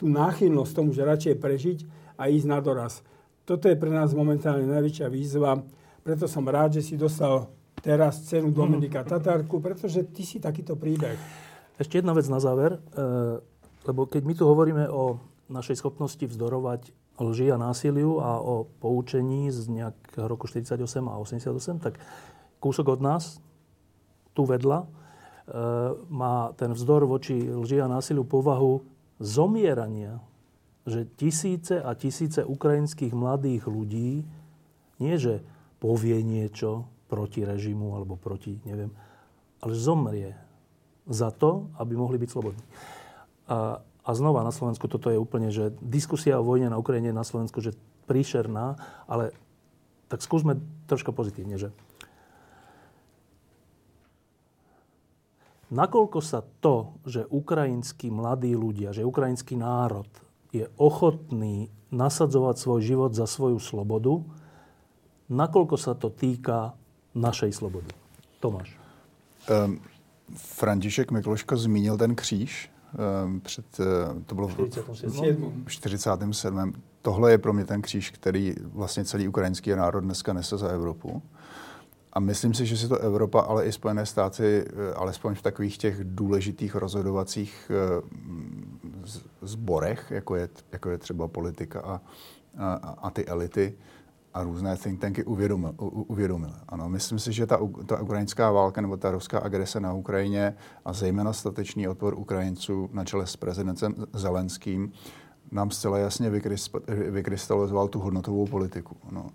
[0.00, 1.78] tú náchylnosť tomu, že radšej prežiť
[2.16, 3.04] a ísť na doraz.
[3.44, 5.60] Toto je pre nás momentálne najväčšia výzva.
[6.00, 7.52] Preto som rád, že si dostal
[7.84, 11.20] teraz cenu Dominika Tatarku, pretože ty si takýto príbeh.
[11.76, 13.04] Ešte jedna vec na záver, e,
[13.84, 15.20] lebo keď my tu hovoríme o
[15.52, 16.88] našej schopnosti vzdorovať
[17.20, 22.00] lži a násiliu a o poučení z nejakého roku 48 a 88, tak
[22.64, 23.44] kúsok od nás,
[24.32, 24.86] tu vedľa, e,
[26.08, 28.80] má ten vzdor voči lži a násiliu povahu
[29.20, 30.24] zomierania.
[30.88, 34.24] Že tisíce a tisíce ukrajinských mladých ľudí
[35.00, 35.44] nie, že
[35.76, 38.88] povie niečo proti režimu alebo proti, neviem,
[39.60, 40.32] ale zomrie
[41.04, 42.64] za to, aby mohli byť slobodní.
[43.48, 47.24] A, a znova na Slovensku toto je úplne, že diskusia o vojne na Ukrajine na
[47.24, 47.76] Slovensku, že
[48.08, 49.36] príšerná, ale
[50.08, 51.72] tak skúsme troška pozitívne, že
[55.74, 60.06] nakoľko sa to, že ukrajinskí mladí ľudia, že ukrajinský národ
[60.54, 64.22] je ochotný nasadzovať svoj život za svoju slobodu,
[65.26, 66.78] nakoľko sa to týka
[67.14, 67.90] našej slobody.
[68.38, 68.70] Tomáš.
[69.50, 69.82] Um,
[70.34, 73.84] František Mikloško zmínil ten kříž ehm, před, eh,
[74.26, 74.56] to bylo v
[75.66, 76.72] 47.
[77.02, 81.22] Tohle je pro mě ten kříž, který vlastně celý ukrajinský národ dneska nese za Evropu.
[82.14, 85.78] A myslím si, že si to Evropa, ale i Spojené státy, eh, alespoň v takových
[85.78, 87.70] těch důležitých rozhodovacích
[89.42, 92.00] zborech, eh, jako je, jako je třeba politika a,
[92.58, 93.74] a, a ty elity,
[94.34, 95.24] a různé think tanky.
[95.24, 96.54] Uvědomil.
[96.68, 100.54] Ano, myslím si, že ta, ta ukrajinská válka nebo ta ruská agrese na Ukrajině
[100.84, 104.92] a zejména statečný odpor Ukrajinců na čele s prezidentem Zelenským
[105.52, 106.30] nám zcela jasně
[106.88, 108.96] vykrystalizoval tu hodnotovou politiku.
[109.10, 109.30] No.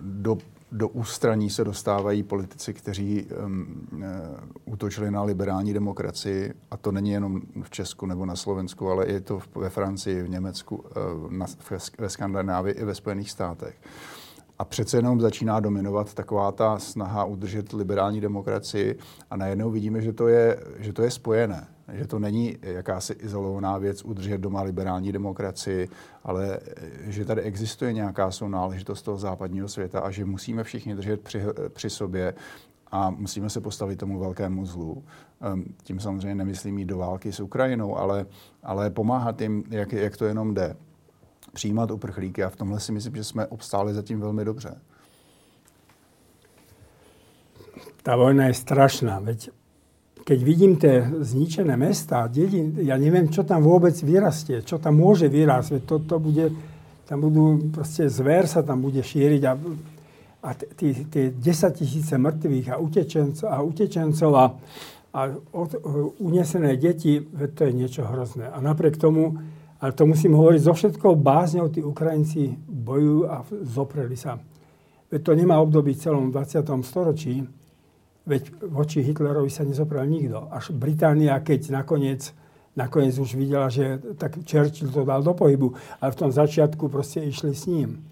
[0.00, 0.38] Do,
[0.72, 3.88] do ústraní se dostávají politici, kteří um,
[4.64, 9.20] útočili na liberální demokracii, a to není jenom v Česku nebo na Slovensku, ale je
[9.20, 11.46] to ve Francii, v Německu, uh, na,
[11.98, 13.74] ve Skandinávii i ve Spojených státech.
[14.58, 18.98] A přece jenom začíná dominovat taková ta snaha udržet liberální demokracii.
[19.30, 23.78] A najednou vidíme, že to je, že to je spojené že to není jakási izolovaná
[23.78, 25.88] věc udržet doma liberální demokracii,
[26.24, 26.58] ale
[27.04, 31.90] že tady existuje nějaká sounáležitost toho západního světa a že musíme všichni držet při, při
[31.90, 32.34] sobě
[32.92, 35.04] a musíme se postavit tomu velkému zlu.
[35.40, 38.26] Ehm, tím samozřejmě nemyslím jít do války s Ukrajinou, ale,
[38.62, 40.76] ale pomáhat jim, jak, jak to jenom jde.
[41.52, 44.80] Přijímat uprchlíky a v tomhle si myslím, že jsme obstáli zatím velmi dobře.
[48.02, 49.50] Ta vojna je strašná, veď
[50.22, 55.26] keď vidím tie zničené mesta, dedin, ja neviem, čo tam vôbec vyrastie, čo tam môže
[55.26, 55.82] vyrásť.
[55.82, 56.54] To, to bude,
[57.10, 59.52] tam budú, proste zver sa tam bude šíriť a,
[60.46, 61.42] a tie 10
[61.74, 64.44] tisíce mŕtvych a utečencov a, utečencov a,
[65.10, 65.20] a
[65.58, 65.70] od,
[66.22, 67.18] unesené deti,
[67.58, 68.46] to je niečo hrozné.
[68.46, 69.42] A napriek tomu,
[69.82, 74.38] ale to musím hovoriť, so všetkou bázňou tí Ukrajinci bojujú a zopreli sa.
[75.10, 76.62] Veď to nemá období v celom 20.
[76.86, 77.42] storočí,
[78.22, 80.46] Veď voči Hitlerovi sa nezopral nikto.
[80.46, 82.30] Až Británia, keď nakoniec,
[82.78, 87.18] nakoniec už videla, že tak Churchill to dal do pohybu, ale v tom začiatku proste
[87.26, 88.06] išli s ním.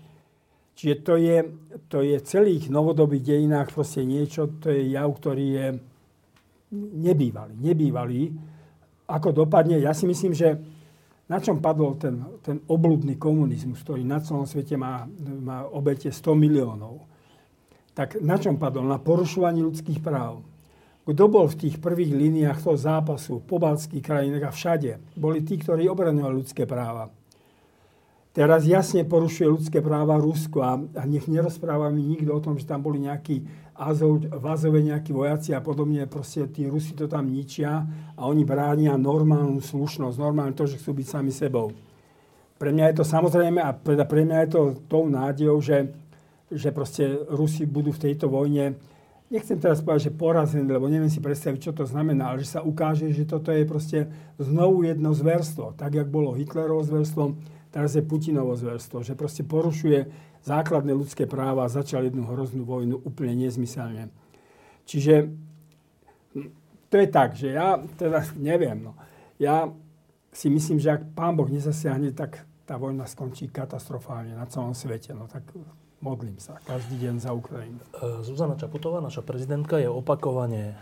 [0.74, 1.36] Čiže to je,
[1.92, 5.66] to je celých novodobých dejinách proste niečo, to je jav, ktorý je
[6.74, 7.54] nebývalý.
[7.60, 8.22] Nebývalý.
[9.10, 10.58] Ako dopadne, ja si myslím, že
[11.30, 15.06] na čom padol ten, ten obludný komunizmus, ktorý na celom svete má,
[15.38, 17.06] má obete 100 miliónov,
[17.94, 18.86] tak na čom padol?
[18.86, 20.46] Na porušovaní ľudských práv.
[21.04, 25.58] Kto bol v tých prvých líniách toho zápasu, po balských krajinách a všade, boli tí,
[25.58, 27.10] ktorí obraňovali ľudské práva.
[28.30, 32.68] Teraz jasne porušuje ľudské práva Rusko a, a nech nerozpráva mi nikto o tom, že
[32.68, 33.42] tam boli nejakí
[33.74, 37.82] Azov, v nejakí vojaci a podobne, proste tí Rusi to tam ničia
[38.14, 41.74] a oni bránia normálnu slušnosť, normálne to, že chcú byť sami sebou.
[42.60, 45.90] Pre mňa je to samozrejme a pre, pre mňa je to tou nádejou, že,
[46.50, 48.74] že proste Rusi budú v tejto vojne,
[49.30, 52.60] nechcem teraz povedať, že porazení, lebo neviem si predstaviť, čo to znamená, ale že sa
[52.66, 53.98] ukáže, že toto je proste
[54.36, 55.78] znovu jedno zverstvo.
[55.78, 57.38] Tak, jak bolo Hitlerovo zverstvo,
[57.70, 60.10] teraz je Putinovo zverstvo, že proste porušuje
[60.42, 64.10] základné ľudské práva a začal jednu hroznú vojnu úplne nezmyselne.
[64.90, 65.30] Čiže
[66.34, 66.50] hm,
[66.90, 68.82] to je tak, že ja teda neviem.
[68.82, 68.98] No.
[69.38, 69.70] Ja
[70.34, 75.10] si myslím, že ak pán Boh nezasiahne, tak tá vojna skončí katastrofálne na celom svete.
[75.10, 75.42] No tak
[76.00, 77.80] modlím sa každý deň za Ukrajinu.
[77.80, 80.76] E, Zuzana Čaputová, naša prezidentka, je opakovane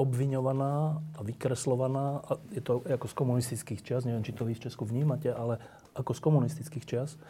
[0.00, 4.64] obviňovaná a vykreslovaná, a je to ako z komunistických čias, neviem, či to vy v
[4.64, 5.60] Česku vnímate, ale
[5.92, 7.20] ako z komunistických čias,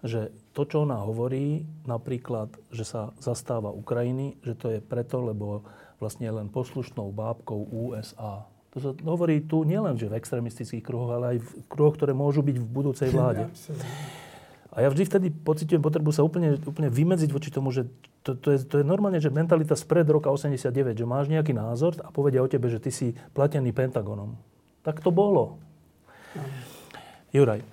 [0.00, 5.64] že to, čo ona hovorí, napríklad, že sa zastáva Ukrajiny, že to je preto, lebo
[6.00, 8.44] vlastne len poslušnou bábkou USA.
[8.76, 12.44] To sa hovorí tu nielen že v extremistických kruhoch, ale aj v kruhoch, ktoré môžu
[12.44, 13.48] byť v budúcej vláde.
[14.76, 17.88] A ja vždy vtedy pocitujem potrebu sa úplne, úplne vymedziť voči tomu, že
[18.20, 21.96] to, to, je, to je normálne, že mentalita spred roka 89, že máš nejaký názor
[22.04, 24.36] a povedia o tebe, že ty si platený Pentagonom.
[24.84, 25.56] Tak to bolo.
[27.32, 27.64] Juraj,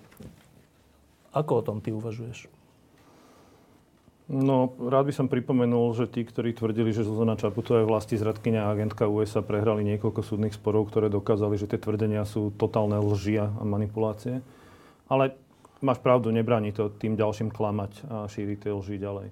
[1.36, 2.48] ako o tom ty uvažuješ?
[4.32, 8.64] No, rád by som pripomenul, že tí, ktorí tvrdili, že Zuzana Čaputová je vlasti zradkynia
[8.64, 13.44] a agentka USA, prehrali niekoľko súdnych sporov, ktoré dokázali, že tie tvrdenia sú totálne lži
[13.44, 14.40] a manipulácie.
[15.12, 15.36] Ale
[15.84, 19.28] máš pravdu, nebráni to tým ďalším klamať a šíriť tie lži ďalej.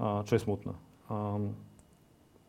[0.00, 0.72] A čo je smutné.
[1.10, 1.40] A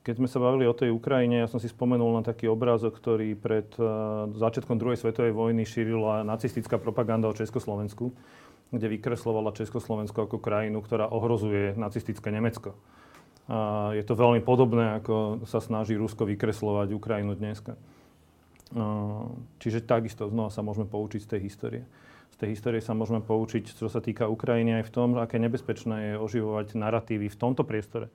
[0.02, 3.38] keď sme sa bavili o tej Ukrajine, ja som si spomenul na taký obrázok, ktorý
[3.38, 8.10] pred uh, začiatkom druhej svetovej vojny šírila nacistická propaganda o Československu
[8.72, 12.72] kde vykreslovala Československo ako krajinu, ktorá ohrozuje nacistické Nemecko.
[13.52, 17.76] A je to veľmi podobné, ako sa snaží Rusko vykreslovať Ukrajinu dneska.
[19.60, 21.84] Čiže takisto znova sa môžeme poučiť z tej histórie.
[22.42, 26.14] Tej histórie sa môžeme poučiť, čo sa týka Ukrajiny, aj v tom, aké nebezpečné je
[26.18, 28.10] oživovať narratívy v tomto priestore.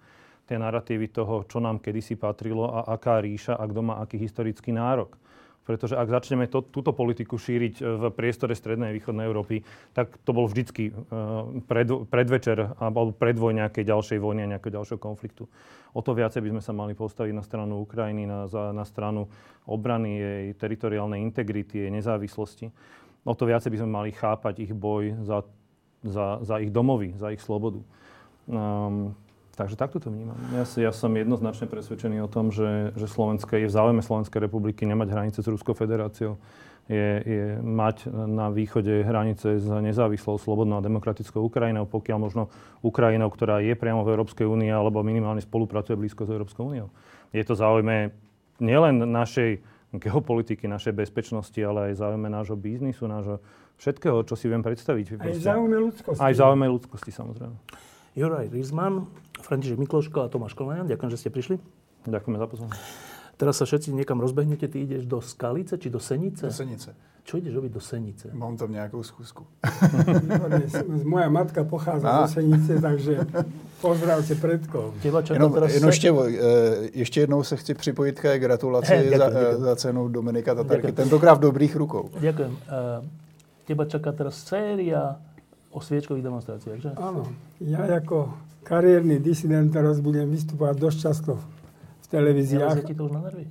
[0.51, 4.74] Tie narratívy toho, čo nám kedysi patrilo a aká ríša a kto má aký historický
[4.74, 5.15] nárok.
[5.62, 9.62] Pretože ak začneme to, túto politiku šíriť e, v priestore strednej a východnej Európy,
[9.94, 10.93] tak to bol vždycky e,
[11.66, 15.47] pred, predvečer alebo predvoj nejakej ďalšej vojny a nejakého ďalšieho konfliktu.
[15.94, 19.31] O to viacej by sme sa mali postaviť na stranu Ukrajiny, na, na stranu
[19.66, 22.70] obrany jej teritoriálnej integrity, jej nezávislosti.
[23.27, 25.43] O to viacej by sme mali chápať ich boj za,
[26.07, 27.82] za, za ich domovy, za ich slobodu.
[28.47, 29.19] Um,
[29.57, 30.36] Takže takto to vnímam.
[30.53, 34.85] Ja, ja som jednoznačne presvedčený o tom, že, že Slovenska je v záujme Slovenskej republiky
[34.85, 36.36] nemať hranice s Ruskou federáciou.
[36.93, 42.53] Je, je mať na východe hranice s nezávislou, slobodnou a demokratickou Ukrajinou, pokiaľ možno
[42.85, 46.93] Ukrajinou, ktorá je priamo v Európskej únii alebo minimálne spolupracuje blízko s Európskou úniou.
[47.32, 48.12] Je to záujme
[48.61, 49.65] nielen našej
[49.98, 53.40] geopolitiky, našej bezpečnosti, ale aj záujme nášho biznisu, nášho
[53.77, 55.20] všetkého, čo si viem predstaviť.
[55.20, 56.20] Aj v záujme ľudskosti.
[56.23, 57.56] Aj v záujme ľudskosti, samozrejme.
[58.16, 59.05] Juraj Rizman,
[59.44, 60.89] František Mikloško a Tomáš Kolenian.
[60.89, 61.60] Ďakujem, že ste prišli.
[62.09, 62.81] Ďakujeme za pozornosť.
[63.36, 64.64] Teraz sa všetci niekam rozbehnete.
[64.64, 66.48] Ty ideš do Skalice či do Senice?
[66.48, 66.97] Do Senice.
[67.27, 68.32] Čo ideš robiť do Senice?
[68.32, 69.44] Mám tam nejakú skúsku.
[71.05, 72.24] Moja matka pochádza a.
[72.24, 73.28] zo Senice, takže
[73.81, 74.94] pozdravte predkov.
[75.05, 75.93] Jenom, jenom se...
[75.93, 76.24] štěvo,
[76.94, 79.61] ještě jednou se chci připojit k gratulaci hey, ďakujem, za, ďakujem.
[79.61, 80.86] za cenu Dominika Tatarky.
[80.86, 80.94] Ďakujem.
[80.94, 82.11] Tentokrát v dobrých rukou.
[82.20, 82.57] Ďakujem.
[83.66, 85.19] Teba čaká teraz séria
[85.74, 86.90] o sviečkových demonstráciách, že?
[86.97, 87.27] Áno.
[87.61, 88.31] Ja ako
[88.62, 91.32] kariérny disident teraz budem vystupovať dosť často
[92.03, 92.78] v televíziách.
[92.78, 93.51] Ja ti to už na nervy?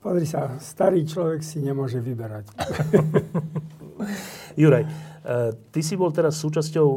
[0.00, 2.48] Pozri sa, starý človek si nemôže vyberať.
[4.60, 6.88] Juraj, uh, ty si bol teraz súčasťou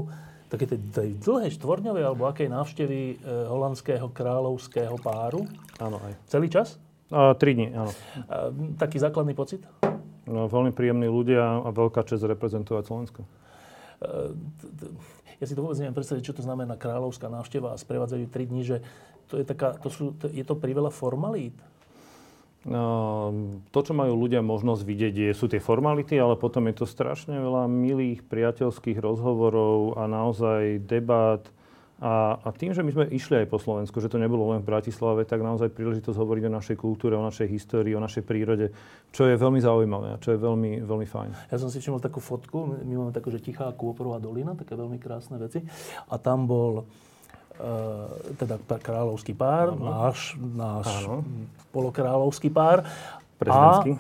[0.54, 5.50] také tej, tej dlhej štvorňovej alebo akej návštevy uh, holandského kráľovského páru.
[5.82, 6.14] Áno, aj.
[6.30, 6.78] Celý čas?
[7.10, 7.90] Uh, tri dní, áno.
[8.30, 9.66] Uh, taký základný pocit?
[10.30, 13.22] No, veľmi príjemní ľudia a veľká čest reprezentovať Slovensko.
[15.40, 18.64] Ja si to vôbec neviem predstaviť, čo to znamená kráľovská návšteva a sprevádzajú 3 dní,
[18.64, 18.78] že
[19.28, 21.56] to je, taká, to sú, to, je to priveľa formalít?
[22.64, 27.36] To, čo majú ľudia možnosť vidieť, je, sú tie formality, ale potom je to strašne
[27.36, 31.44] veľa milých priateľských rozhovorov a naozaj debát.
[32.04, 34.68] A, a tým, že my sme išli aj po Slovensku, že to nebolo len v
[34.76, 38.72] Bratislave, tak naozaj príležitosť hovoriť o našej kultúre, o našej histórii, o našej prírode,
[39.12, 41.52] čo je veľmi zaujímavé a čo je veľmi, veľmi fajn.
[41.52, 45.00] Ja som si všimol takú fotku, my máme takú, že Tichá Kôporová dolina, také veľmi
[45.00, 45.64] krásne veci.
[46.12, 46.88] A tam bol
[48.38, 49.86] teda kráľovský pár, ano.
[49.86, 50.88] náš, náš
[51.74, 52.86] polokráľovský pár.
[53.44, 53.96] A, e,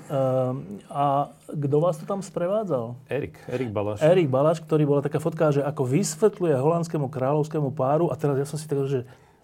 [0.88, 2.96] a kto vás to tam sprevádzal?
[3.12, 4.00] Erik, Erik Balaš.
[4.00, 8.48] Erik Balaš, ktorý bola taká fotka, že ako vysvetľuje holandskému kráľovskému páru a teraz ja
[8.48, 9.04] som si tak, že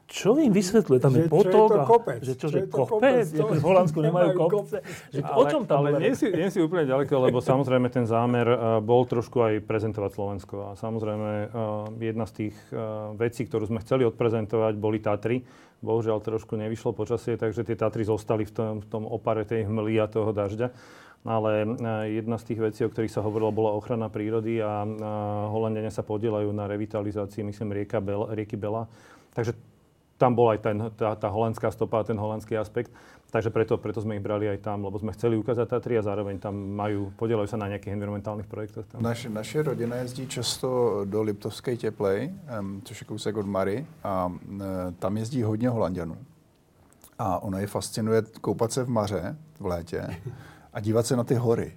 [0.09, 0.97] čo im vysvetľuje?
[0.97, 1.45] Tam že, je potok.
[1.45, 2.19] Čo je to kopec?
[2.25, 3.25] Že čo, čo že kopec?
[3.29, 3.59] kopec?
[3.61, 4.77] v Holandsku nemajú kopce.
[5.13, 8.09] Že ale, o čom tam Ale nie si, nie si úplne ďaleko, lebo samozrejme ten
[8.09, 10.55] zámer uh, bol trošku aj prezentovať Slovensko.
[10.65, 15.45] A samozrejme uh, jedna z tých uh, vecí, ktorú sme chceli odprezentovať, boli Tatry.
[15.85, 20.01] Bohužiaľ trošku nevyšlo počasie, takže tie Tatry zostali v tom, v tom opare tej hmly
[20.01, 20.73] a toho dažďa.
[21.27, 21.67] Ale
[22.07, 24.87] jedna z tých vecí, o ktorých sa hovorilo, bola ochrana prírody a
[25.51, 28.87] Holandiania sa podielajú na revitalizácii, myslím, rieka Bel, rieky Bela.
[29.35, 29.51] Takže
[30.19, 32.91] tam bol aj ten, tá, tá holandská stopa, ten holandský aspekt.
[33.29, 36.41] Takže preto, preto sme ich brali aj tam, lebo sme chceli ukázať Tatry a zároveň
[36.41, 38.89] tam majú, podielajú sa na nejakých environmentálnych projektoch.
[38.89, 39.05] Tam.
[39.05, 44.25] Naš, naše rodina jezdí často do Liptovské teplej, um, což je kousek od Mary, a
[44.25, 44.61] um,
[44.99, 46.17] tam jezdí hodně Holandianů.
[47.19, 50.09] A ono je fascinuje koupat se v Maře v létě
[50.73, 51.71] a dívat se na ty hory.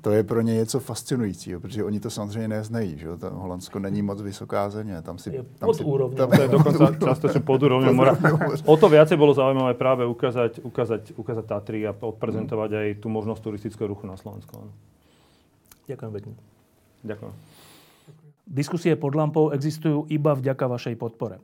[0.00, 2.98] To je pro ně něco fascinujícího, protože oni to samozřejmě neznají.
[2.98, 3.16] Že?
[3.16, 5.02] To Holandsko není moc vysoká země.
[5.02, 6.16] Tam si, tam pod si, úrovňou.
[6.16, 8.16] Tam, to je dokonca častočne pod úrovňou mora.
[8.64, 13.40] O to viacej bolo zaujímavé práve ukázať, ukázať, ukázať Tatry a odprezentovať aj tú možnosť
[13.44, 14.58] turistického ruchu na Slovensku.
[15.86, 16.32] Ďakujem pekne.
[17.04, 17.32] Ďakujem.
[18.50, 21.38] Diskusie pod lampou existujú iba vďaka vašej podpore.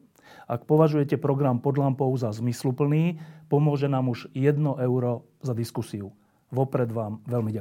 [0.47, 6.11] Ak považujete program pod lampou za zmysluplný, pomôže nám už 1 euro za diskusiu.
[6.49, 7.55] Vopred vám veľmi ďakujem.